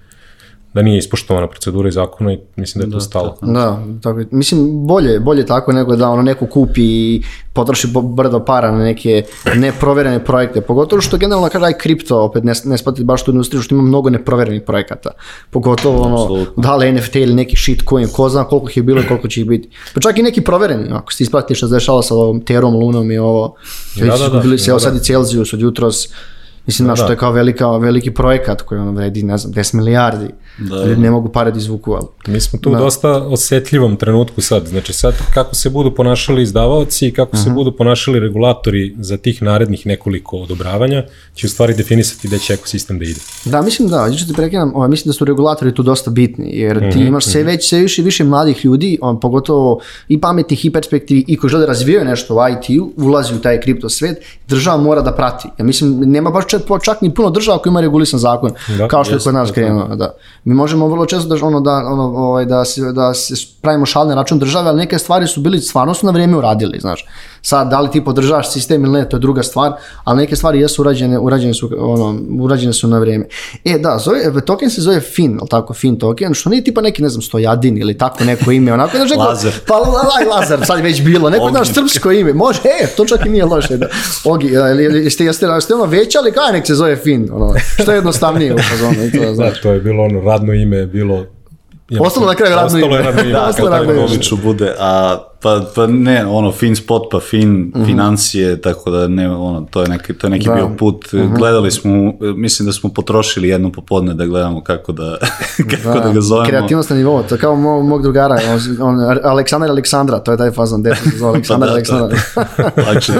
da 0.76 0.82
nije 0.82 0.98
ispoštovana 0.98 1.46
procedura 1.46 1.88
i 1.88 1.92
zakona 1.92 2.32
i 2.32 2.38
mislim 2.56 2.80
da 2.80 2.86
je 2.86 2.90
to 2.92 3.00
stalo. 3.00 3.36
Da, 3.42 3.82
tako, 4.02 4.20
mislim 4.30 4.86
bolje, 4.86 5.20
bolje 5.20 5.46
tako 5.46 5.72
nego 5.72 5.96
da 5.96 6.08
ono 6.10 6.22
neko 6.22 6.46
kupi 6.46 6.82
i 6.82 7.22
potroši 7.52 7.88
brdo 8.02 8.44
para 8.44 8.70
na 8.70 8.84
neke 8.84 9.22
neproverene 9.54 10.24
projekte, 10.24 10.60
pogotovo 10.60 11.02
što 11.02 11.16
generalno 11.16 11.48
kada 11.48 11.66
je 11.66 11.78
kripto 11.78 12.20
opet 12.20 12.44
ne, 12.44 12.52
ne 12.64 12.78
spati 12.78 13.04
baš 13.04 13.24
tu 13.24 13.30
industriju 13.30 13.62
što 13.62 13.74
ima 13.74 13.82
mnogo 13.84 14.10
neproverenih 14.10 14.62
projekata, 14.62 15.10
pogotovo 15.50 16.02
ono 16.02 16.22
Apsolutno. 16.22 16.62
da 16.62 16.76
li 16.76 16.92
NFT 16.92 17.16
ili 17.16 17.34
neki 17.34 17.56
shitcoin, 17.56 18.08
ko 18.08 18.28
zna 18.28 18.44
koliko 18.44 18.70
ih 18.70 18.76
je 18.76 18.82
bilo 18.82 19.00
i 19.00 19.06
koliko 19.06 19.28
će 19.28 19.40
ih 19.40 19.46
biti. 19.46 19.68
Pa 19.94 20.00
čak 20.00 20.18
i 20.18 20.22
neki 20.22 20.40
provereni, 20.40 20.88
ako 20.92 21.12
ste 21.12 21.24
ispratili 21.24 21.56
što 21.56 21.68
se 21.68 21.74
dešava 21.74 22.02
sa 22.02 22.14
ovom 22.14 22.40
Terom, 22.40 22.74
Lunom 22.74 23.10
i 23.10 23.18
ovo, 23.18 23.54
Da, 23.96 24.16
da, 24.16 24.28
da. 24.28 24.40
bili 24.40 24.58
se, 24.58 24.66
Da, 24.66 24.70
evo 24.70 24.78
da. 24.78 24.84
sad 24.84 24.96
i 24.96 25.04
Celsius 25.04 25.52
od 25.52 25.60
jutros, 25.60 26.08
Mislim, 26.66 26.88
da, 26.88 26.92
da. 26.92 26.96
što 26.96 27.12
je 27.12 27.16
kao 27.16 27.32
velika, 27.32 27.76
veliki 27.76 28.10
projekat 28.10 28.62
koji 28.62 28.80
ono 28.80 28.92
vredi, 28.92 29.22
ne 29.22 29.38
znam, 29.38 29.52
10 29.52 29.74
milijardi. 29.74 30.28
Da. 30.58 30.84
ljudi 30.84 31.00
ne 31.00 31.10
mogu 31.10 31.28
pare 31.28 31.50
da 31.50 31.58
izvuku. 31.58 31.92
Ali. 31.92 32.06
Mi 32.26 32.40
smo 32.40 32.58
tu 32.58 32.70
da. 32.70 32.76
u 32.76 32.80
dosta 32.80 33.10
osetljivom 33.10 33.96
trenutku 33.96 34.40
sad, 34.40 34.66
znači 34.66 34.92
sad 34.92 35.14
kako 35.34 35.54
se 35.54 35.70
budu 35.70 35.94
ponašali 35.94 36.42
izdavaoci 36.42 37.08
i 37.08 37.12
kako 37.12 37.30
uh 37.36 37.38
-huh. 37.38 37.42
se 37.42 37.48
mhm. 37.48 37.54
budu 37.54 37.72
ponašali 37.72 38.20
regulatori 38.20 38.94
za 38.98 39.16
tih 39.16 39.42
narednih 39.42 39.86
nekoliko 39.86 40.36
odobravanja, 40.36 41.04
će 41.34 41.46
u 41.46 41.50
stvari 41.50 41.74
definisati 41.74 42.28
gde 42.28 42.38
će 42.38 42.54
ekosistem 42.54 42.98
da 42.98 43.04
ide. 43.04 43.20
Da, 43.44 43.62
mislim 43.62 43.88
da, 43.88 44.10
ću 44.18 44.26
te 44.26 44.32
prekinam, 44.32 44.72
ovaj, 44.74 44.88
mislim 44.88 45.10
da 45.10 45.12
su 45.12 45.24
regulatori 45.24 45.74
tu 45.74 45.82
dosta 45.82 46.10
bitni, 46.10 46.50
jer 46.52 46.78
ti 46.78 46.86
uh 46.86 46.94
mhm, 46.94 47.00
-huh, 47.00 47.08
imaš 47.08 47.24
sve 47.24 47.40
mhm. 47.40 47.50
već 47.50 47.68
sve 47.68 47.78
više 47.78 48.02
više 48.02 48.24
mladih 48.24 48.64
ljudi, 48.64 48.98
on, 49.02 49.20
pogotovo 49.20 49.80
i 50.08 50.20
pametnih 50.20 50.64
i 50.64 50.72
perspektivi 50.72 51.24
i 51.28 51.36
koji 51.36 51.50
žele 51.50 51.60
da 51.60 51.66
razvijaju 51.66 52.04
nešto 52.04 52.34
u 52.34 52.38
IT-u, 52.52 52.92
ulazi 52.96 53.34
u 53.34 53.38
taj 53.38 53.60
kripto 53.60 53.88
svet, 53.88 54.18
država 54.48 54.76
mora 54.76 55.02
da 55.02 55.12
prati. 55.12 55.48
Ja 55.58 55.64
mislim, 55.64 56.00
nema 56.00 56.30
baš 56.30 56.46
čak, 56.46 56.62
čak 56.82 57.02
ni 57.02 57.14
puno 57.14 57.30
država 57.30 57.58
koji 57.58 57.70
ima 57.70 57.80
regulisan 57.80 58.20
zakon, 58.20 58.50
da, 58.78 58.88
kao 58.88 59.04
što 59.04 59.14
je 59.14 59.20
kod 59.24 59.34
nas 59.34 59.50
krenuo. 59.50 59.96
Da. 59.96 60.16
Mi 60.46 60.54
možemo 60.54 60.88
vrlo 60.88 61.06
često 61.06 61.28
da, 61.28 61.46
ono, 61.46 61.60
da, 61.60 61.70
ono, 61.70 62.02
ovaj, 62.02 62.44
da, 62.44 62.64
se, 62.64 62.92
da 62.92 63.14
se 63.14 63.34
pravimo 63.60 63.86
šalne 63.86 64.14
račun 64.14 64.38
države, 64.38 64.68
ali 64.68 64.78
neke 64.78 64.98
stvari 64.98 65.26
su 65.26 65.40
bili, 65.40 65.60
stvarno 65.60 65.94
su 65.94 66.06
na 66.06 66.12
vrijeme 66.12 66.36
uradili, 66.36 66.78
znaš. 66.80 67.06
Sad, 67.42 67.70
da 67.70 67.80
li 67.80 67.90
ti 67.90 68.04
podržavaš 68.04 68.52
sistem 68.52 68.84
ili 68.84 68.92
ne, 68.92 69.08
to 69.08 69.16
je 69.16 69.20
druga 69.20 69.42
stvar, 69.42 69.72
ali 70.04 70.16
neke 70.16 70.36
stvari 70.36 70.60
jesu 70.60 70.82
urađene, 70.82 71.18
urađene 71.18 71.54
su, 71.54 71.70
ono, 71.78 72.18
urađene 72.40 72.72
su 72.72 72.88
na 72.88 72.98
vrijeme. 72.98 73.26
E, 73.64 73.78
da, 73.78 73.98
zove, 73.98 74.40
token 74.40 74.70
se 74.70 74.80
zove 74.80 75.00
FIN, 75.00 75.38
ali 75.40 75.48
tako, 75.48 75.74
FIN 75.74 75.98
token, 75.98 76.34
što 76.34 76.50
nije 76.50 76.64
tipa 76.64 76.80
neki, 76.80 77.02
ne 77.02 77.08
znam, 77.08 77.22
Stojadin 77.22 77.78
ili 77.78 77.98
tako 77.98 78.24
neko 78.24 78.50
ime, 78.50 78.72
onako, 78.72 78.98
neko, 78.98 79.20
Lazar. 79.22 79.52
Pa, 79.66 79.74
aj, 80.18 80.26
Lazar, 80.26 80.66
sad 80.66 80.80
već 80.80 81.02
bilo, 81.02 81.30
neko, 81.30 81.50
znaš, 81.50 81.68
srpsko 81.74 82.12
ime, 82.12 82.32
može, 82.32 82.60
e, 82.82 82.86
to 82.86 83.04
čak 83.04 83.26
i 83.26 83.28
nije 83.28 83.44
loše, 83.44 83.76
da. 83.76 83.86
Ogi, 84.24 84.46
jeste, 85.04 85.24
jeste, 85.24 85.46
jeste 85.46 85.74
ono 85.74 85.84
veća, 85.84 86.18
ali 86.18 86.32
kaj 86.32 86.52
nek 86.52 86.66
se 86.66 86.74
zove 86.74 86.96
FIN, 86.96 87.28
ono, 87.32 87.54
što 87.82 87.92
je 87.92 87.96
jednostavnije 87.96 88.54
u 88.54 88.58
fazonu, 88.58 89.10
to, 89.14 89.34
znaš. 89.34 89.54
Da, 89.54 89.62
to 89.62 89.72
je 89.72 89.80
bilo 89.80 90.04
ono 90.04 90.20
radno 90.36 90.52
ime, 90.52 90.86
bilo 90.86 91.35
Ostalo 92.00 92.26
na 92.26 92.34
kraju 92.34 92.56
radno 92.56 92.78
ime. 92.78 92.86
Ostalo 92.86 92.96
je 92.96 93.02
radno 93.02 93.22
ime. 93.22 93.32
Da, 93.36 93.52
kao 93.52 93.68
tako 93.68 94.04
obično 94.04 94.36
bude. 94.36 94.74
A, 94.78 95.18
pa, 95.42 95.60
pa 95.74 95.86
ne, 95.86 96.26
ono, 96.26 96.52
fin 96.52 96.76
spot, 96.76 97.02
pa 97.10 97.20
fin 97.20 97.48
mm 97.50 97.72
-hmm. 97.74 97.86
financije, 97.86 98.60
tako 98.60 98.90
da 98.90 99.08
ne, 99.08 99.30
ono, 99.30 99.66
to 99.70 99.82
je 99.82 99.88
neki, 99.88 100.14
to 100.14 100.26
je 100.26 100.30
neki 100.30 100.48
da. 100.48 100.54
bio 100.54 100.70
put. 100.78 101.12
Mm 101.12 101.18
-hmm. 101.18 101.38
Gledali 101.38 101.70
smo, 101.70 102.12
mislim 102.20 102.66
da 102.66 102.72
smo 102.72 102.90
potrošili 102.90 103.48
jedno 103.48 103.72
popodne 103.72 104.14
da 104.14 104.26
gledamo 104.26 104.64
kako 104.64 104.92
da, 104.92 105.18
kako 105.84 105.98
da, 105.98 106.04
da 106.04 106.12
ga 106.12 106.20
zovemo. 106.20 106.48
Kreativnost 106.48 106.90
na 106.90 106.96
nivou, 106.96 107.22
to 107.22 107.36
kao 107.36 107.56
mog, 107.56 107.84
mog 107.84 108.02
drugara, 108.02 108.38
on, 108.80 109.00
on, 109.00 109.18
Aleksandar 109.24 109.70
Aleksandra, 109.70 110.18
to 110.18 110.32
je 110.32 110.38
taj 110.38 110.50
fazon, 110.50 110.82
dete 110.82 111.10
se 111.10 111.16
zove 111.18 111.30
Aleksandar 111.30 111.68
pa 111.68 111.72
da, 111.72 111.72
Aleksandra. 111.72 112.18
Lakše 112.86 113.12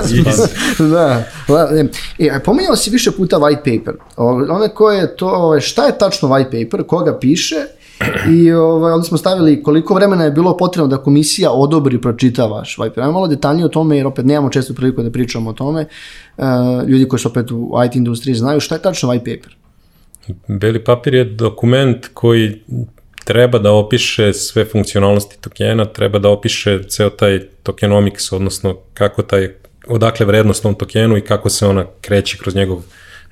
da, 0.79 1.22
da. 1.48 1.70
E, 2.18 2.40
pominjao 2.44 2.76
si 2.76 2.90
više 2.90 3.11
puta 3.11 3.37
white 3.37 3.79
paper. 3.79 3.94
One 4.50 4.68
koje 4.68 5.16
to, 5.16 5.61
šta 5.61 5.87
je 5.87 5.98
tačno 5.98 6.29
white 6.29 6.64
paper, 6.64 6.87
koga 6.87 7.18
piše 7.18 7.57
I 8.30 8.52
ovaj, 8.52 8.92
onda 8.92 9.04
smo 9.04 9.18
stavili 9.18 9.62
koliko 9.62 9.94
vremena 9.94 10.24
je 10.24 10.30
bilo 10.30 10.56
potrebno 10.56 10.88
da 10.88 11.02
komisija 11.02 11.50
odobri 11.50 12.00
pročita 12.00 12.46
vaš 12.46 12.76
paper. 12.76 13.02
Ajmo 13.02 13.12
malo 13.12 13.28
detaljnije 13.28 13.66
o 13.66 13.68
tome 13.68 13.96
jer 13.96 14.06
opet 14.06 14.24
nemamo 14.24 14.50
često 14.50 14.74
priliku 14.74 15.02
da 15.02 15.11
pričamo 15.11 15.50
o 15.50 15.52
tome. 15.52 15.87
Uh, 16.37 16.44
ljudi 16.88 17.09
koji 17.09 17.20
su 17.20 17.28
opet 17.28 17.50
u 17.50 17.72
IT 17.87 17.96
industriji 17.96 18.35
znaju 18.35 18.61
šta 18.61 18.74
je 18.74 18.82
tačno 18.82 19.09
white 19.09 19.37
paper. 19.37 19.56
Beli 20.48 20.85
papir 20.85 21.14
je 21.14 21.24
dokument 21.24 22.06
koji 22.14 22.62
treba 23.24 23.59
da 23.59 23.72
opiše 23.72 24.32
sve 24.32 24.64
funkcionalnosti 24.64 25.40
tokena, 25.40 25.85
treba 25.85 26.18
da 26.18 26.28
opiše 26.28 26.82
ceo 26.88 27.11
taj 27.11 27.40
tokenomics, 27.62 28.32
odnosno 28.32 28.76
kako 28.94 29.22
taj, 29.22 29.48
odakle 29.87 30.26
vrednost 30.26 30.62
tom 30.62 30.74
tokenu 30.74 31.16
i 31.16 31.20
kako 31.20 31.48
se 31.48 31.66
ona 31.66 31.85
kreće 32.00 32.38
kroz 32.38 32.54
njegov 32.54 32.82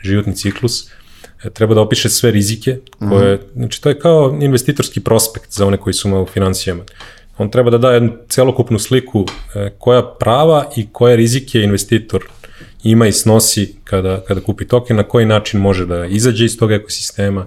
životni 0.02 0.36
ciklus. 0.36 0.82
Uh, 0.82 1.03
treba 1.52 1.74
da 1.74 1.80
opiše 1.80 2.08
sve 2.08 2.30
rizike, 2.30 2.78
koje, 2.98 3.34
mm 3.34 3.38
-hmm. 3.38 3.56
znači 3.56 3.82
to 3.82 3.88
je 3.88 3.98
kao 3.98 4.38
investitorski 4.40 5.00
prospekt 5.00 5.52
za 5.52 5.66
one 5.66 5.76
koji 5.76 5.94
su 5.94 6.22
u 6.22 6.26
financijama. 6.26 6.82
On 7.38 7.50
treba 7.50 7.70
da 7.70 7.78
da 7.78 7.90
jednu 7.92 8.12
celokupnu 8.28 8.78
sliku 8.78 9.26
e, 9.54 9.70
koja 9.78 10.02
prava 10.02 10.70
i 10.76 10.86
koje 10.92 11.16
rizike 11.16 11.60
investitor 11.60 12.24
ima 12.82 13.06
i 13.06 13.12
snosi 13.12 13.74
kada, 13.84 14.20
kada 14.28 14.40
kupi 14.40 14.64
token, 14.64 14.96
na 14.96 15.02
koji 15.02 15.26
način 15.26 15.60
može 15.60 15.86
da 15.86 16.06
izađe 16.06 16.44
iz 16.44 16.58
tog 16.58 16.72
ekosistema, 16.72 17.46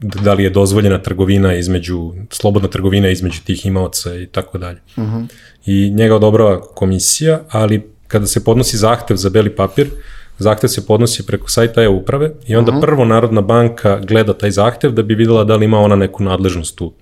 da 0.00 0.34
li 0.34 0.44
je 0.44 0.50
dozvoljena 0.50 1.02
trgovina 1.02 1.54
između, 1.54 2.12
slobodna 2.30 2.68
trgovina 2.68 3.10
između 3.10 3.40
tih 3.44 3.66
imaoca 3.66 4.14
i 4.14 4.26
tako 4.26 4.58
dalje. 4.58 4.78
Mhm. 4.98 5.22
I 5.66 5.90
njega 5.90 6.16
odobrava 6.16 6.60
komisija, 6.60 7.40
ali 7.48 7.82
kada 8.06 8.26
se 8.26 8.44
podnosi 8.44 8.76
zahtev 8.76 9.16
za 9.16 9.30
beli 9.30 9.56
papir, 9.56 9.86
uh, 9.86 10.17
zahtev 10.38 10.68
se 10.68 10.86
podnosi 10.86 11.26
preko 11.26 11.48
sajta 11.48 11.82
e-uprave 11.82 12.30
i 12.46 12.56
onda 12.56 12.70
uh 12.70 12.74
mhm. 12.74 12.82
-huh. 12.82 12.86
prvo 12.86 13.04
Narodna 13.04 13.40
banka 13.40 13.98
gleda 13.98 14.32
taj 14.32 14.50
zahtev 14.50 14.90
da 14.90 15.02
bi 15.02 15.14
videla 15.14 15.44
da 15.44 15.56
li 15.56 15.64
ima 15.64 15.78
ona 15.78 15.96
neku 15.96 16.22
nadležnost 16.22 16.76
tu. 16.76 16.92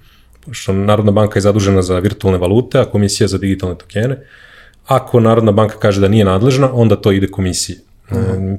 Pošto 0.47 0.73
Narodna 0.73 1.13
banka 1.13 1.37
je 1.37 1.41
zadužena 1.41 1.83
za 1.83 1.99
virtualne 1.99 2.39
valute, 2.39 2.79
a 2.79 2.85
komisija 2.85 3.29
za 3.29 3.39
digitalne 3.39 3.79
tokene. 3.79 4.19
Ako 4.87 5.21
Narodna 5.21 5.53
banka 5.53 5.79
kaže 5.79 6.01
da 6.01 6.09
nije 6.09 6.25
nadležna, 6.25 6.71
onda 6.73 6.97
to 6.97 7.13
ide 7.13 7.27
komisiji. 7.27 7.77
Uh 8.11 8.17
mhm. 8.17 8.31
-huh. 8.31 8.57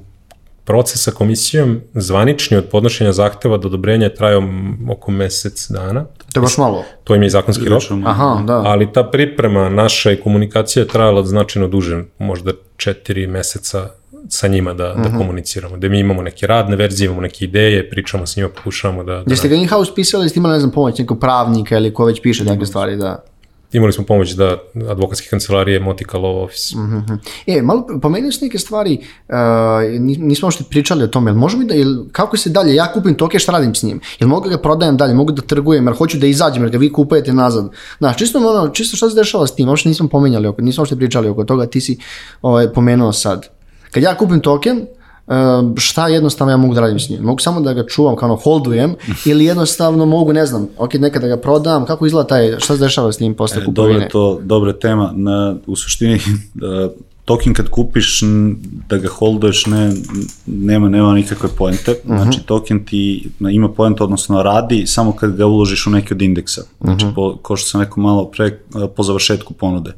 Proces 0.68 1.04
sa 1.04 1.12
komisijom, 1.12 1.82
zvanični 1.94 2.58
od 2.58 2.66
podnošenja 2.66 3.12
zahteva 3.12 3.58
do 3.58 3.68
odobrenja 3.68 4.06
je 4.06 4.16
trajao 4.16 4.44
oko 4.90 5.12
mesec 5.12 5.68
dana. 5.70 6.06
To 6.34 6.40
je 6.40 6.42
baš 6.42 6.58
malo. 6.58 6.84
To 7.04 7.16
im 7.16 7.24
je 7.24 7.30
zakonski 7.30 7.70
rok. 7.70 7.84
Aha, 8.06 8.44
da. 8.48 8.62
Ali 8.66 8.92
ta 8.94 9.04
priprema 9.04 9.70
naša 9.70 10.12
i 10.12 10.22
komunikacija 10.22 10.84
je 10.84 10.88
trajala 10.88 11.24
značajno 11.24 11.68
duže, 11.68 12.04
možda 12.20 12.52
četiri 12.78 13.28
meseca 13.28 13.90
sa 14.30 14.48
njima 14.48 14.74
da, 14.74 14.92
uh 14.92 15.00
-huh. 15.00 15.04
da 15.04 15.10
mhm. 15.10 15.18
komuniciramo, 15.18 15.78
da 15.78 15.90
mi 15.90 16.00
imamo 16.00 16.22
neke 16.22 16.48
radne 16.48 16.76
verzije, 16.76 17.06
imamo 17.06 17.22
neke 17.22 17.46
ideje, 17.46 17.90
pričamo 17.90 18.26
sa 18.26 18.40
njima, 18.40 18.50
pokušavamo 18.50 19.04
da... 19.04 19.14
da 19.14 19.34
Jeste 19.34 19.48
ga 19.48 19.56
in-house 19.56 19.92
pisali 19.96 20.22
ili 20.22 20.30
ste 20.30 20.40
imali, 20.40 20.54
ne 20.54 20.60
znam, 20.60 20.72
pomoć 20.72 21.00
nekog 21.00 21.20
pravnika 21.20 21.78
ili 21.78 21.94
ko 21.94 22.06
već 22.06 22.22
piše 22.22 22.44
neke 22.44 22.66
stvari, 22.66 22.96
da... 22.96 23.24
Imali 23.72 23.94
smo 23.94 24.06
pomoć 24.06 24.32
da 24.32 24.58
advokatske 24.90 25.28
kancelarije, 25.30 25.80
Motika 25.80 26.18
Law 26.18 26.44
Office. 26.44 26.78
Mm 26.78 27.06
-hmm. 27.08 27.18
E, 27.48 27.62
malo 27.62 28.00
pomenuli 28.02 28.32
ste 28.32 28.46
neke 28.46 28.60
stvari, 28.60 28.98
uh, 29.30 29.36
nismo 30.00 30.52
što 30.52 30.64
pričali 30.64 31.04
o 31.04 31.08
tome, 31.08 31.32
jel 31.32 31.38
može 31.38 31.58
mi 31.58 31.66
da, 31.66 31.74
jel, 31.74 31.96
kako 32.12 32.38
se 32.38 32.50
dalje, 32.50 32.76
ja 32.76 32.92
kupim 32.94 33.16
toke, 33.16 33.40
šta 33.40 33.52
radim 33.52 33.76
s 33.76 33.84
njim? 33.84 34.02
Jel 34.20 34.30
mogu 34.30 34.50
da 34.50 34.56
ga 34.56 34.62
prodajem 34.62 34.98
dalje, 34.98 35.14
mogu 35.14 35.32
da 35.32 35.42
trgujem, 35.42 35.88
jer 35.88 35.96
hoću 35.96 36.18
da 36.18 36.28
izađem, 36.28 36.64
jer 36.64 36.72
ga 36.72 36.78
vi 36.78 36.92
kupujete 36.92 37.34
nazad. 37.34 37.70
Znaš, 37.98 38.18
čisto, 38.18 38.40
ono, 38.40 38.70
čisto 38.70 38.98
šta 38.98 39.10
se 39.10 39.16
dešava 39.16 39.48
s 39.48 39.56
tim, 39.56 39.70
uopšte 39.70 39.90
nismo 39.90 40.08
pomenjali, 40.08 40.48
oko, 40.48 40.62
nismo 40.62 40.86
što 40.86 40.96
pričali 40.96 41.30
oko 41.30 41.44
toga, 41.44 41.66
ti 41.66 41.82
si 41.82 41.98
ovaj, 42.42 42.74
pomenuo 42.74 43.14
sad. 43.14 43.57
Kad 43.92 44.04
ja 44.04 44.18
kupim 44.18 44.40
token, 44.40 44.78
ehm, 44.78 45.76
šta 45.78 46.08
jednostavno 46.08 46.54
ja 46.54 46.58
mogu 46.58 46.74
da 46.74 46.82
radim 46.82 47.00
s 47.00 47.10
njim? 47.10 47.24
Mogu 47.24 47.40
samo 47.40 47.62
da 47.62 47.74
ga 47.74 47.86
čuvam, 47.86 48.16
kao 48.16 48.30
ono 48.30 48.36
holdujem, 48.36 48.96
ili 49.26 49.46
jednostavno 49.46 50.06
mogu, 50.06 50.34
ne 50.34 50.46
znam, 50.46 50.68
ok, 50.78 50.94
nekada 50.94 51.28
da 51.28 51.36
ga 51.36 51.42
prodam, 51.42 51.86
kako 51.86 52.06
izgleda 52.06 52.28
taj, 52.28 52.56
šta 52.60 52.74
se 52.74 52.80
dešava 52.80 53.12
s 53.12 53.20
njim 53.20 53.34
posle 53.34 53.62
e, 53.62 53.66
kupovine? 53.66 53.94
Dobro 53.94 54.10
to, 54.12 54.42
dobra 54.44 54.74
tema. 54.74 55.12
Na, 55.16 55.56
u 55.68 55.76
suštini, 55.76 56.20
da, 56.54 56.90
token 57.28 57.54
kad 57.54 57.70
kupiš, 57.70 58.22
da 58.90 58.98
ga 58.98 59.08
holduješ, 59.08 59.66
ne, 59.66 59.94
nema, 60.46 60.90
nema 60.90 61.14
nikakve 61.14 61.50
poente. 61.58 61.92
Uh 61.92 61.98
mhm. 62.06 62.14
-huh. 62.14 62.24
Znači, 62.24 62.40
token 62.46 62.86
ti 62.86 63.30
ima 63.40 63.70
poente, 63.70 64.04
odnosno 64.04 64.44
radi, 64.44 64.88
samo 64.88 65.12
kad 65.12 65.36
ga 65.36 65.46
uložiš 65.46 65.88
u 65.88 65.90
neki 65.90 66.14
od 66.14 66.22
indeksa. 66.22 66.62
Znači, 66.82 67.06
uh 67.06 67.12
mhm. 67.12 67.20
-huh. 67.20 67.34
po, 67.34 67.38
ko 67.42 67.56
što 67.56 67.70
sam 67.70 67.82
rekao 67.82 68.04
malo 68.04 68.26
pre, 68.26 68.60
po 68.96 69.04
završetku 69.04 69.54
ponude. 69.54 69.94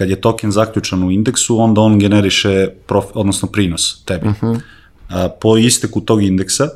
Kad 0.00 0.10
je 0.10 0.20
token 0.20 0.50
zaključan 0.50 1.02
u 1.02 1.10
indeksu, 1.10 1.58
onda 1.60 1.80
on 1.80 1.98
generiše 1.98 2.68
prof, 2.86 3.04
odnosno 3.14 3.48
prinos 3.48 4.02
tebi. 4.04 4.28
Uh 4.28 4.34
-huh. 4.34 4.60
A, 5.08 5.28
po 5.40 5.56
isteku 5.58 6.00
tog 6.00 6.22
indeksa, 6.22 6.68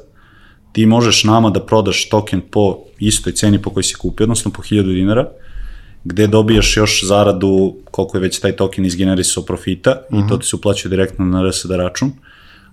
ti 0.72 0.86
možeš 0.86 1.24
nama 1.24 1.50
da 1.50 1.60
prodaš 1.60 2.08
token 2.08 2.40
po 2.50 2.78
istoj 2.98 3.32
ceni 3.32 3.62
po 3.62 3.70
kojoj 3.70 3.84
si 3.84 3.94
kupio, 3.94 4.24
odnosno 4.24 4.50
po 4.50 4.62
1000 4.62 4.94
dinara, 4.94 5.28
gde 6.04 6.26
dobijaš 6.26 6.76
još 6.76 7.04
zaradu 7.04 7.76
koliko 7.90 8.16
je 8.16 8.20
već 8.20 8.40
taj 8.40 8.52
token 8.52 8.84
izgenerisao 8.84 9.42
profita 9.42 10.02
uh 10.10 10.18
-huh. 10.18 10.26
i 10.26 10.28
to 10.28 10.36
ti 10.36 10.46
se 10.46 10.56
uplaćuje 10.56 10.90
direktno 10.90 11.24
na 11.24 11.48
RSD 11.48 11.70
račun, 11.70 12.12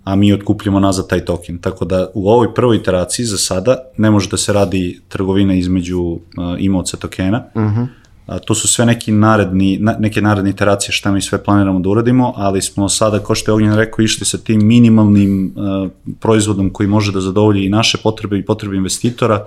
a 0.03 0.15
mi 0.15 0.33
otkupljamo 0.33 0.79
nazad 0.79 1.07
taj 1.09 1.25
token. 1.25 1.57
Tako 1.57 1.85
da 1.85 2.11
u 2.13 2.29
ovoj 2.29 2.53
prvoj 2.53 2.77
iteraciji 2.77 3.25
za 3.25 3.37
sada 3.37 3.77
ne 3.97 4.11
može 4.11 4.29
da 4.29 4.37
se 4.37 4.53
radi 4.53 5.01
trgovina 5.09 5.53
između 5.53 6.01
uh, 6.01 6.19
imovca 6.59 6.97
tokena, 6.97 7.43
uh 7.55 7.61
-huh 7.61 7.87
A, 7.87 8.00
to 8.45 8.55
su 8.55 8.67
sve 8.67 8.85
neki 8.85 9.11
naredni, 9.11 9.77
na, 9.77 9.95
neke 9.99 10.21
naredne 10.21 10.49
iteracije 10.49 10.91
šta 10.91 11.11
mi 11.11 11.21
sve 11.21 11.43
planiramo 11.43 11.79
da 11.79 11.89
uradimo, 11.89 12.33
ali 12.35 12.61
smo 12.61 12.89
sada, 12.89 13.19
kao 13.19 13.35
što 13.35 13.51
je 13.51 13.55
Ognjen 13.55 13.75
rekao, 13.75 14.03
išli 14.03 14.25
sa 14.25 14.37
tim 14.37 14.67
minimalnim 14.67 15.53
uh, 15.55 15.91
proizvodom 16.19 16.69
koji 16.69 16.89
može 16.89 17.11
da 17.11 17.21
zadovolji 17.21 17.65
i 17.65 17.69
naše 17.69 17.97
potrebe 18.03 18.37
i 18.37 18.45
potrebe 18.45 18.75
investitora, 18.75 19.45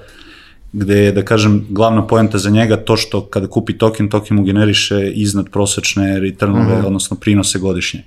gde 0.73 0.99
je, 0.99 1.13
da 1.13 1.23
kažem, 1.23 1.67
glavna 1.71 2.07
poenta 2.07 2.39
za 2.39 2.51
njega 2.51 2.77
to 2.77 2.97
što 2.97 3.27
kada 3.27 3.47
kupi 3.47 3.79
token, 3.79 4.09
token 4.09 4.37
mu 4.37 4.45
generiše 4.45 5.11
iznad 5.15 5.51
prosečne 5.51 6.21
returnove, 6.21 6.75
mhm. 6.75 6.83
-huh. 6.83 6.87
odnosno 6.87 7.17
prinose 7.17 7.59
godišnje. 7.59 8.03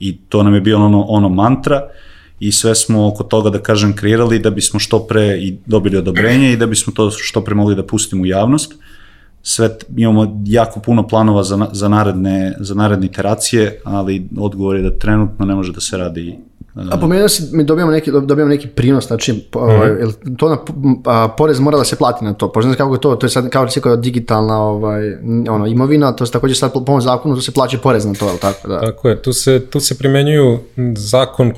I 0.00 0.16
to 0.16 0.42
nam 0.42 0.54
je 0.54 0.60
bio 0.60 0.84
ono, 0.84 1.02
ono 1.02 1.28
mantra 1.28 1.82
i 2.40 2.52
sve 2.52 2.74
smo 2.74 3.08
oko 3.08 3.24
toga, 3.24 3.50
da 3.50 3.58
kažem, 3.58 3.96
kreirali 3.96 4.38
da 4.38 4.50
bismo 4.50 4.80
što 4.80 5.06
pre 5.06 5.38
i 5.38 5.56
dobili 5.66 5.96
odobrenje 5.96 6.52
i 6.52 6.56
da 6.56 6.66
bismo 6.66 6.92
to 6.92 7.10
što 7.10 7.44
pre 7.44 7.54
mogli 7.54 7.74
da 7.74 7.86
pustimo 7.86 8.22
u 8.22 8.26
javnost. 8.26 8.72
Uh, 8.72 8.78
sve, 9.42 9.76
imamo 9.96 10.40
jako 10.44 10.80
puno 10.80 11.06
planova 11.08 11.42
za, 11.42 11.68
za, 11.72 11.88
naredne, 11.88 12.56
za 12.60 12.74
naredne 12.74 13.06
iteracije, 13.06 13.80
ali 13.84 14.28
odgovor 14.38 14.76
je 14.76 14.82
da 14.82 14.98
trenutno 14.98 15.46
ne 15.46 15.54
može 15.54 15.72
da 15.72 15.80
se 15.80 15.96
radi 15.96 16.38
A 16.74 16.96
pomenuo 16.96 17.28
si, 17.28 17.56
mi 17.56 17.64
dobijamo 17.64 17.92
neki, 17.92 18.10
dobijamo 18.10 18.48
neki 18.48 18.68
prinos, 18.68 19.06
znači, 19.06 19.48
ovaj, 19.52 19.88
jel 19.88 20.12
to 20.38 20.48
na, 20.48 20.58
a, 21.04 21.28
porez 21.36 21.60
mora 21.60 21.78
da 21.78 21.84
se 21.84 21.96
plati 21.96 22.24
na 22.24 22.34
to, 22.34 22.52
pošto 22.52 22.66
znam 22.66 22.76
kako 22.76 22.94
je 22.94 23.00
to, 23.00 23.16
to 23.16 23.26
je 23.26 23.30
sad 23.30 23.50
kao 23.50 23.64
recimo 23.64 23.96
digitalna 23.96 24.62
ovaj, 24.62 25.12
ono, 25.50 25.66
imovina, 25.66 26.12
to 26.12 26.26
se 26.26 26.32
također 26.32 26.56
sad 26.56 26.72
po, 26.72 26.84
po 26.84 26.92
ovom 26.92 27.02
zakonu, 27.02 27.34
to 27.34 27.40
se 27.40 27.52
plaća 27.52 27.78
porez 27.78 28.04
na 28.04 28.14
to, 28.14 28.28
jel 28.28 28.38
tako, 28.38 28.68
da. 28.68 28.80
Tako 28.80 29.08
je, 29.08 29.22
tu 29.22 29.32
se, 29.32 29.66
tu 29.70 29.80
se 29.80 29.98
primenjuju 29.98 30.58
zakon, 30.96 31.52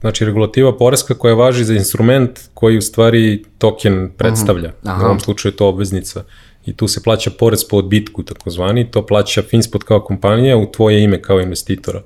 znači 0.00 0.24
regulativa 0.24 0.76
poreska 0.76 1.14
koja 1.14 1.34
važi 1.34 1.64
za 1.64 1.74
instrument 1.74 2.40
koji 2.54 2.78
u 2.78 2.82
stvari 2.82 3.44
token 3.58 4.10
predstavlja. 4.16 4.72
Aha. 4.84 5.02
U 5.02 5.06
ovom 5.06 5.20
slučaju 5.20 5.52
je 5.52 5.56
to 5.56 5.68
obveznica. 5.68 6.22
I 6.66 6.76
tu 6.76 6.88
se 6.88 7.02
plaća 7.02 7.30
porez 7.30 7.64
po 7.64 7.76
odbitku 7.76 8.22
takozvani, 8.22 8.90
to 8.90 9.06
plaća 9.06 9.42
Finspot 9.42 9.82
kao 9.82 10.00
kompanija 10.00 10.56
u 10.56 10.72
tvoje 10.72 11.02
ime 11.02 11.22
kao 11.22 11.40
investitora. 11.40 12.02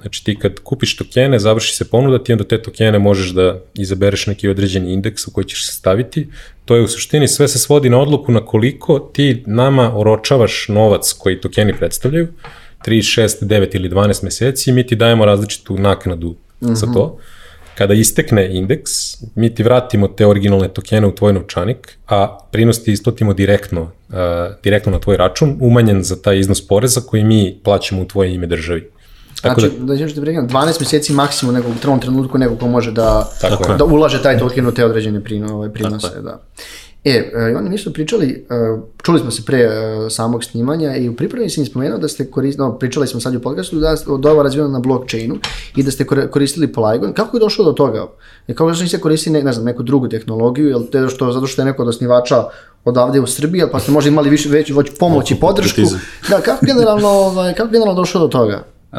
Znači 0.00 0.24
ti 0.24 0.36
kad 0.38 0.60
kupiš 0.60 0.96
tokene, 0.96 1.38
završi 1.38 1.74
se 1.74 1.88
ponuda, 1.90 2.24
ti 2.24 2.32
onda 2.32 2.44
te 2.44 2.62
tokene 2.62 2.98
možeš 2.98 3.30
da 3.30 3.60
izabereš 3.74 4.26
neki 4.26 4.48
određeni 4.48 4.92
indeks 4.92 5.26
u 5.28 5.30
koji 5.30 5.44
ćeš 5.44 5.66
se 5.66 5.72
staviti. 5.72 6.28
To 6.64 6.76
je 6.76 6.82
u 6.82 6.88
suštini 6.88 7.28
sve 7.28 7.48
se 7.48 7.58
svodi 7.58 7.90
na 7.90 7.98
odluku 7.98 8.32
na 8.32 8.44
koliko 8.44 8.98
ti 8.98 9.42
nama 9.46 9.98
oročavaš 9.98 10.66
novac 10.68 11.12
koji 11.18 11.40
tokeni 11.40 11.74
predstavljaju, 11.76 12.28
3, 12.86 13.22
6, 13.22 13.44
9 13.44 13.76
ili 13.76 13.90
12 13.90 14.24
meseci 14.24 14.70
i 14.70 14.72
mi 14.72 14.86
ti 14.86 14.96
dajemo 14.96 15.24
različitu 15.24 15.78
naknadu 15.78 16.36
za 16.60 16.86
to. 16.92 17.18
Kada 17.78 17.94
istekne 17.94 18.56
indeks, 18.56 18.90
mi 19.34 19.54
ti 19.54 19.62
vratimo 19.62 20.08
te 20.08 20.26
originalne 20.26 20.68
tokene 20.68 21.06
u 21.06 21.14
tvoj 21.14 21.32
novčanik, 21.32 21.98
a 22.08 22.38
prinos 22.52 22.82
ti 22.82 22.92
isplatimo 22.92 23.34
direktno, 23.34 23.82
uh, 23.82 24.16
direktno 24.64 24.92
na 24.92 24.98
tvoj 24.98 25.16
račun, 25.16 25.56
umanjen 25.60 26.02
za 26.02 26.16
taj 26.22 26.38
iznos 26.38 26.66
poreza 26.66 27.00
koji 27.00 27.24
mi 27.24 27.60
plaćamo 27.64 28.02
u 28.02 28.04
tvoje 28.04 28.34
ime 28.34 28.46
državi. 28.46 28.90
Tako 29.42 29.60
Znači, 29.60 29.74
da, 29.78 29.94
da, 29.94 30.06
da 30.06 30.20
prekinem, 30.20 30.48
12 30.48 30.80
mjeseci 30.80 31.12
maksimum 31.12 31.54
nekog 31.54 31.72
u 31.72 31.98
trenutku 32.00 32.38
neko 32.38 32.56
ko 32.56 32.66
može 32.66 32.92
da, 32.92 33.30
Tako 33.40 33.72
je. 33.72 33.76
da 33.78 33.84
ulaže 33.84 34.22
taj 34.22 34.38
token 34.38 34.66
u 34.66 34.72
te 34.72 34.84
određene 34.84 35.24
prino, 35.24 35.54
ovaj, 35.54 35.72
prinose. 35.72 36.20
Da. 36.22 36.42
E, 37.08 37.30
e, 37.34 37.56
oni 37.56 37.68
nisu 37.68 37.92
pričali, 37.92 38.46
e, 38.50 38.54
čuli 39.02 39.18
smo 39.18 39.30
se 39.30 39.42
pre 39.44 39.58
e, 39.58 39.70
samog 40.10 40.44
snimanja 40.44 40.96
i 40.96 41.08
u 41.08 41.16
pripremi 41.16 41.50
sam 41.50 41.64
spomenuo 41.64 41.98
da 41.98 42.08
ste 42.08 42.30
koristili, 42.30 42.68
no, 42.68 42.78
pričali 42.78 43.06
smo 43.06 43.20
sad 43.20 43.34
u 43.34 43.40
podcastu 43.40 43.76
da, 43.76 43.94
da 44.18 44.28
je 44.28 44.32
ovo 44.32 44.42
razvijeno 44.42 44.68
na 44.68 44.80
blockchainu 44.80 45.36
i 45.76 45.82
da 45.82 45.90
ste 45.90 46.04
kor- 46.04 46.30
koristili 46.30 46.72
Polygon. 46.72 47.12
Kako 47.12 47.36
je 47.36 47.40
došlo 47.40 47.64
do 47.64 47.72
toga? 47.72 48.06
I 48.48 48.54
kako 48.54 48.74
što 48.74 48.82
niste 48.82 49.00
koristili 49.00 49.38
ne, 49.38 49.44
ne 49.44 49.52
znam, 49.52 49.64
neku 49.64 49.82
drugu 49.82 50.08
tehnologiju, 50.08 50.68
jel 50.68 50.82
te 50.92 51.08
što, 51.08 51.32
zato 51.32 51.46
što 51.46 51.62
je 51.62 51.66
neko 51.66 51.82
od 51.82 51.88
osnivača 51.88 52.44
odavde 52.84 53.20
u 53.20 53.26
Srbiji, 53.26 53.62
pa 53.72 53.80
ste 53.80 53.92
možda 53.92 54.10
imali 54.10 54.30
više, 54.30 54.48
već, 54.48 54.70
već 54.70 54.90
pomoć 54.98 55.30
i 55.30 55.34
podršku. 55.34 55.80
Da, 56.30 56.40
kako 56.40 56.66
generalno, 56.66 57.08
ovaj, 57.08 57.54
kako 57.54 57.70
generalno 57.70 58.00
došlo 58.00 58.20
do 58.20 58.28
toga? 58.28 58.64
Uh, 58.92 58.98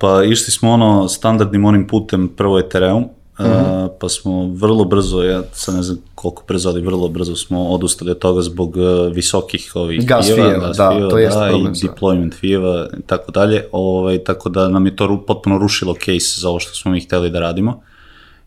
pa 0.00 0.24
išli 0.24 0.52
smo 0.52 0.70
ono 0.70 1.08
standardnim 1.08 1.64
onim 1.64 1.86
putem 1.86 2.28
prvo 2.28 2.58
Ethereum, 2.58 3.04
uh, 3.38 3.44
Mhm. 3.46 3.86
pa 4.00 4.08
smo 4.08 4.48
vrlo 4.48 4.84
brzo, 4.84 5.22
ja 5.22 5.42
sad 5.52 5.74
ne 5.74 5.82
znam 5.82 5.98
koliko 6.14 6.42
brzo, 6.48 6.68
ali 6.68 6.80
vrlo 6.80 7.08
brzo 7.08 7.36
smo 7.36 7.64
odustali 7.64 8.10
od 8.10 8.18
toga 8.18 8.42
zbog 8.42 8.76
uh, 8.76 8.82
visokih 9.14 9.72
ovih 9.74 10.06
Gas 10.06 10.26
fijeva, 10.26 10.42
fijeva, 10.42 10.66
gas 10.66 10.76
da, 10.76 10.90
fijeva, 10.90 11.10
to 11.10 11.18
jeste 11.18 11.40
da, 11.40 11.46
problem 11.46 11.72
i 11.72 11.76
sad. 11.76 11.90
deployment 11.90 12.34
fijeva 12.34 12.88
i 12.98 13.02
tako 13.02 13.32
dalje, 13.32 13.64
ovaj, 13.72 14.18
tako 14.18 14.48
da 14.48 14.68
nam 14.68 14.86
je 14.86 14.96
to 14.96 15.06
ru- 15.06 15.26
potpuno 15.26 15.58
rušilo 15.58 15.94
case 15.94 16.40
za 16.40 16.48
ovo 16.48 16.60
što 16.60 16.74
smo 16.74 16.90
mi 16.90 17.00
hteli 17.00 17.30
da 17.30 17.40
radimo. 17.40 17.80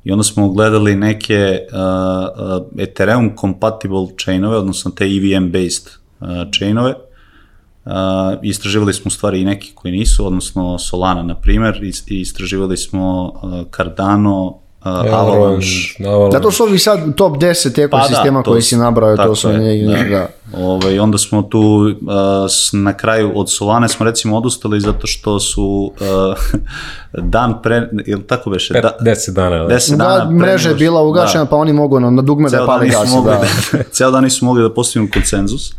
I 0.03 0.11
onda 0.11 0.23
smo 0.23 0.49
gledali 0.49 0.95
neke 0.95 1.59
uh, 1.63 1.77
uh, 2.57 2.79
Ethereum 2.79 3.31
compatible 3.37 4.07
chainove, 4.17 4.57
odnosno 4.57 4.91
te 4.91 5.05
EVM 5.05 5.47
based 5.47 5.87
uh, 6.19 6.27
chainove, 6.51 6.93
Uh, 7.85 7.91
istraživali 8.43 8.93
smo 8.93 9.11
stvari 9.11 9.41
i 9.41 9.45
neki 9.45 9.71
koji 9.75 9.91
nisu, 9.91 10.27
odnosno 10.27 10.77
Solana, 10.79 11.23
na 11.23 11.35
primer, 11.35 11.79
i 12.07 12.21
istraživali 12.21 12.77
smo 12.77 13.23
uh, 13.35 13.51
Cardano, 13.75 14.57
uh, 14.86 15.13
Avalanche, 15.13 16.05
Avalanche. 16.05 16.38
Da, 16.38 16.39
to 16.39 16.51
su 16.51 16.63
ovi 16.63 16.79
sad 16.79 17.15
top 17.15 17.38
10 17.38 17.86
ekosistema 17.86 18.39
Pa 18.39 18.43
to 18.43 18.51
koji 18.51 18.61
si 18.61 18.77
nabrao, 18.77 19.17
to 19.17 19.36
su 19.36 19.49
je, 19.49 19.59
njegi, 19.59 19.86
da. 19.86 20.17
da. 20.17 20.27
Ovaj, 20.57 20.99
onda 20.99 21.17
smo 21.17 21.41
tu 21.41 21.59
uh, 21.59 22.82
na 22.82 22.93
kraju 22.93 23.32
od 23.36 23.51
Solane 23.51 23.89
smo 23.89 24.05
recimo 24.05 24.38
odustali 24.38 24.79
zato 24.79 25.07
što 25.07 25.39
su 25.39 25.93
uh, 25.99 26.38
dan 27.34 27.61
pre, 27.63 27.89
ili 28.05 28.23
tako 28.23 28.49
beše? 28.49 28.73
Da, 28.73 28.97
10 29.01 29.32
dana. 29.34 29.55
ali. 29.55 29.73
10 29.73 29.91
Da, 29.91 29.97
dana 29.97 30.25
pre 30.25 30.36
mreža 30.38 30.69
je 30.69 30.75
bila 30.75 31.01
ugašena, 31.01 31.43
da. 31.43 31.49
pa 31.49 31.55
oni 31.55 31.73
mogu 31.73 31.95
ono, 31.95 32.11
na 32.11 32.21
dugme 32.21 32.49
da 32.49 32.57
Ceo 32.57 32.65
dan 32.65 32.67
pali 32.67 32.86
nisu 32.86 32.99
gas. 32.99 33.11
mogli 33.11 33.32
Da. 33.32 33.38
da, 33.77 33.84
ceo 33.93 34.11
dan 34.11 34.23
nisu 34.23 34.45
mogli 34.45 34.63
da 34.63 34.73
postignu 34.73 35.07
konsenzus. 35.13 35.73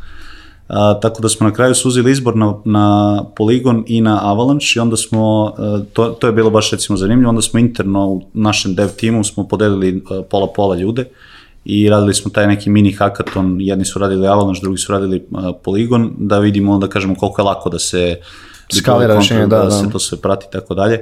A, 0.72 1.00
tako 1.00 1.22
da 1.22 1.28
smo 1.28 1.48
na 1.48 1.54
kraju 1.54 1.74
suzili 1.74 2.10
izbor 2.10 2.36
na, 2.36 2.54
na 2.64 3.18
Polygon 3.36 3.82
i 3.86 4.00
na 4.00 4.30
Avalanche 4.30 4.66
i 4.76 4.80
onda 4.80 4.96
smo, 4.96 5.52
e, 5.58 5.84
to, 5.92 6.08
to 6.08 6.26
je 6.26 6.32
bilo 6.32 6.50
baš 6.50 6.70
recimo 6.70 6.96
zanimljivo, 6.96 7.28
onda 7.28 7.42
smo 7.42 7.60
interno 7.60 8.06
u 8.06 8.22
našem 8.34 8.74
dev 8.74 8.88
timu 8.96 9.24
smo 9.24 9.48
podelili 9.48 9.88
e, 9.88 10.22
pola-pola 10.30 10.76
ljude 10.76 11.04
i 11.64 11.88
radili 11.88 12.14
smo 12.14 12.30
taj 12.30 12.46
neki 12.46 12.70
mini 12.70 12.92
hackathon, 12.92 13.56
jedni 13.60 13.84
su 13.84 13.98
radili 13.98 14.26
Avalanche, 14.26 14.60
drugi 14.62 14.78
su 14.78 14.92
radili 14.92 15.24
uh, 15.30 15.44
Polygon, 15.64 16.10
da 16.18 16.38
vidimo, 16.38 16.78
da 16.78 16.88
kažemo 16.88 17.14
koliko 17.14 17.42
je 17.42 17.46
lako 17.46 17.70
da 17.70 17.78
se 17.78 18.20
Skalira 18.72 19.14
rešenje, 19.14 19.46
da, 19.46 19.58
da, 19.58 19.64
da. 19.64 19.70
se 19.70 19.90
to 19.90 19.98
sve 19.98 20.18
prati 20.18 20.46
i 20.48 20.52
tako 20.52 20.74
dalje. 20.74 21.00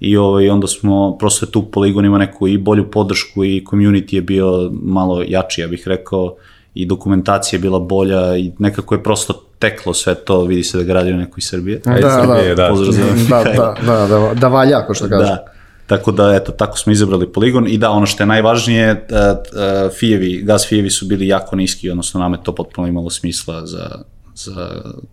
I 0.00 0.16
ovaj, 0.16 0.50
onda 0.50 0.66
smo, 0.66 1.16
prosto 1.18 1.46
je 1.46 1.50
tu 1.50 1.64
Polygon 1.72 2.06
ima 2.06 2.18
neku 2.18 2.48
i 2.48 2.58
bolju 2.58 2.90
podršku 2.90 3.44
i 3.44 3.64
community 3.70 4.14
je 4.14 4.22
bio 4.22 4.70
malo 4.82 5.22
jači, 5.28 5.60
ja 5.60 5.68
bih 5.68 5.82
rekao, 5.86 6.34
i 6.76 6.86
dokumentacija 6.86 7.56
je 7.56 7.60
bila 7.60 7.78
bolja 7.78 8.36
i 8.36 8.52
nekako 8.58 8.94
je 8.94 9.02
prosto 9.02 9.42
teklo 9.58 9.94
sve 9.94 10.14
to, 10.14 10.44
vidi 10.44 10.62
se 10.62 10.78
da 10.78 10.84
ga 10.84 10.92
radio 10.92 11.16
neko 11.16 11.34
iz 11.38 11.44
Srbije. 11.48 11.80
Da, 11.84 12.22
Srbije, 12.22 12.54
da. 12.54 12.68
Pozdrav 12.68 12.92
za 12.92 13.02
Da, 13.28 13.44
da, 13.44 13.74
da, 13.86 14.06
da, 14.06 14.34
da 14.34 14.48
valja, 14.48 14.78
ako 14.78 14.94
što 14.94 15.08
kaže. 15.08 15.26
Da. 15.26 15.44
Tako 15.86 16.12
da, 16.12 16.34
eto, 16.34 16.52
tako 16.52 16.78
smo 16.78 16.92
izabrali 16.92 17.32
poligon 17.32 17.68
i 17.68 17.78
da, 17.78 17.90
ono 17.90 18.06
što 18.06 18.22
je 18.22 18.26
najvažnije, 18.26 18.90
uh, 18.92 19.16
uh, 19.18 19.92
fijevi, 19.98 20.42
gas 20.42 20.68
fijevi 20.68 20.90
su 20.90 21.06
bili 21.06 21.26
jako 21.26 21.56
niski, 21.56 21.90
odnosno 21.90 22.20
nam 22.20 22.32
je 22.32 22.42
to 22.42 22.54
potpuno 22.54 22.88
imalo 22.88 23.10
smisla 23.10 23.66
za, 23.66 23.88
za 24.36 24.68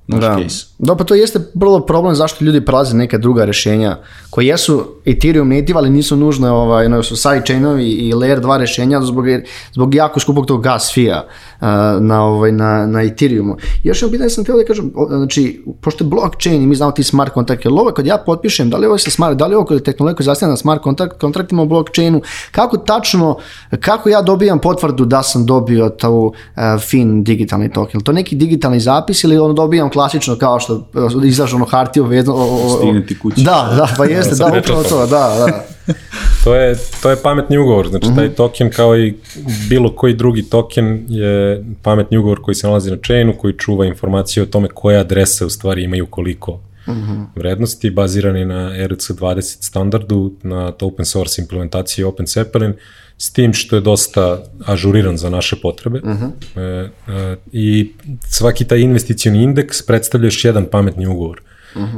naš 0.07 0.21
Da. 0.21 0.37
case. 0.43 0.65
da, 0.79 0.95
pa 0.95 1.03
to 1.03 1.15
jeste 1.15 1.39
vrlo 1.53 1.85
problem 1.85 2.15
zašto 2.15 2.45
ljudi 2.45 2.65
prelaze 2.65 2.97
neka 2.97 3.17
druga 3.17 3.45
rešenja 3.45 3.97
koje 4.29 4.47
jesu 4.47 4.85
Ethereum 5.05 5.49
native, 5.49 5.77
ali 5.77 5.89
nisu 5.89 6.15
nužne 6.15 6.51
ovaj, 6.51 6.89
no, 6.89 7.03
su 7.03 7.15
sidechainovi 7.15 7.85
i 7.85 8.13
layer 8.13 8.41
2 8.41 8.57
rešenja 8.57 9.01
zbog, 9.01 9.25
zbog 9.73 9.95
jako 9.95 10.19
skupog 10.19 10.45
tog 10.45 10.63
gas 10.63 10.91
fija 10.93 11.25
uh, 11.61 11.67
na, 11.99 12.23
ovaj, 12.23 12.51
na, 12.51 12.85
na 12.87 13.03
Ethereumu. 13.03 13.57
Još 13.83 14.01
jedno 14.01 14.11
pitanje 14.11 14.29
sam 14.29 14.43
htio 14.43 14.57
da 14.57 14.65
kažem, 14.65 14.93
znači, 15.07 15.63
pošto 15.81 16.03
je 16.03 16.07
blockchain 16.09 16.63
i 16.63 16.67
mi 16.67 16.75
znamo 16.75 16.91
ti 16.91 17.03
smart 17.03 17.33
kontrakt, 17.33 17.65
jel 17.65 17.79
ovo 17.79 17.91
kad 17.91 18.05
ja 18.05 18.17
potpišem, 18.25 18.69
da 18.69 18.77
li 18.77 18.87
ovo 18.87 18.97
se 18.97 19.11
smart, 19.11 19.37
da 19.37 19.47
li 19.47 19.55
ovo 19.55 19.65
kod 19.65 19.83
tehnologija 19.83 20.15
koja 20.15 20.25
zasniva 20.25 20.49
na 20.49 20.57
smart 20.57 20.81
kontrakt, 20.81 21.19
kontraktima 21.21 21.61
u 21.61 21.65
blockchainu, 21.65 22.21
kako 22.51 22.77
tačno, 22.77 23.37
kako 23.79 24.09
ja 24.09 24.21
dobijam 24.21 24.59
potvrdu 24.59 25.05
da 25.05 25.23
sam 25.23 25.45
dobio 25.45 25.89
tu 25.89 26.09
uh, 26.11 26.33
fin 26.89 27.23
digitalni 27.23 27.71
token? 27.71 28.01
To 28.01 28.11
neki 28.11 28.35
digitalni 28.35 28.79
zapis 28.79 29.12
ili 29.23 29.37
ono 29.37 29.53
dobijam 29.53 29.89
klasično 29.89 30.37
kao 30.37 30.59
što 30.59 30.75
uh, 30.75 31.25
izlažu 31.25 31.55
ono 31.55 31.65
hartiju 31.65 32.05
vezno? 32.05 32.33
O, 32.33 32.37
o, 32.37 32.65
o, 32.65 32.77
Stigne 32.77 33.05
ti 33.05 33.19
kući. 33.19 33.41
Da, 33.43 33.73
da, 33.77 33.87
pa 33.97 34.05
jeste, 34.05 34.35
da, 34.35 34.59
upravo 34.59 34.83
to, 34.83 34.99
da, 34.99 35.05
da. 35.45 35.63
To 36.43 36.55
je, 36.55 36.75
to 37.01 37.09
je 37.09 37.15
pametni 37.15 37.57
ugovor, 37.57 37.87
znači 37.87 38.07
taj 38.15 38.29
token 38.29 38.69
kao 38.69 38.97
i 38.97 39.13
bilo 39.69 39.95
koji 39.95 40.13
drugi 40.13 40.43
token 40.43 41.05
je 41.09 41.65
pametni 41.81 42.17
ugovor 42.17 42.41
koji 42.41 42.55
se 42.55 42.67
nalazi 42.67 42.91
na 42.91 42.97
chainu, 43.05 43.33
koji 43.37 43.53
čuva 43.53 43.85
informacije 43.85 44.43
o 44.43 44.45
tome 44.45 44.67
koje 44.67 44.99
adrese 44.99 45.45
u 45.45 45.49
stvari 45.49 45.83
imaju 45.83 46.05
koliko 46.05 46.59
vrednosti, 47.35 47.89
baziran 47.89 48.37
je 48.37 48.45
na 48.45 48.69
ERC20 48.69 49.41
standardu, 49.41 50.33
na 50.43 50.73
open 50.81 51.05
source 51.05 51.41
implementaciji 51.41 52.05
Open 52.05 52.25
Zeppelin, 52.25 52.73
s 53.17 53.33
tim 53.33 53.53
što 53.53 53.75
je 53.75 53.81
dosta 53.81 54.43
ažuriran 54.65 55.17
za 55.17 55.29
naše 55.29 55.55
potrebe. 55.61 56.01
E, 56.55 56.59
e, 56.59 56.89
I 57.51 57.91
svaki 58.29 58.65
taj 58.65 58.79
investicioni 58.79 59.43
indeks 59.43 59.81
predstavlja 59.81 60.27
još 60.27 60.45
jedan 60.45 60.65
pametni 60.71 61.07
ugovor. 61.07 61.41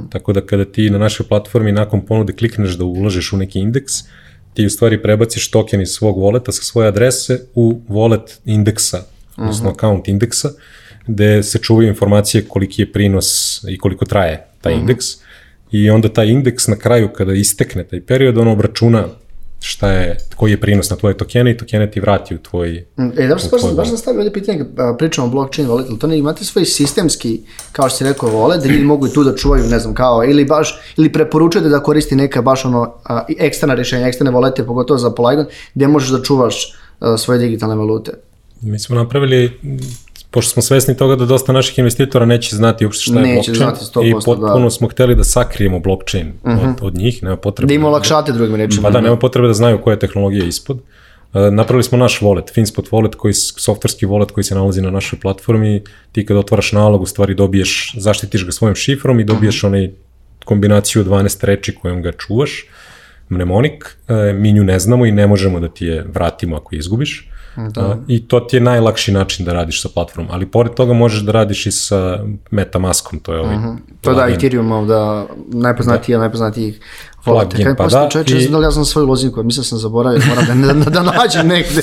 Tako 0.09 0.33
da 0.33 0.41
kada 0.41 0.65
ti 0.65 0.89
na 0.89 0.97
našoj 0.97 1.27
platformi 1.27 1.71
nakon 1.71 2.05
ponude 2.05 2.33
klikneš 2.33 2.77
da 2.77 2.85
ulažeš 2.85 3.33
u 3.33 3.37
neki 3.37 3.59
indeks, 3.59 3.93
ti 4.53 4.65
u 4.65 4.69
stvari 4.69 5.01
prebaciš 5.01 5.51
token 5.51 5.81
iz 5.81 5.89
svog 5.89 6.19
voleta 6.19 6.51
sa 6.51 6.63
svoje 6.63 6.87
adrese 6.87 7.39
u 7.55 7.81
wallet 7.89 8.39
indeksa, 8.45 9.03
odnosno 9.37 9.69
account 9.69 10.07
indeksa, 10.07 10.49
gde 11.07 11.43
se 11.43 11.59
čuvaju 11.59 11.87
informacije 11.87 12.45
koliki 12.47 12.81
je 12.81 12.91
prinos 12.91 13.61
i 13.69 13.77
koliko 13.77 14.05
traje 14.05 14.47
taj 14.61 14.73
indeks. 14.73 15.05
I 15.71 15.89
onda 15.89 16.09
taj 16.09 16.27
indeks 16.27 16.67
na 16.67 16.75
kraju 16.75 17.09
kada 17.13 17.33
istekne 17.33 17.83
taj 17.83 18.01
period, 18.01 18.37
on 18.37 18.47
obračuna 18.47 19.07
šta 19.59 19.91
je, 19.91 20.17
koji 20.35 20.51
je 20.51 20.61
prinos 20.61 20.89
na 20.89 20.95
tvoje 20.95 21.17
tokene 21.17 21.51
i 21.51 21.57
tokene 21.57 21.91
ti 21.91 21.99
vrati 21.99 22.35
u 22.35 22.37
tvoj... 22.37 22.77
E, 23.17 23.27
da, 23.27 23.35
u 23.35 23.49
baš, 23.51 23.75
baš 23.75 23.87
sam 23.87 23.97
stavio 23.97 24.19
ovdje 24.19 24.33
pitanje, 24.33 24.65
pričamo 24.97 25.27
o 25.27 25.29
blockchain 25.29 25.67
wallet, 25.67 25.85
ali 25.89 25.99
to 25.99 26.07
ne 26.07 26.17
imate 26.17 26.45
svoj 26.45 26.65
sistemski, 26.65 27.41
kao 27.71 27.89
što 27.89 27.97
si 27.97 28.03
rekao, 28.03 28.29
wallet, 28.29 28.61
da 28.61 28.67
ljudi 28.67 28.83
mogu 28.83 29.07
i 29.07 29.13
tu 29.13 29.23
da 29.23 29.35
čuvaju, 29.35 29.63
ne 29.63 29.79
znam, 29.79 29.93
kao, 29.93 30.23
ili 30.23 30.45
baš, 30.45 30.79
ili 30.97 31.11
preporučujete 31.13 31.69
da 31.69 31.83
koristi 31.83 32.15
neka 32.15 32.41
baš 32.41 32.65
ono, 32.65 32.93
a, 33.03 33.25
eksterna 33.39 33.75
rješenja, 33.75 34.07
eksterne 34.07 34.31
walete, 34.31 34.65
pogotovo 34.65 34.97
za 34.97 35.09
Polygon, 35.09 35.45
gdje 35.73 35.87
možeš 35.87 36.09
da 36.09 36.23
čuvaš 36.23 36.73
a, 36.99 37.17
svoje 37.17 37.39
digitalne 37.39 37.75
valute. 37.75 38.11
Mi 38.61 38.79
smo 38.79 38.95
napravili 38.95 39.51
pošto 40.35 40.51
smo 40.51 40.61
svesni 40.61 40.97
toga 40.97 41.15
da 41.15 41.25
dosta 41.25 41.53
naših 41.53 41.79
investitora 41.79 42.25
neće 42.25 42.55
znati 42.55 42.85
uopšte 42.85 43.03
šta 43.03 43.19
je 43.19 43.35
Neće 43.35 43.51
blockchain 43.51 43.55
znati 43.55 43.85
100%, 43.99 44.09
i 44.09 44.13
potpuno 44.25 44.63
da. 44.63 44.69
smo 44.69 44.87
hteli 44.87 45.15
da 45.15 45.23
sakrijemo 45.23 45.79
blockchain 45.79 46.33
od, 46.43 46.75
od 46.81 46.95
njih, 46.95 47.23
nema 47.23 47.37
potrebe. 47.37 47.67
Da 47.67 47.73
im 47.73 47.85
olakšate 47.85 48.31
drugim 48.31 48.55
rečima. 48.55 48.81
Pa 48.81 48.89
da, 48.89 49.01
nema 49.01 49.17
potrebe 49.17 49.47
da 49.47 49.53
znaju 49.53 49.81
koja 49.81 49.93
je 49.93 49.99
tehnologija 49.99 50.45
ispod. 50.45 50.79
E, 51.33 51.51
Napravili 51.51 51.83
smo 51.83 51.97
naš 51.97 52.19
wallet, 52.19 52.53
Finspot 52.53 52.89
wallet, 52.91 53.15
koji, 53.15 53.33
softverski 53.33 54.05
wallet 54.05 54.31
koji 54.31 54.43
se 54.43 54.55
nalazi 54.55 54.81
na 54.81 54.91
našoj 54.91 55.19
platformi. 55.19 55.83
Ti 56.11 56.25
kad 56.25 56.37
otvaraš 56.37 56.71
nalog, 56.71 57.01
u 57.01 57.05
stvari 57.05 57.35
dobiješ, 57.35 57.93
zaštitiš 57.97 58.45
ga 58.45 58.51
svojim 58.51 58.75
šifrom 58.75 59.19
i 59.19 59.23
dobiješ 59.23 59.63
onaj 59.63 59.91
kombinaciju 60.45 61.01
od 61.01 61.07
12 61.07 61.45
reči 61.45 61.75
kojom 61.81 62.01
ga 62.01 62.11
čuvaš, 62.11 62.65
mnemonik, 63.29 63.97
e, 64.07 64.33
mi 64.33 64.51
nju 64.51 64.63
ne 64.63 64.79
znamo 64.79 65.05
i 65.05 65.11
ne 65.11 65.27
možemo 65.27 65.59
da 65.59 65.67
ti 65.67 65.85
je 65.85 66.05
vratimo 66.13 66.55
ako 66.55 66.75
je 66.75 66.79
izgubiš. 66.79 67.29
Da. 67.57 67.97
I 68.07 68.27
to 68.27 68.39
ti 68.39 68.55
je 68.55 68.61
najlakši 68.61 69.11
način 69.11 69.45
da 69.45 69.53
radiš 69.53 69.81
sa 69.81 69.89
platformom, 69.93 70.31
ali 70.31 70.45
pored 70.45 70.73
toga 70.73 70.93
možeš 70.93 71.21
da 71.21 71.31
radiš 71.31 71.65
i 71.65 71.71
sa 71.71 72.19
Metamaskom, 72.51 73.19
to 73.19 73.33
je 73.33 73.39
ovaj 73.39 73.55
To 74.01 74.13
da. 74.13 74.27
Ethereum, 74.27 74.87
da, 74.87 75.25
najpoznatiji, 76.17 76.79
Plugin, 77.25 77.65
Kaj 77.65 77.75
pa 77.75 77.87
da, 77.87 78.09
čovječe, 78.09 78.37
i- 78.37 78.49
da 78.49 78.57
li 78.57 78.63
ja 78.63 78.71
znam 78.71 78.85
svoju 78.85 79.07
lozinku, 79.07 79.43
mislim 79.43 79.61
da 79.61 79.65
sam 79.65 79.77
zaboravio, 79.77 80.21
moram 80.29 80.61
da, 80.61 80.73
da, 80.73 80.89
da 80.91 81.03
nađem 81.03 81.47
negde. 81.47 81.81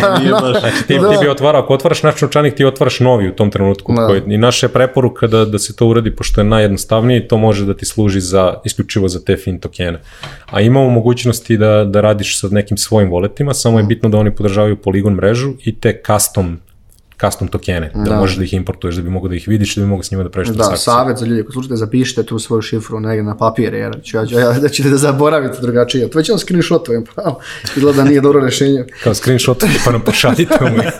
da, 0.00 0.18
nije 0.18 0.30
baš. 0.32 0.60
Znači, 0.60 0.76
ti, 0.78 0.86
ti 0.86 1.16
bi 1.20 1.28
otvarao, 1.28 1.62
ako 1.62 1.74
otvaraš 1.74 2.02
naš 2.02 2.20
novčanik, 2.20 2.54
ti 2.54 2.64
otvaraš 2.64 3.00
novi 3.00 3.28
u 3.28 3.32
tom 3.32 3.50
trenutku. 3.50 3.92
Da. 3.92 4.06
Koji, 4.06 4.22
I 4.26 4.38
naša 4.38 4.66
je 4.66 4.70
preporuka 4.70 5.26
da, 5.26 5.44
da 5.44 5.58
se 5.58 5.76
to 5.76 5.86
uradi, 5.86 6.16
pošto 6.16 6.40
je 6.40 6.44
najjednostavnije 6.44 7.20
i 7.20 7.28
to 7.28 7.36
može 7.38 7.66
da 7.66 7.74
ti 7.74 7.86
služi 7.86 8.20
za, 8.20 8.54
isključivo 8.64 9.08
za 9.08 9.20
te 9.20 9.36
fin 9.36 9.58
tokene. 9.58 10.00
A 10.46 10.60
imamo 10.60 10.90
mogućnosti 10.90 11.56
da, 11.56 11.84
da 11.84 12.00
radiš 12.00 12.40
sa 12.40 12.48
nekim 12.48 12.76
svojim 12.76 13.10
voletima, 13.10 13.54
samo 13.54 13.78
je 13.78 13.84
bitno 13.84 14.08
da 14.08 14.18
oni 14.18 14.34
podržavaju 14.34 14.76
Polygon 14.76 15.14
mrežu 15.14 15.52
i 15.64 15.76
te 15.76 16.02
custom 16.06 16.58
custom 17.20 17.48
tokene, 17.48 17.90
da, 17.94 18.02
Da. 18.02 18.16
možeš 18.16 18.36
da 18.36 18.44
ih 18.44 18.54
importuješ, 18.54 18.94
da 18.94 19.02
bi 19.02 19.10
mogo 19.10 19.28
da 19.28 19.34
ih 19.34 19.48
vidiš, 19.48 19.74
da 19.74 19.82
bi 19.82 19.88
mogo 19.88 20.02
s 20.02 20.10
njima 20.10 20.22
da 20.22 20.30
praviš 20.30 20.48
Da, 20.48 20.54
transakcije. 20.54 20.84
savjet 20.84 21.18
za 21.18 21.26
ljudi, 21.26 21.40
ako 21.40 21.52
slušate, 21.52 21.76
zapišite 21.76 22.22
tu 22.22 22.38
svoju 22.38 22.62
šifru 22.62 23.00
negdje 23.00 23.22
na 23.22 23.36
papir, 23.36 23.74
jer 23.74 24.02
ću 24.02 24.16
ja, 24.16 24.22
ja 24.32 24.52
da 24.52 24.68
ćete 24.68 24.90
da 24.90 24.96
zaboravite 24.98 25.58
drugačije. 25.60 26.08
To 26.08 26.18
već 26.18 26.30
on 26.30 26.38
screenshotujem, 26.38 27.04
pa 27.06 27.34
izgleda 27.76 27.96
da 27.96 28.04
nije 28.04 28.20
dobro 28.20 28.40
rešenje. 28.40 28.84
Kao 29.04 29.14
screenshot, 29.14 29.64
pa 29.84 29.92
nam 29.92 30.00
pošaljite 30.00 30.54
u 30.62 30.76
moj. 30.76 30.86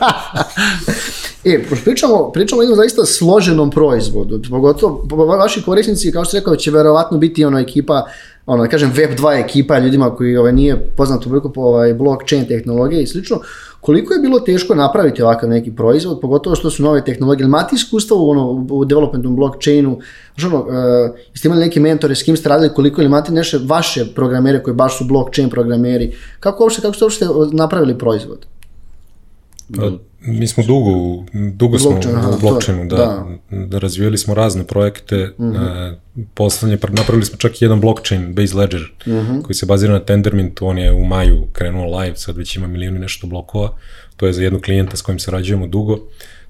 E, 1.44 1.60
pričamo, 1.84 2.30
pričamo 2.30 2.60
o 2.60 2.64
jednom 2.64 2.76
zaista 2.76 3.04
složenom 3.04 3.70
proizvodu, 3.70 4.40
pogotovo 4.50 5.06
po- 5.08 5.16
va- 5.16 5.36
vaši 5.36 5.62
korisnici, 5.62 6.12
kao 6.12 6.24
što 6.24 6.36
rekao, 6.36 6.56
će 6.56 6.70
verovatno 6.70 7.18
biti 7.18 7.44
ono 7.44 7.58
ekipa, 7.58 8.06
ono, 8.46 8.62
da 8.62 8.68
kažem, 8.68 8.90
Web 8.90 9.10
2 9.12 9.44
ekipa 9.44 9.78
ljudima 9.78 10.10
koji 10.10 10.36
ovaj, 10.36 10.52
nije 10.52 10.76
poznat 10.96 11.22
toliko 11.22 11.52
po 11.52 11.60
ovaj, 11.60 11.94
blockchain 11.94 12.46
tehnologije 12.46 13.02
i 13.02 13.06
slično. 13.06 13.40
Koliko 13.80 14.14
je 14.14 14.20
bilo 14.20 14.40
teško 14.40 14.74
napraviti 14.74 15.22
ovakav 15.22 15.48
neki 15.48 15.72
proizvod, 15.76 16.20
pogotovo 16.20 16.56
što 16.56 16.70
su 16.70 16.82
nove 16.82 17.04
tehnologije? 17.04 17.42
Ili 17.42 17.48
imate 17.48 17.74
iskustva 17.74 18.16
u, 18.16 18.30
ono, 18.30 18.66
u 18.70 18.84
developmentu, 18.84 19.30
blockchainu? 19.30 19.98
Znaš, 20.34 20.52
ono, 20.52 20.60
uh, 20.60 21.16
jeste 21.32 21.48
imali 21.48 21.60
neke 21.60 21.80
mentore, 21.80 22.14
s 22.14 22.22
kim 22.22 22.36
ste 22.36 22.48
radili, 22.48 22.74
koliko 22.74 23.00
ili 23.00 23.06
imate 23.06 23.32
neše 23.32 23.58
vaše 23.64 24.06
programere 24.14 24.62
koji 24.62 24.74
baš 24.74 24.98
su 24.98 25.04
blockchain 25.04 25.50
programeri? 25.50 26.12
Kako, 26.40 26.64
uopšte, 26.64 26.82
kako 26.82 26.94
ste 26.94 27.04
uopšte 27.04 27.26
napravili 27.52 27.98
proizvod? 27.98 28.46
Pa, 29.76 29.90
mi 30.20 30.46
smo 30.46 30.64
dugo, 30.64 30.90
u- 30.90 31.24
dugo 31.32 31.78
smo 31.78 32.00
aha, 32.14 32.30
u 32.30 32.40
blockchainu, 32.40 32.84
da, 32.84 32.96
da. 32.96 33.66
da. 33.66 33.78
razvijali 33.78 34.18
smo 34.18 34.34
razne 34.34 34.64
projekte, 34.64 35.32
mm 35.38 35.44
-hmm. 35.44 35.94
poslednje, 36.34 36.76
pr- 36.76 36.96
napravili 36.96 37.24
smo 37.26 37.38
čak 37.38 37.62
i 37.62 37.64
jedan 37.64 37.80
blockchain, 37.80 38.34
Base 38.34 38.56
Ledger, 38.56 38.92
mm 39.06 39.10
-hmm. 39.10 39.42
koji 39.42 39.54
se 39.54 39.66
bazira 39.66 39.92
na 39.92 40.00
Tendermintu, 40.00 40.66
on 40.66 40.78
je 40.78 40.92
u 40.92 41.04
maju 41.04 41.46
krenuo 41.52 41.98
live, 41.98 42.16
sad 42.16 42.36
već 42.36 42.56
ima 42.56 42.66
milijun 42.66 42.96
i 42.96 42.98
nešto 42.98 43.26
blokova, 43.26 43.76
to 44.16 44.26
je 44.26 44.32
za 44.32 44.42
jednog 44.42 44.62
klijenta 44.62 44.96
s 44.96 45.02
kojim 45.02 45.18
sarađujemo 45.18 45.66
dugo, 45.66 45.98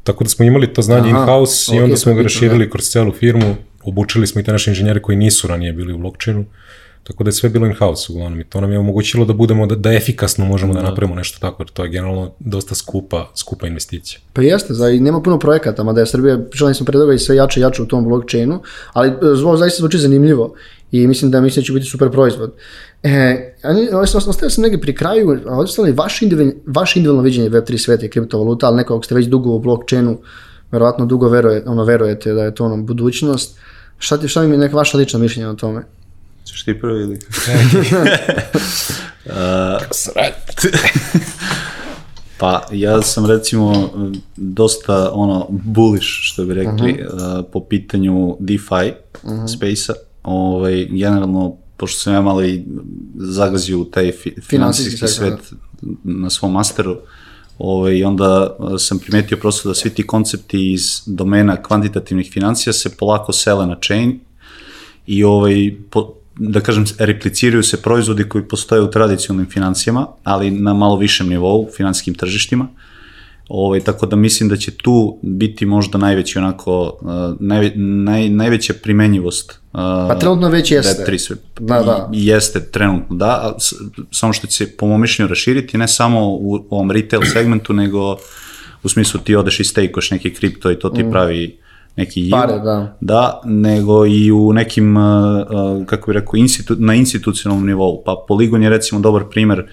tako 0.02 0.24
da 0.24 0.30
smo 0.30 0.44
imali 0.44 0.72
to 0.72 0.82
znanje 0.82 1.10
in-house 1.10 1.74
i 1.74 1.78
ok, 1.78 1.84
onda 1.84 1.96
smo 1.96 2.12
ga 2.12 2.16
bitno, 2.16 2.22
raširili 2.22 2.70
kroz 2.70 2.84
celu 2.84 3.12
firmu, 3.12 3.56
obučili 3.84 4.26
smo 4.26 4.40
i 4.40 4.44
te 4.44 4.52
naše 4.52 4.70
inženjere 4.70 5.02
koji 5.02 5.18
nisu 5.18 5.48
ranije 5.48 5.72
bili 5.72 5.92
u 5.92 5.98
blockchainu, 5.98 6.44
Tako 7.02 7.24
da 7.24 7.28
je 7.28 7.32
sve 7.32 7.48
bilo 7.48 7.66
in-house 7.66 8.12
uglavnom 8.12 8.40
i 8.40 8.44
to 8.44 8.60
nam 8.60 8.72
je 8.72 8.78
omogućilo 8.78 9.24
da 9.24 9.32
budemo, 9.32 9.66
da, 9.66 9.74
da 9.74 9.92
efikasno 9.92 10.44
možemo 10.44 10.74
da 10.74 10.82
napravimo 10.82 11.14
nešto 11.14 11.38
tako, 11.40 11.62
jer 11.62 11.70
to 11.70 11.84
je 11.84 11.90
generalno 11.90 12.32
dosta 12.38 12.74
skupa, 12.74 13.30
skupa 13.34 13.66
investicija. 13.66 14.20
Pa 14.32 14.42
jeste, 14.42 14.74
za, 14.74 14.88
i 14.88 15.00
nema 15.00 15.22
puno 15.22 15.38
projekata, 15.38 15.84
mada 15.84 16.00
je 16.00 16.06
Srbija, 16.06 16.38
pričali 16.50 16.74
smo 16.74 16.86
pre 16.86 16.92
toga 16.98 17.14
i 17.14 17.18
sve 17.18 17.36
jače 17.36 17.60
i 17.60 17.62
jače 17.62 17.82
u 17.82 17.86
tom 17.86 18.04
blockchainu, 18.04 18.62
ali 18.92 19.08
e, 19.08 19.14
zvo 19.34 19.56
zaista 19.56 19.80
zvuči 19.80 19.98
zanimljivo 19.98 20.54
i 20.92 21.06
mislim 21.06 21.30
da 21.30 21.40
mislim 21.40 21.62
da 21.62 21.66
će 21.66 21.72
biti 21.72 21.86
super 21.86 22.10
proizvod. 22.10 22.54
E, 23.02 23.54
ostavio 24.14 24.50
sam 24.50 24.62
negdje 24.62 24.80
pri 24.80 24.94
kraju, 24.94 25.40
a 25.46 25.64
vaše 25.96 26.24
individualno, 26.24 26.60
vaše 26.66 26.98
individualno 26.98 27.22
viđenje 27.22 27.50
Web3 27.50 27.78
sveta 27.78 28.06
i 28.06 28.10
kriptovaluta, 28.10 28.66
ali 28.66 28.76
nekog 28.76 29.04
ste 29.04 29.14
već 29.14 29.26
dugo 29.26 29.50
u 29.50 29.60
blockchainu, 29.60 30.18
verovatno 30.70 31.06
dugo 31.06 31.28
veruje, 31.28 31.62
ono, 31.66 31.84
verujete 31.84 32.32
da 32.32 32.44
je 32.44 32.54
to 32.54 32.64
ono 32.64 32.82
budućnost. 32.82 33.58
Šta, 33.98 34.18
ti, 34.18 34.28
šta 34.28 34.42
mi 34.42 34.54
je 34.54 34.58
neka 34.58 34.76
vaša 34.76 34.98
lična 34.98 35.18
mišljenja 35.18 35.50
o 35.50 35.54
tome? 35.54 35.82
Ćeš 36.44 36.64
ti 36.64 36.80
prvi 36.80 37.02
ili? 37.02 37.18
Pa 42.40 42.66
ja 42.72 43.02
sam 43.02 43.26
recimo 43.26 43.90
dosta 44.36 45.10
ono 45.14 45.46
bullish 45.50 46.08
što 46.08 46.44
bi 46.44 46.54
rekli 46.54 46.92
uh, 46.92 47.44
po 47.52 47.64
pitanju 47.64 48.36
DeFi 48.40 48.92
space-a. 49.56 49.94
Ovaj, 50.22 50.84
generalno, 50.90 51.56
pošto 51.76 52.00
sam 52.00 52.14
ja 52.14 52.20
malo 52.20 52.44
i 52.44 52.64
zagazio 53.14 53.78
u 53.78 53.84
taj 53.84 54.12
fi, 54.12 54.34
finansijski 54.42 54.96
sektor, 54.96 55.08
svet 55.08 55.52
na 56.04 56.30
svom 56.30 56.52
masteru, 56.52 56.96
ovaj, 57.58 57.94
i 57.94 58.04
onda 58.04 58.56
uh, 58.58 58.72
sam 58.78 58.98
primetio 58.98 59.36
prosto 59.36 59.68
da 59.68 59.74
svi 59.74 59.90
ti 59.90 60.06
koncepti 60.06 60.72
iz 60.72 61.02
domena 61.06 61.62
kvantitativnih 61.62 62.30
financija 62.32 62.72
se 62.72 62.96
polako 62.96 63.32
sele 63.32 63.66
na 63.66 63.76
chain 63.82 64.20
i 65.06 65.24
ovaj, 65.24 65.76
po, 65.90 66.19
da 66.40 66.60
kažem, 66.60 66.84
repliciraju 66.98 67.62
se 67.62 67.82
proizvodi 67.82 68.28
koji 68.28 68.44
postoje 68.44 68.82
u 68.82 68.90
tradicionalnim 68.90 69.50
financijama, 69.50 70.06
ali 70.24 70.50
na 70.50 70.74
malo 70.74 70.96
višem 70.96 71.28
nivou, 71.28 71.68
finansijskim 71.76 72.14
tržištima. 72.14 72.68
Ovaj, 73.48 73.80
tako 73.80 74.06
da 74.06 74.16
mislim 74.16 74.48
da 74.48 74.56
će 74.56 74.70
tu 74.70 75.18
biti 75.22 75.66
možda 75.66 75.98
najveći 75.98 76.38
onako, 76.38 76.98
uh, 77.00 77.10
najve, 77.40 77.72
naj, 77.76 78.28
najveća 78.28 78.74
primenjivost 78.82 79.50
uh, 79.50 79.80
Pa 80.08 80.18
trenutno 80.18 80.48
već 80.48 80.70
jeste. 80.70 81.04
Web3 81.04 81.18
sve. 81.18 81.36
Da, 81.60 81.82
da. 81.82 82.10
Jeste 82.12 82.70
trenutno, 82.70 83.16
da, 83.16 83.56
samo 84.10 84.32
što 84.32 84.46
će 84.46 84.56
se 84.56 84.76
po 84.76 84.86
mom 84.86 85.00
mišljenju 85.00 85.28
raširiti, 85.28 85.78
ne 85.78 85.88
samo 85.88 86.28
u 86.28 86.66
ovom 86.70 86.90
retail 86.90 87.22
segmentu, 87.32 87.72
nego 87.72 88.16
u 88.82 88.88
smislu 88.88 89.20
ti 89.20 89.36
odeš 89.36 89.60
i 89.60 89.64
stejkoš 89.64 90.10
neki 90.10 90.34
kripto 90.34 90.70
i 90.70 90.78
to 90.78 90.90
ti 90.90 91.04
pravi 91.10 91.58
neki. 91.96 92.22
Mm. 92.22 92.30
Pare, 92.30 92.58
da. 92.58 92.96
Da, 93.00 93.40
nego 93.44 94.06
i 94.06 94.32
u 94.32 94.52
nekim, 94.52 94.96
uh, 94.96 95.02
uh, 95.02 95.86
kako 95.86 96.10
bih 96.10 96.14
rekao, 96.20 96.36
institu, 96.36 96.76
na 96.78 96.94
institucionalnom 96.94 97.66
nivou. 97.66 98.02
Pa 98.04 98.24
Polygon 98.28 98.62
je 98.62 98.70
recimo 98.70 99.00
dobar 99.00 99.24
primer 99.30 99.66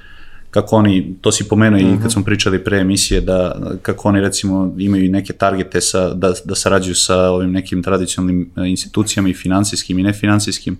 kako 0.51 0.75
oni, 0.75 1.15
to 1.21 1.31
si 1.31 1.47
pomenuo 1.47 1.79
i 1.79 2.01
kad 2.01 2.11
smo 2.11 2.23
pričali 2.23 2.63
pre 2.63 2.77
emisije, 2.77 3.21
da 3.21 3.55
kako 3.81 4.09
oni 4.09 4.21
recimo 4.21 4.75
imaju 4.77 5.11
neke 5.11 5.33
targete 5.33 5.81
sa, 5.81 6.13
da, 6.13 6.33
da 6.45 6.55
sarađuju 6.55 6.95
sa 6.95 7.17
ovim 7.17 7.51
nekim 7.51 7.83
tradicionalnim 7.83 8.51
uh, 8.55 8.69
institucijama 8.69 9.29
i 9.29 9.33
finansijskim 9.33 9.99
i 9.99 10.03
nefinancijskim. 10.03 10.77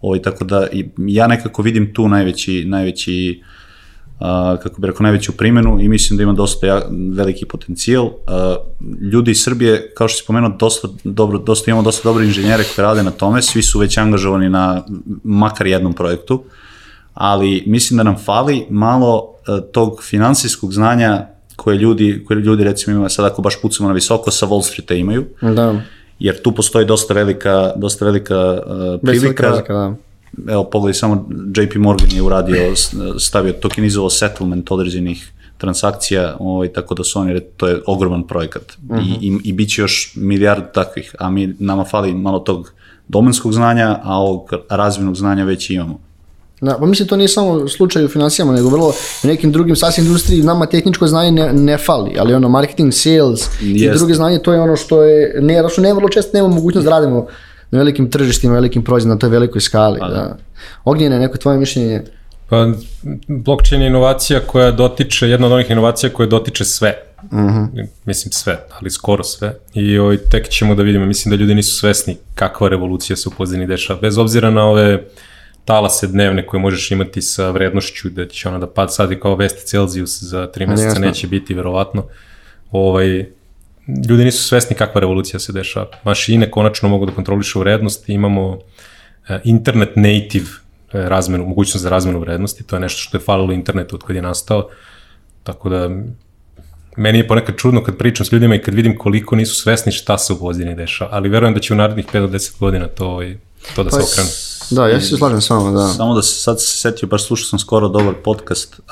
Ovaj, 0.00 0.22
tako 0.22 0.44
da 0.44 0.66
ja 0.96 1.26
nekako 1.26 1.62
vidim 1.62 1.94
tu 1.94 2.08
najveći, 2.08 2.64
najveći 2.64 3.42
a, 3.42 3.59
kako 4.62 4.80
bih 4.80 4.88
rekao, 4.88 5.02
najveću 5.02 5.32
primjenu 5.32 5.80
i 5.80 5.88
mislim 5.88 6.16
da 6.16 6.22
ima 6.22 6.32
dosta 6.32 6.66
ja, 6.66 6.82
veliki 7.12 7.44
potencijal. 7.46 8.10
Ljudi 9.12 9.30
iz 9.30 9.42
Srbije, 9.42 9.92
kao 9.96 10.08
što 10.08 10.18
si 10.18 10.24
spomenuo, 10.24 10.50
dosta, 10.58 10.88
dobro, 11.04 11.38
dosta, 11.38 11.70
imamo 11.70 11.82
dosta 11.82 12.08
dobre 12.08 12.24
inženjere 12.24 12.64
koji 12.74 12.82
rade 12.82 13.02
na 13.02 13.10
tome, 13.10 13.42
svi 13.42 13.62
su 13.62 13.78
već 13.78 13.98
angažovani 13.98 14.48
na 14.48 14.82
makar 15.24 15.66
jednom 15.66 15.92
projektu, 15.92 16.42
ali 17.14 17.62
mislim 17.66 17.96
da 17.96 18.02
nam 18.02 18.16
fali 18.24 18.66
malo 18.70 19.34
a, 19.46 19.60
tog 19.60 20.02
finansijskog 20.02 20.72
znanja 20.72 21.26
koje 21.56 21.76
ljudi, 21.76 22.24
koje 22.26 22.36
ljudi 22.36 22.64
recimo 22.64 22.96
imaju 22.96 23.10
sad 23.10 23.24
ako 23.24 23.42
baš 23.42 23.60
pucamo 23.62 23.88
na 23.88 23.94
visoko 23.94 24.30
sa 24.30 24.46
Wall 24.46 24.62
Streeta 24.62 24.94
imaju, 24.94 25.24
Da, 25.42 25.82
jer 26.18 26.42
tu 26.42 26.52
postoji 26.52 26.86
dosta 26.86 27.14
velika, 27.14 27.72
dosta 27.76 28.04
velika 28.04 28.36
uh, 28.36 28.72
velika 28.76 29.06
prilika 29.06 29.42
razlika, 29.42 29.72
da. 29.72 29.94
Evo 30.48 30.64
pogledaj 30.64 30.94
samo 30.94 31.28
JP 31.56 31.74
Morgan 31.74 32.10
je 32.12 32.22
uradio, 32.22 32.76
stavio 33.18 33.52
tokenizovao 33.52 34.10
settlement 34.10 34.70
određenih 34.70 35.32
transakcija, 35.58 36.36
ovaj, 36.38 36.72
tako 36.72 36.94
da 36.94 37.04
su 37.04 37.18
oni, 37.18 37.40
to 37.56 37.68
je 37.68 37.80
ogroman 37.86 38.26
projekat 38.26 38.62
I, 39.22 39.26
i, 39.26 39.38
i 39.44 39.52
bit 39.52 39.70
će 39.70 39.82
još 39.82 40.12
milijardu 40.16 40.66
takvih, 40.74 41.14
a 41.18 41.30
mi, 41.30 41.54
nama 41.58 41.84
fali 41.84 42.14
malo 42.14 42.38
tog 42.38 42.72
domenskog 43.08 43.52
znanja, 43.52 43.98
a 44.02 44.18
ovog 44.18 44.50
razvojnog 44.68 45.16
znanja 45.16 45.44
već 45.44 45.70
imamo. 45.70 45.98
Da, 46.60 46.76
pa 46.80 46.86
mislim 46.86 47.08
to 47.08 47.16
nije 47.16 47.28
samo 47.28 47.68
slučaj 47.68 48.04
u 48.04 48.08
financijama, 48.08 48.52
nego 48.52 48.68
vrlo 48.68 48.92
u 49.24 49.26
nekim 49.26 49.52
drugim 49.52 49.76
sasvim 49.76 50.06
industriji 50.06 50.42
nama 50.42 50.66
tehničko 50.66 51.06
znanje 51.06 51.32
ne, 51.32 51.52
ne 51.52 51.78
fali, 51.78 52.16
ali 52.18 52.34
ono 52.34 52.48
marketing, 52.48 52.92
sales 52.92 53.46
i 53.62 53.80
Jeste. 53.80 53.98
druge 53.98 54.14
znanje 54.14 54.38
to 54.38 54.52
je 54.52 54.60
ono 54.60 54.76
što 54.76 55.02
je, 55.02 55.40
ne, 55.40 55.62
što 55.68 55.80
ne 55.80 55.94
vrlo 55.94 56.08
često 56.08 56.30
nemamo 56.34 56.54
mogućnost 56.54 56.84
da 56.84 56.90
radimo 56.90 57.26
na 57.70 57.78
velikim 57.78 58.10
tržištima, 58.10 58.54
velikim 58.54 58.84
proizvodima, 58.84 59.14
na 59.14 59.18
toj 59.18 59.30
velikoj 59.30 59.60
skali. 59.60 60.00
Da. 60.00 60.36
Ognjene, 60.84 61.18
neko 61.18 61.38
tvoje 61.38 61.58
mišljenje? 61.58 62.02
Pa, 62.48 62.66
blockchain 63.28 63.82
je 63.82 63.88
inovacija 63.88 64.40
koja 64.40 64.70
dotiče, 64.70 65.28
jedna 65.28 65.46
od 65.46 65.52
onih 65.52 65.70
inovacija 65.70 66.10
koja 66.10 66.26
dotiče 66.26 66.64
sve. 66.64 66.94
mislim 68.04 68.32
sve, 68.32 68.58
ali 68.78 68.90
skoro 68.90 69.24
sve. 69.24 69.54
I 69.74 69.98
ovaj, 69.98 70.16
tek 70.16 70.48
ćemo 70.48 70.74
da 70.74 70.82
vidimo, 70.82 71.06
mislim 71.06 71.30
da 71.30 71.36
ljudi 71.40 71.54
nisu 71.54 71.76
svesni 71.76 72.16
kakva 72.34 72.68
revolucija 72.68 73.16
se 73.16 73.28
u 73.28 73.32
pozadini 73.32 73.66
dešava. 73.66 74.00
Bez 74.00 74.18
obzira 74.18 74.50
na 74.50 74.64
ove 74.64 75.04
talase 75.64 76.06
dnevne 76.06 76.46
koje 76.46 76.60
možeš 76.60 76.90
imati 76.90 77.22
sa 77.22 77.50
vrednošću, 77.50 78.10
da 78.10 78.28
će 78.28 78.48
ona 78.48 78.58
da 78.58 78.66
pad 78.66 78.94
sad 78.94 79.12
i 79.12 79.20
kao 79.20 79.36
vesti 79.36 79.66
Celsius 79.66 80.22
za 80.22 80.46
tri 80.46 80.66
meseca 80.66 80.88
Jasno. 80.88 81.06
neće 81.06 81.26
biti, 81.26 81.54
verovatno. 81.54 82.06
Ovaj, 82.70 83.26
ljudi 84.08 84.24
nisu 84.24 84.42
svesni 84.42 84.76
kakva 84.76 85.00
revolucija 85.00 85.40
se 85.40 85.52
dešava. 85.52 85.86
Mašine 86.04 86.50
konačno 86.50 86.88
mogu 86.88 87.06
da 87.06 87.12
kontrolišu 87.12 87.60
vrednost, 87.60 88.08
imamo 88.08 88.58
e, 89.28 89.40
internet 89.44 89.96
native 89.96 90.46
e, 90.92 91.08
razmenu, 91.08 91.46
mogućnost 91.46 91.82
za 91.82 91.90
razmenu 91.90 92.20
vrednosti, 92.20 92.64
to 92.64 92.76
je 92.76 92.80
nešto 92.80 93.00
što 93.00 93.16
je 93.16 93.22
falilo 93.22 93.52
internetu 93.52 93.96
od 93.96 94.02
kad 94.02 94.16
je 94.16 94.22
nastao, 94.22 94.68
tako 95.42 95.68
da 95.68 95.90
meni 96.96 97.18
je 97.18 97.28
ponekad 97.28 97.56
čudno 97.56 97.82
kad 97.82 97.96
pričam 97.96 98.26
s 98.26 98.32
ljudima 98.32 98.54
i 98.54 98.62
kad 98.62 98.74
vidim 98.74 98.98
koliko 98.98 99.36
nisu 99.36 99.54
svesni 99.54 99.92
šta 99.92 100.18
se 100.18 100.32
u 100.32 100.38
pozadini 100.38 100.74
dešava, 100.74 101.10
ali 101.12 101.28
verujem 101.28 101.54
da 101.54 101.60
će 101.60 101.72
u 101.72 101.76
narednih 101.76 102.06
5 102.06 102.20
do 102.20 102.28
10 102.28 102.58
godina 102.58 102.88
to, 102.88 103.22
to 103.74 103.84
da 103.84 103.90
se 103.90 103.96
okrene. 103.96 104.49
Da, 104.70 104.88
ja 104.88 105.00
se 105.00 105.16
slažem 105.16 105.40
s 105.40 105.50
vama, 105.50 105.70
da. 105.70 105.88
Samo 105.88 106.14
da 106.14 106.22
se 106.22 106.34
sad 106.34 106.60
se 106.60 106.66
setio, 106.76 107.08
baš 107.08 107.26
slušao 107.26 107.46
sam 107.46 107.58
skoro 107.58 107.88
dobar 107.88 108.14
podcast 108.24 108.78
uh, 108.78 108.84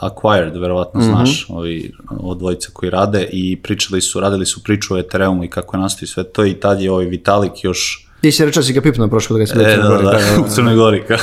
Acquired, 0.00 0.60
verovatno 0.60 1.02
znaš, 1.02 1.46
ovi 1.48 1.92
od 2.20 2.38
dvojice 2.38 2.68
koji 2.72 2.90
rade 2.90 3.28
i 3.32 3.56
pričali 3.62 4.00
su, 4.00 4.20
radili 4.20 4.46
su 4.46 4.62
priču 4.62 4.94
o 4.94 4.98
Ethereumu 4.98 5.44
i 5.44 5.50
kako 5.50 5.76
je 5.76 5.80
nastao 5.80 6.04
i 6.04 6.08
sve 6.08 6.24
to 6.24 6.44
i 6.44 6.54
tad 6.54 6.80
je 6.80 6.92
ovaj 6.92 7.04
Vitalik 7.04 7.64
još 7.64 8.06
Ti 8.20 8.32
si 8.32 8.44
rečao 8.44 8.62
si 8.62 8.72
ga 8.72 8.80
pipnuo 8.80 9.08
prošlo 9.08 9.34
da 9.34 9.40
ga 9.40 9.46
se 9.46 9.52
E, 9.52 9.76
da, 9.76 9.88
da, 9.88 9.98
da, 9.98 10.18
u 10.46 10.54
Crnoj 10.54 10.74
Gori, 10.74 11.04
ka. 11.06 11.16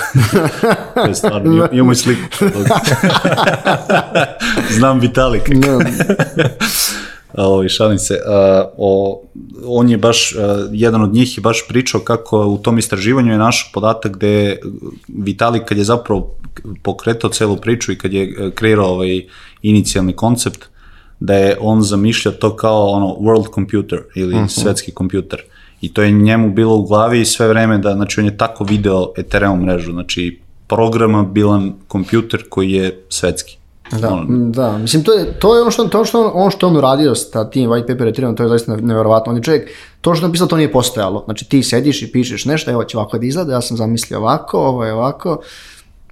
to 0.96 1.08
je 1.08 1.16
stvarno, 1.16 1.68
imamo 1.72 1.92
i 1.92 1.96
sliku. 1.96 2.22
Znam 4.78 5.00
Vitalik. 5.00 5.44
Da. 7.38 7.44
Ovi, 7.44 7.70
šalim 7.70 7.98
se. 7.98 8.20
A, 8.28 8.66
o, 8.78 9.22
on 9.66 9.90
je 9.90 9.98
baš, 9.98 10.36
a, 10.36 10.68
jedan 10.72 11.02
od 11.02 11.14
njih 11.14 11.38
je 11.38 11.42
baš 11.42 11.68
pričao 11.68 12.02
kako 12.02 12.46
u 12.46 12.58
tom 12.58 12.78
istraživanju 12.78 13.32
je 13.32 13.38
našao 13.38 13.70
podatak 13.74 14.12
gde 14.12 14.58
Vitalik 15.08 15.64
kad 15.64 15.78
je 15.78 15.84
zapravo 15.84 16.36
pokretao 16.84 17.30
celu 17.30 17.58
priču 17.58 17.92
i 17.92 17.98
kad 17.98 18.14
je 18.14 18.24
e, 18.24 18.52
kreirao 18.52 18.90
ovaj 18.90 19.26
inicijalni 19.62 20.14
koncept, 20.14 20.66
da 21.20 21.36
je 21.36 21.58
on 21.62 21.82
zamišljao 21.82 22.34
to 22.34 22.56
kao 22.56 22.86
ono 22.86 23.08
world 23.08 23.54
computer 23.54 24.00
ili 24.16 24.36
svetski 24.50 24.92
kompjuter. 24.92 25.42
I 25.82 25.94
to 25.94 26.02
je 26.02 26.12
njemu 26.12 26.54
bilo 26.54 26.76
u 26.76 26.84
glavi 26.84 27.26
sve 27.26 27.48
vreme 27.48 27.78
da, 27.78 27.94
znači 27.94 28.20
on 28.20 28.26
je 28.26 28.38
tako 28.38 28.64
video 28.64 29.12
Ethereum 29.18 29.62
mrežu, 29.62 29.92
znači 29.92 30.40
programabilan 30.68 31.74
kompjuter 31.88 32.44
koji 32.50 32.72
je 32.72 33.04
svetski. 33.10 33.58
Da, 33.92 34.10
Ono, 34.10 34.26
da, 34.50 34.78
mislim 34.78 35.04
to 35.04 35.14
je, 35.14 35.40
to 35.40 35.56
je 35.56 35.62
ono 35.62 35.72
što, 35.72 35.88
to 35.88 36.06
što, 36.06 36.32
ono 36.36 36.52
što 36.52 36.66
je 36.66 36.70
on 36.70 36.78
uradio 36.78 37.16
sa 37.16 37.50
tim 37.50 37.70
white 37.70 37.88
paper 37.88 38.08
Ethereum, 38.08 38.36
to 38.36 38.44
je 38.44 38.50
zaista 38.50 38.76
neverovatno. 38.76 39.32
On 39.32 39.38
je 39.38 39.44
čovjek, 39.44 39.70
to 40.02 40.16
što 40.16 40.26
je 40.26 40.28
napisao, 40.28 40.48
to 40.48 40.58
nije 40.58 40.72
postojalo. 40.72 41.24
Znači 41.26 41.50
ti 41.50 41.64
sediš 41.64 42.02
i 42.02 42.12
pišeš 42.12 42.46
nešto, 42.46 42.72
evo 42.72 42.84
će 42.84 42.98
ovako 42.98 43.18
da 43.18 43.26
izgleda, 43.26 43.54
ja 43.54 43.62
sam 43.62 43.78
zamislio 43.78 44.20
ovako, 44.20 44.60
ovo 44.60 44.86
je 44.86 44.94
ovako. 44.94 45.40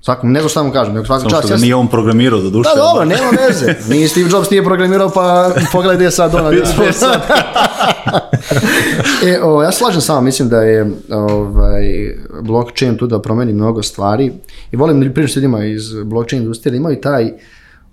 Svakom, 0.02 0.32
ne 0.32 0.40
znam 0.40 0.50
šta 0.50 0.64
mu 0.64 0.72
kažem, 0.72 0.94
nego 0.94 1.06
svaka 1.06 1.20
Samo 1.20 1.30
čast. 1.30 1.44
što 1.44 1.54
Ja 1.54 1.58
nije 1.58 1.76
on 1.76 1.88
programirao 1.88 2.42
do 2.42 2.50
duše. 2.50 2.70
Da, 2.76 2.82
dobro, 2.82 3.06
nema 3.06 3.30
veze. 3.48 3.76
Ni 3.90 4.08
Steve 4.08 4.30
Jobs 4.32 4.50
nije 4.50 4.64
programirao, 4.64 5.10
pa 5.10 5.52
pogledaj 5.72 6.12
sad 6.12 6.36
ono. 6.36 6.52
e, 9.28 9.40
o, 9.44 9.64
ja 9.64 9.72
slažem 9.72 10.02
s 10.02 10.10
vama, 10.10 10.22
mislim 10.22 10.50
da 10.50 10.62
je 10.62 10.92
ovaj, 11.10 12.16
blockchain 12.42 12.98
tu 12.98 13.08
da 13.08 13.22
promeni 13.22 13.54
mnogo 13.54 13.84
stvari 13.84 14.32
i 14.72 14.76
volim 14.76 15.02
da 15.02 15.14
pričam 15.14 15.36
ljudima 15.36 15.66
iz 15.66 15.94
blockchain 16.04 16.42
industrije, 16.42 16.78
imaju 16.78 17.02
taj 17.02 17.32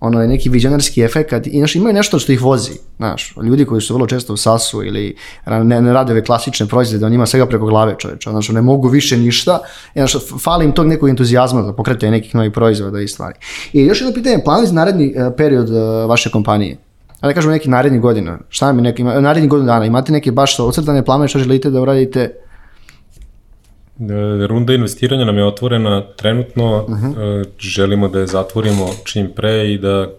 ono 0.03 0.22
je 0.22 0.28
neki 0.28 0.48
vizionarski 0.48 1.03
efekat 1.03 1.46
i 1.46 1.59
znaš, 1.59 1.76
imaju 1.76 1.94
nešto 1.94 2.18
što 2.18 2.32
ih 2.32 2.42
vozi, 2.42 2.72
znaš, 2.96 3.34
ljudi 3.42 3.64
koji 3.64 3.80
su 3.80 3.94
vrlo 3.94 4.07
često 4.07 4.32
u 4.32 4.36
sasu 4.36 4.84
ili 4.84 5.16
ne, 5.46 5.80
ne 5.80 5.92
rade 5.92 6.12
ove 6.12 6.24
klasične 6.24 6.66
proizvode, 6.66 7.07
on 7.07 7.12
ima 7.12 7.26
svega 7.26 7.46
preko 7.46 7.66
glave 7.66 7.94
čoveče, 7.98 8.30
znaš, 8.30 8.48
ne 8.48 8.62
mogu 8.62 8.88
više 8.88 9.16
ništa, 9.16 9.59
i, 9.94 9.98
znaš, 9.98 10.16
fali 10.44 10.64
im 10.64 10.72
tog 10.72 10.86
nekog 10.86 11.09
entuzijazma 11.09 11.62
za 11.62 11.72
pokretanje 11.72 12.11
nekih 12.11 12.34
novih 12.34 12.53
proizvoda 12.53 13.00
i 13.00 13.09
stvari. 13.09 13.34
I 13.72 13.84
još 13.84 14.00
jedno 14.00 14.14
pitanje, 14.14 14.44
planovi 14.44 14.66
za 14.66 14.72
naredni 14.72 15.14
e, 15.16 15.36
period 15.36 15.70
e, 15.70 16.07
vaše 16.07 16.30
kompanije? 16.30 16.76
A 17.20 17.26
da 17.26 17.34
kažemo 17.34 17.53
neki 17.53 17.70
naredni 17.70 17.98
godina, 17.98 18.38
šta 18.48 18.72
mi 18.72 18.82
neki, 18.82 19.05
naredni 19.05 19.48
godinu 19.48 19.66
dana, 19.66 19.86
imate 19.86 20.12
neke 20.12 20.32
baš 20.32 20.61
ocrtane 20.61 21.05
planove 21.05 21.28
šta 21.28 21.38
želite 21.38 21.70
da 21.70 21.80
uradite? 21.80 22.32
E, 24.01 24.47
Runda 24.47 24.74
investiranja 24.74 25.24
nam 25.24 25.38
je 25.38 25.45
otvorena 25.45 26.03
trenutno, 26.16 26.86
e, 26.88 27.45
želimo 27.59 28.09
da 28.09 28.20
je 28.20 28.26
zatvorimo 28.26 28.88
čim 29.05 29.30
pre 29.36 29.72
i 29.72 29.78
da, 29.78 30.11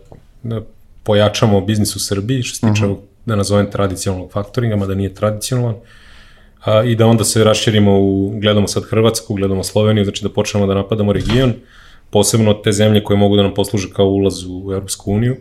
da 0.44 0.62
pojačamo 1.04 1.62
biznis 1.62 1.96
u 1.96 2.00
Srbiji, 2.00 2.44
što 2.44 2.56
se 2.56 2.74
tiče 2.74 2.86
ovog, 2.86 3.00
da 3.26 3.36
nazovem 3.36 3.72
tradicionalnog 3.72 4.32
faktoringa, 4.32 4.76
mada 4.76 4.96
nije 4.96 5.14
tradicionalan, 5.14 5.76
a, 6.64 6.84
i 6.84 6.96
da 6.96 7.08
onda 7.08 7.24
se 7.24 7.44
raširimo 7.44 8.00
u, 8.00 8.40
gledamo 8.42 8.68
sad 8.68 8.84
Hrvatsku, 8.84 9.34
gledamo 9.34 9.64
Sloveniju, 9.64 10.06
znači 10.06 10.24
da 10.24 10.30
počnemo 10.30 10.68
da 10.68 10.74
napadamo 10.74 11.14
region, 11.14 11.54
posebno 12.10 12.54
te 12.54 12.72
zemlje 12.72 13.04
koje 13.04 13.18
mogu 13.18 13.36
da 13.36 13.44
nam 13.44 13.54
posluže 13.54 13.90
kao 13.94 14.06
ulaz 14.06 14.46
u 14.46 14.72
Europsku 14.74 15.12
uniju. 15.12 15.36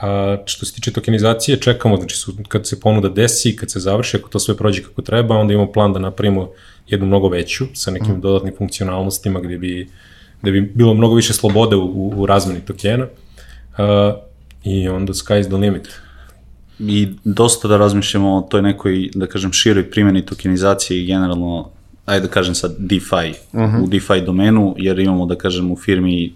A 0.00 0.36
što 0.44 0.66
se 0.66 0.74
tiče 0.74 0.92
tokenizacije, 0.92 1.60
čekamo, 1.60 1.96
znači 1.96 2.16
su, 2.16 2.32
kad 2.48 2.66
se 2.66 2.80
ponuda 2.80 3.08
desi, 3.08 3.56
kad 3.56 3.70
se 3.70 3.80
završi, 3.80 4.16
ako 4.16 4.28
to 4.28 4.38
sve 4.38 4.56
prođe 4.56 4.82
kako 4.82 5.02
treba, 5.02 5.36
onda 5.36 5.54
imamo 5.54 5.72
plan 5.72 5.92
da 5.92 5.98
napravimo 5.98 6.50
jednu 6.88 7.06
mnogo 7.06 7.28
veću, 7.28 7.64
sa 7.74 7.90
nekim 7.90 8.20
dodatnim 8.20 8.54
funkcionalnostima 8.58 9.40
gdje 9.40 9.58
bi, 9.58 9.88
gde 10.42 10.52
bi 10.52 10.60
bilo 10.74 10.94
mnogo 10.94 11.14
više 11.14 11.32
slobode 11.32 11.76
u, 11.76 11.84
u, 11.84 12.12
u 12.16 12.26
razmeni 12.26 12.60
tokena. 12.60 13.06
A, 13.76 14.14
I 14.64 14.88
onda 14.88 15.12
sky's 15.12 15.46
the 15.46 15.56
limit. 15.56 15.88
I 16.78 17.08
dosta 17.24 17.68
da 17.68 17.76
razmišljamo 17.76 18.36
o 18.36 18.40
toj 18.40 18.62
nekoj, 18.62 19.10
da 19.14 19.26
kažem, 19.26 19.52
široj 19.52 19.90
primjeni 19.90 20.26
tokenizacije 20.26 21.02
i 21.02 21.06
generalno, 21.06 21.70
ajde 22.06 22.26
da 22.26 22.32
kažem 22.32 22.54
sad 22.54 22.74
DeFi, 22.78 23.34
u 23.82 23.86
DeFi 23.86 24.20
domenu, 24.26 24.74
jer 24.78 24.98
imamo, 24.98 25.26
da 25.26 25.34
kažem, 25.34 25.72
u 25.72 25.76
firmi 25.76 26.34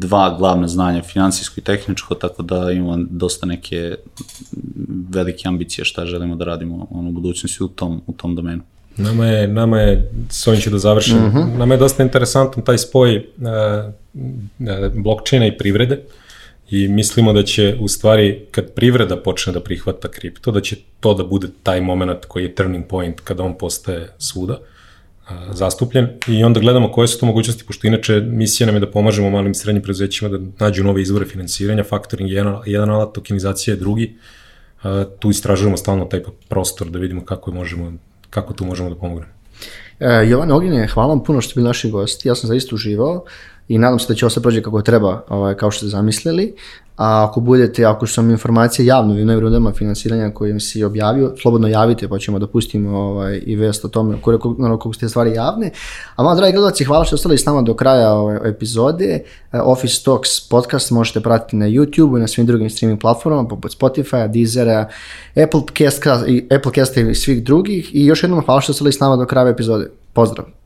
dva 0.00 0.36
glavna 0.38 0.68
znanja, 0.68 1.02
finansijsko 1.02 1.60
i 1.60 1.64
tehničko, 1.64 2.14
tako 2.14 2.42
da 2.42 2.72
imamo 2.72 3.04
dosta 3.10 3.46
neke 3.46 3.94
velike 5.10 5.48
ambicije 5.48 5.84
šta 5.84 6.06
želimo 6.06 6.36
da 6.36 6.44
radimo 6.44 6.86
ono, 6.90 7.08
u 7.08 7.12
budućnosti 7.12 7.64
u 7.64 7.68
tom, 7.68 8.02
u 8.06 8.12
tom 8.12 8.36
domenu. 8.36 8.62
Nama 8.96 9.26
je, 9.26 9.48
nama 9.48 9.80
je, 9.80 10.10
s 10.30 10.46
ovim 10.46 10.60
ću 10.60 10.70
da 10.70 10.78
završim, 10.78 11.16
uh 11.16 11.34
-huh. 11.34 11.58
nama 11.58 11.74
je 11.74 11.78
dosta 11.78 12.02
interesantan 12.02 12.64
taj 12.64 12.78
spoj 12.78 13.16
uh, 13.16 13.22
blockchaina 14.94 15.46
i 15.46 15.58
privrede 15.58 16.00
i 16.70 16.88
mislimo 16.88 17.32
da 17.32 17.42
će 17.42 17.76
u 17.80 17.88
stvari 17.88 18.46
kad 18.50 18.72
privreda 18.74 19.16
počne 19.16 19.52
da 19.52 19.60
prihvata 19.60 20.08
kripto, 20.08 20.50
da 20.50 20.60
će 20.60 20.76
to 21.00 21.14
da 21.14 21.24
bude 21.24 21.48
taj 21.62 21.80
moment 21.80 22.24
koji 22.24 22.42
je 22.42 22.54
turning 22.54 22.86
point 22.86 23.20
kada 23.20 23.42
on 23.42 23.58
postaje 23.58 24.08
svuda 24.18 24.58
uh, 24.58 25.36
zastupljen 25.52 26.08
i 26.28 26.44
onda 26.44 26.60
gledamo 26.60 26.92
koje 26.92 27.08
su 27.08 27.20
to 27.20 27.26
mogućnosti, 27.26 27.64
pošto 27.66 27.86
inače 27.86 28.20
misija 28.20 28.66
nam 28.66 28.76
je 28.76 28.80
da 28.80 28.90
pomažemo 28.90 29.30
malim 29.30 29.50
i 29.50 29.54
srednjim 29.54 29.82
preduzećima 29.82 30.30
da 30.30 30.38
nađu 30.58 30.84
nove 30.84 31.02
izvore 31.02 31.26
finansiranja, 31.26 31.84
faktoring 31.84 32.30
je 32.30 32.36
jedan, 32.36 32.56
jedan 32.66 32.90
alat, 32.90 33.14
tokenizacija 33.14 33.74
je 33.74 33.80
drugi, 33.80 34.16
uh, 34.84 34.90
tu 35.18 35.30
istražujemo 35.30 35.76
stalno 35.76 36.04
taj 36.04 36.22
prostor 36.48 36.90
da 36.90 36.98
vidimo 36.98 37.24
kako 37.24 37.50
je 37.50 37.54
možemo 37.54 37.92
kako 38.30 38.52
tu 38.52 38.64
možemo 38.64 38.90
da 38.90 38.96
pomognemo. 38.96 39.32
E, 40.00 40.28
Jovan 40.28 40.52
Ognjene, 40.52 40.86
hvala 40.86 41.08
vam 41.08 41.24
puno 41.24 41.40
što 41.40 41.50
ste 41.50 41.58
bili 41.58 41.68
naši 41.68 41.90
gosti, 41.90 42.28
ja 42.28 42.34
sam 42.34 42.48
zaista 42.48 42.74
uživao 42.74 43.24
i 43.68 43.78
nadam 43.78 43.98
se 43.98 44.08
da 44.08 44.14
će 44.14 44.24
ovo 44.24 44.30
sve 44.30 44.42
prođe 44.42 44.62
kako 44.62 44.82
treba, 44.82 45.24
ovaj, 45.28 45.54
kao 45.54 45.70
što 45.70 45.78
ste 45.78 45.88
zamislili. 45.88 46.54
A 47.00 47.24
ako 47.24 47.40
budete, 47.40 47.84
ako 47.84 48.06
su 48.06 48.20
vam 48.20 48.30
informacije 48.30 48.86
javno 48.86 49.14
u 49.14 49.24
novim 49.24 49.72
finansiranja 49.72 50.30
kojim 50.30 50.60
si 50.60 50.84
objavio, 50.84 51.34
slobodno 51.42 51.68
javite 51.68 52.08
pa 52.08 52.18
ćemo 52.18 52.38
da 52.38 52.46
pustimo 52.46 52.98
ovaj, 52.98 53.42
i 53.46 53.56
vest 53.56 53.84
o 53.84 53.88
tome 53.88 54.16
koliko, 54.22 54.54
koliko 54.54 54.92
ste 54.92 55.08
stvari 55.08 55.32
javne. 55.32 55.70
A 56.16 56.22
vam, 56.22 56.36
dragi 56.36 56.52
gledalci, 56.52 56.84
hvala 56.84 57.04
što 57.04 57.14
ostali 57.14 57.38
s 57.38 57.46
nama 57.46 57.62
do 57.62 57.74
kraja 57.74 58.12
ove 58.12 58.40
epizode. 58.44 59.24
E, 59.52 59.60
Office 59.60 60.04
Talks 60.04 60.48
podcast 60.48 60.90
možete 60.90 61.20
pratiti 61.20 61.56
na 61.56 61.66
YouTube 61.66 62.16
i 62.16 62.20
na 62.20 62.28
svim 62.28 62.46
drugim 62.46 62.70
streaming 62.70 63.00
platformama 63.00 63.48
poput 63.48 63.76
Spotify, 63.78 64.32
Deezera, 64.32 64.88
Apple 65.44 65.60
Cast, 65.78 66.02
i 66.28 66.48
Apple 66.56 66.72
Cast 66.74 66.96
i 66.96 67.14
svih 67.14 67.44
drugih. 67.44 67.94
I 67.94 68.06
još 68.06 68.22
jednom 68.22 68.44
hvala 68.44 68.60
što 68.60 68.72
ostali 68.72 68.92
s 68.92 69.00
nama 69.00 69.16
do 69.16 69.26
kraja 69.26 69.48
epizode. 69.48 69.90
Pozdrav! 70.12 70.59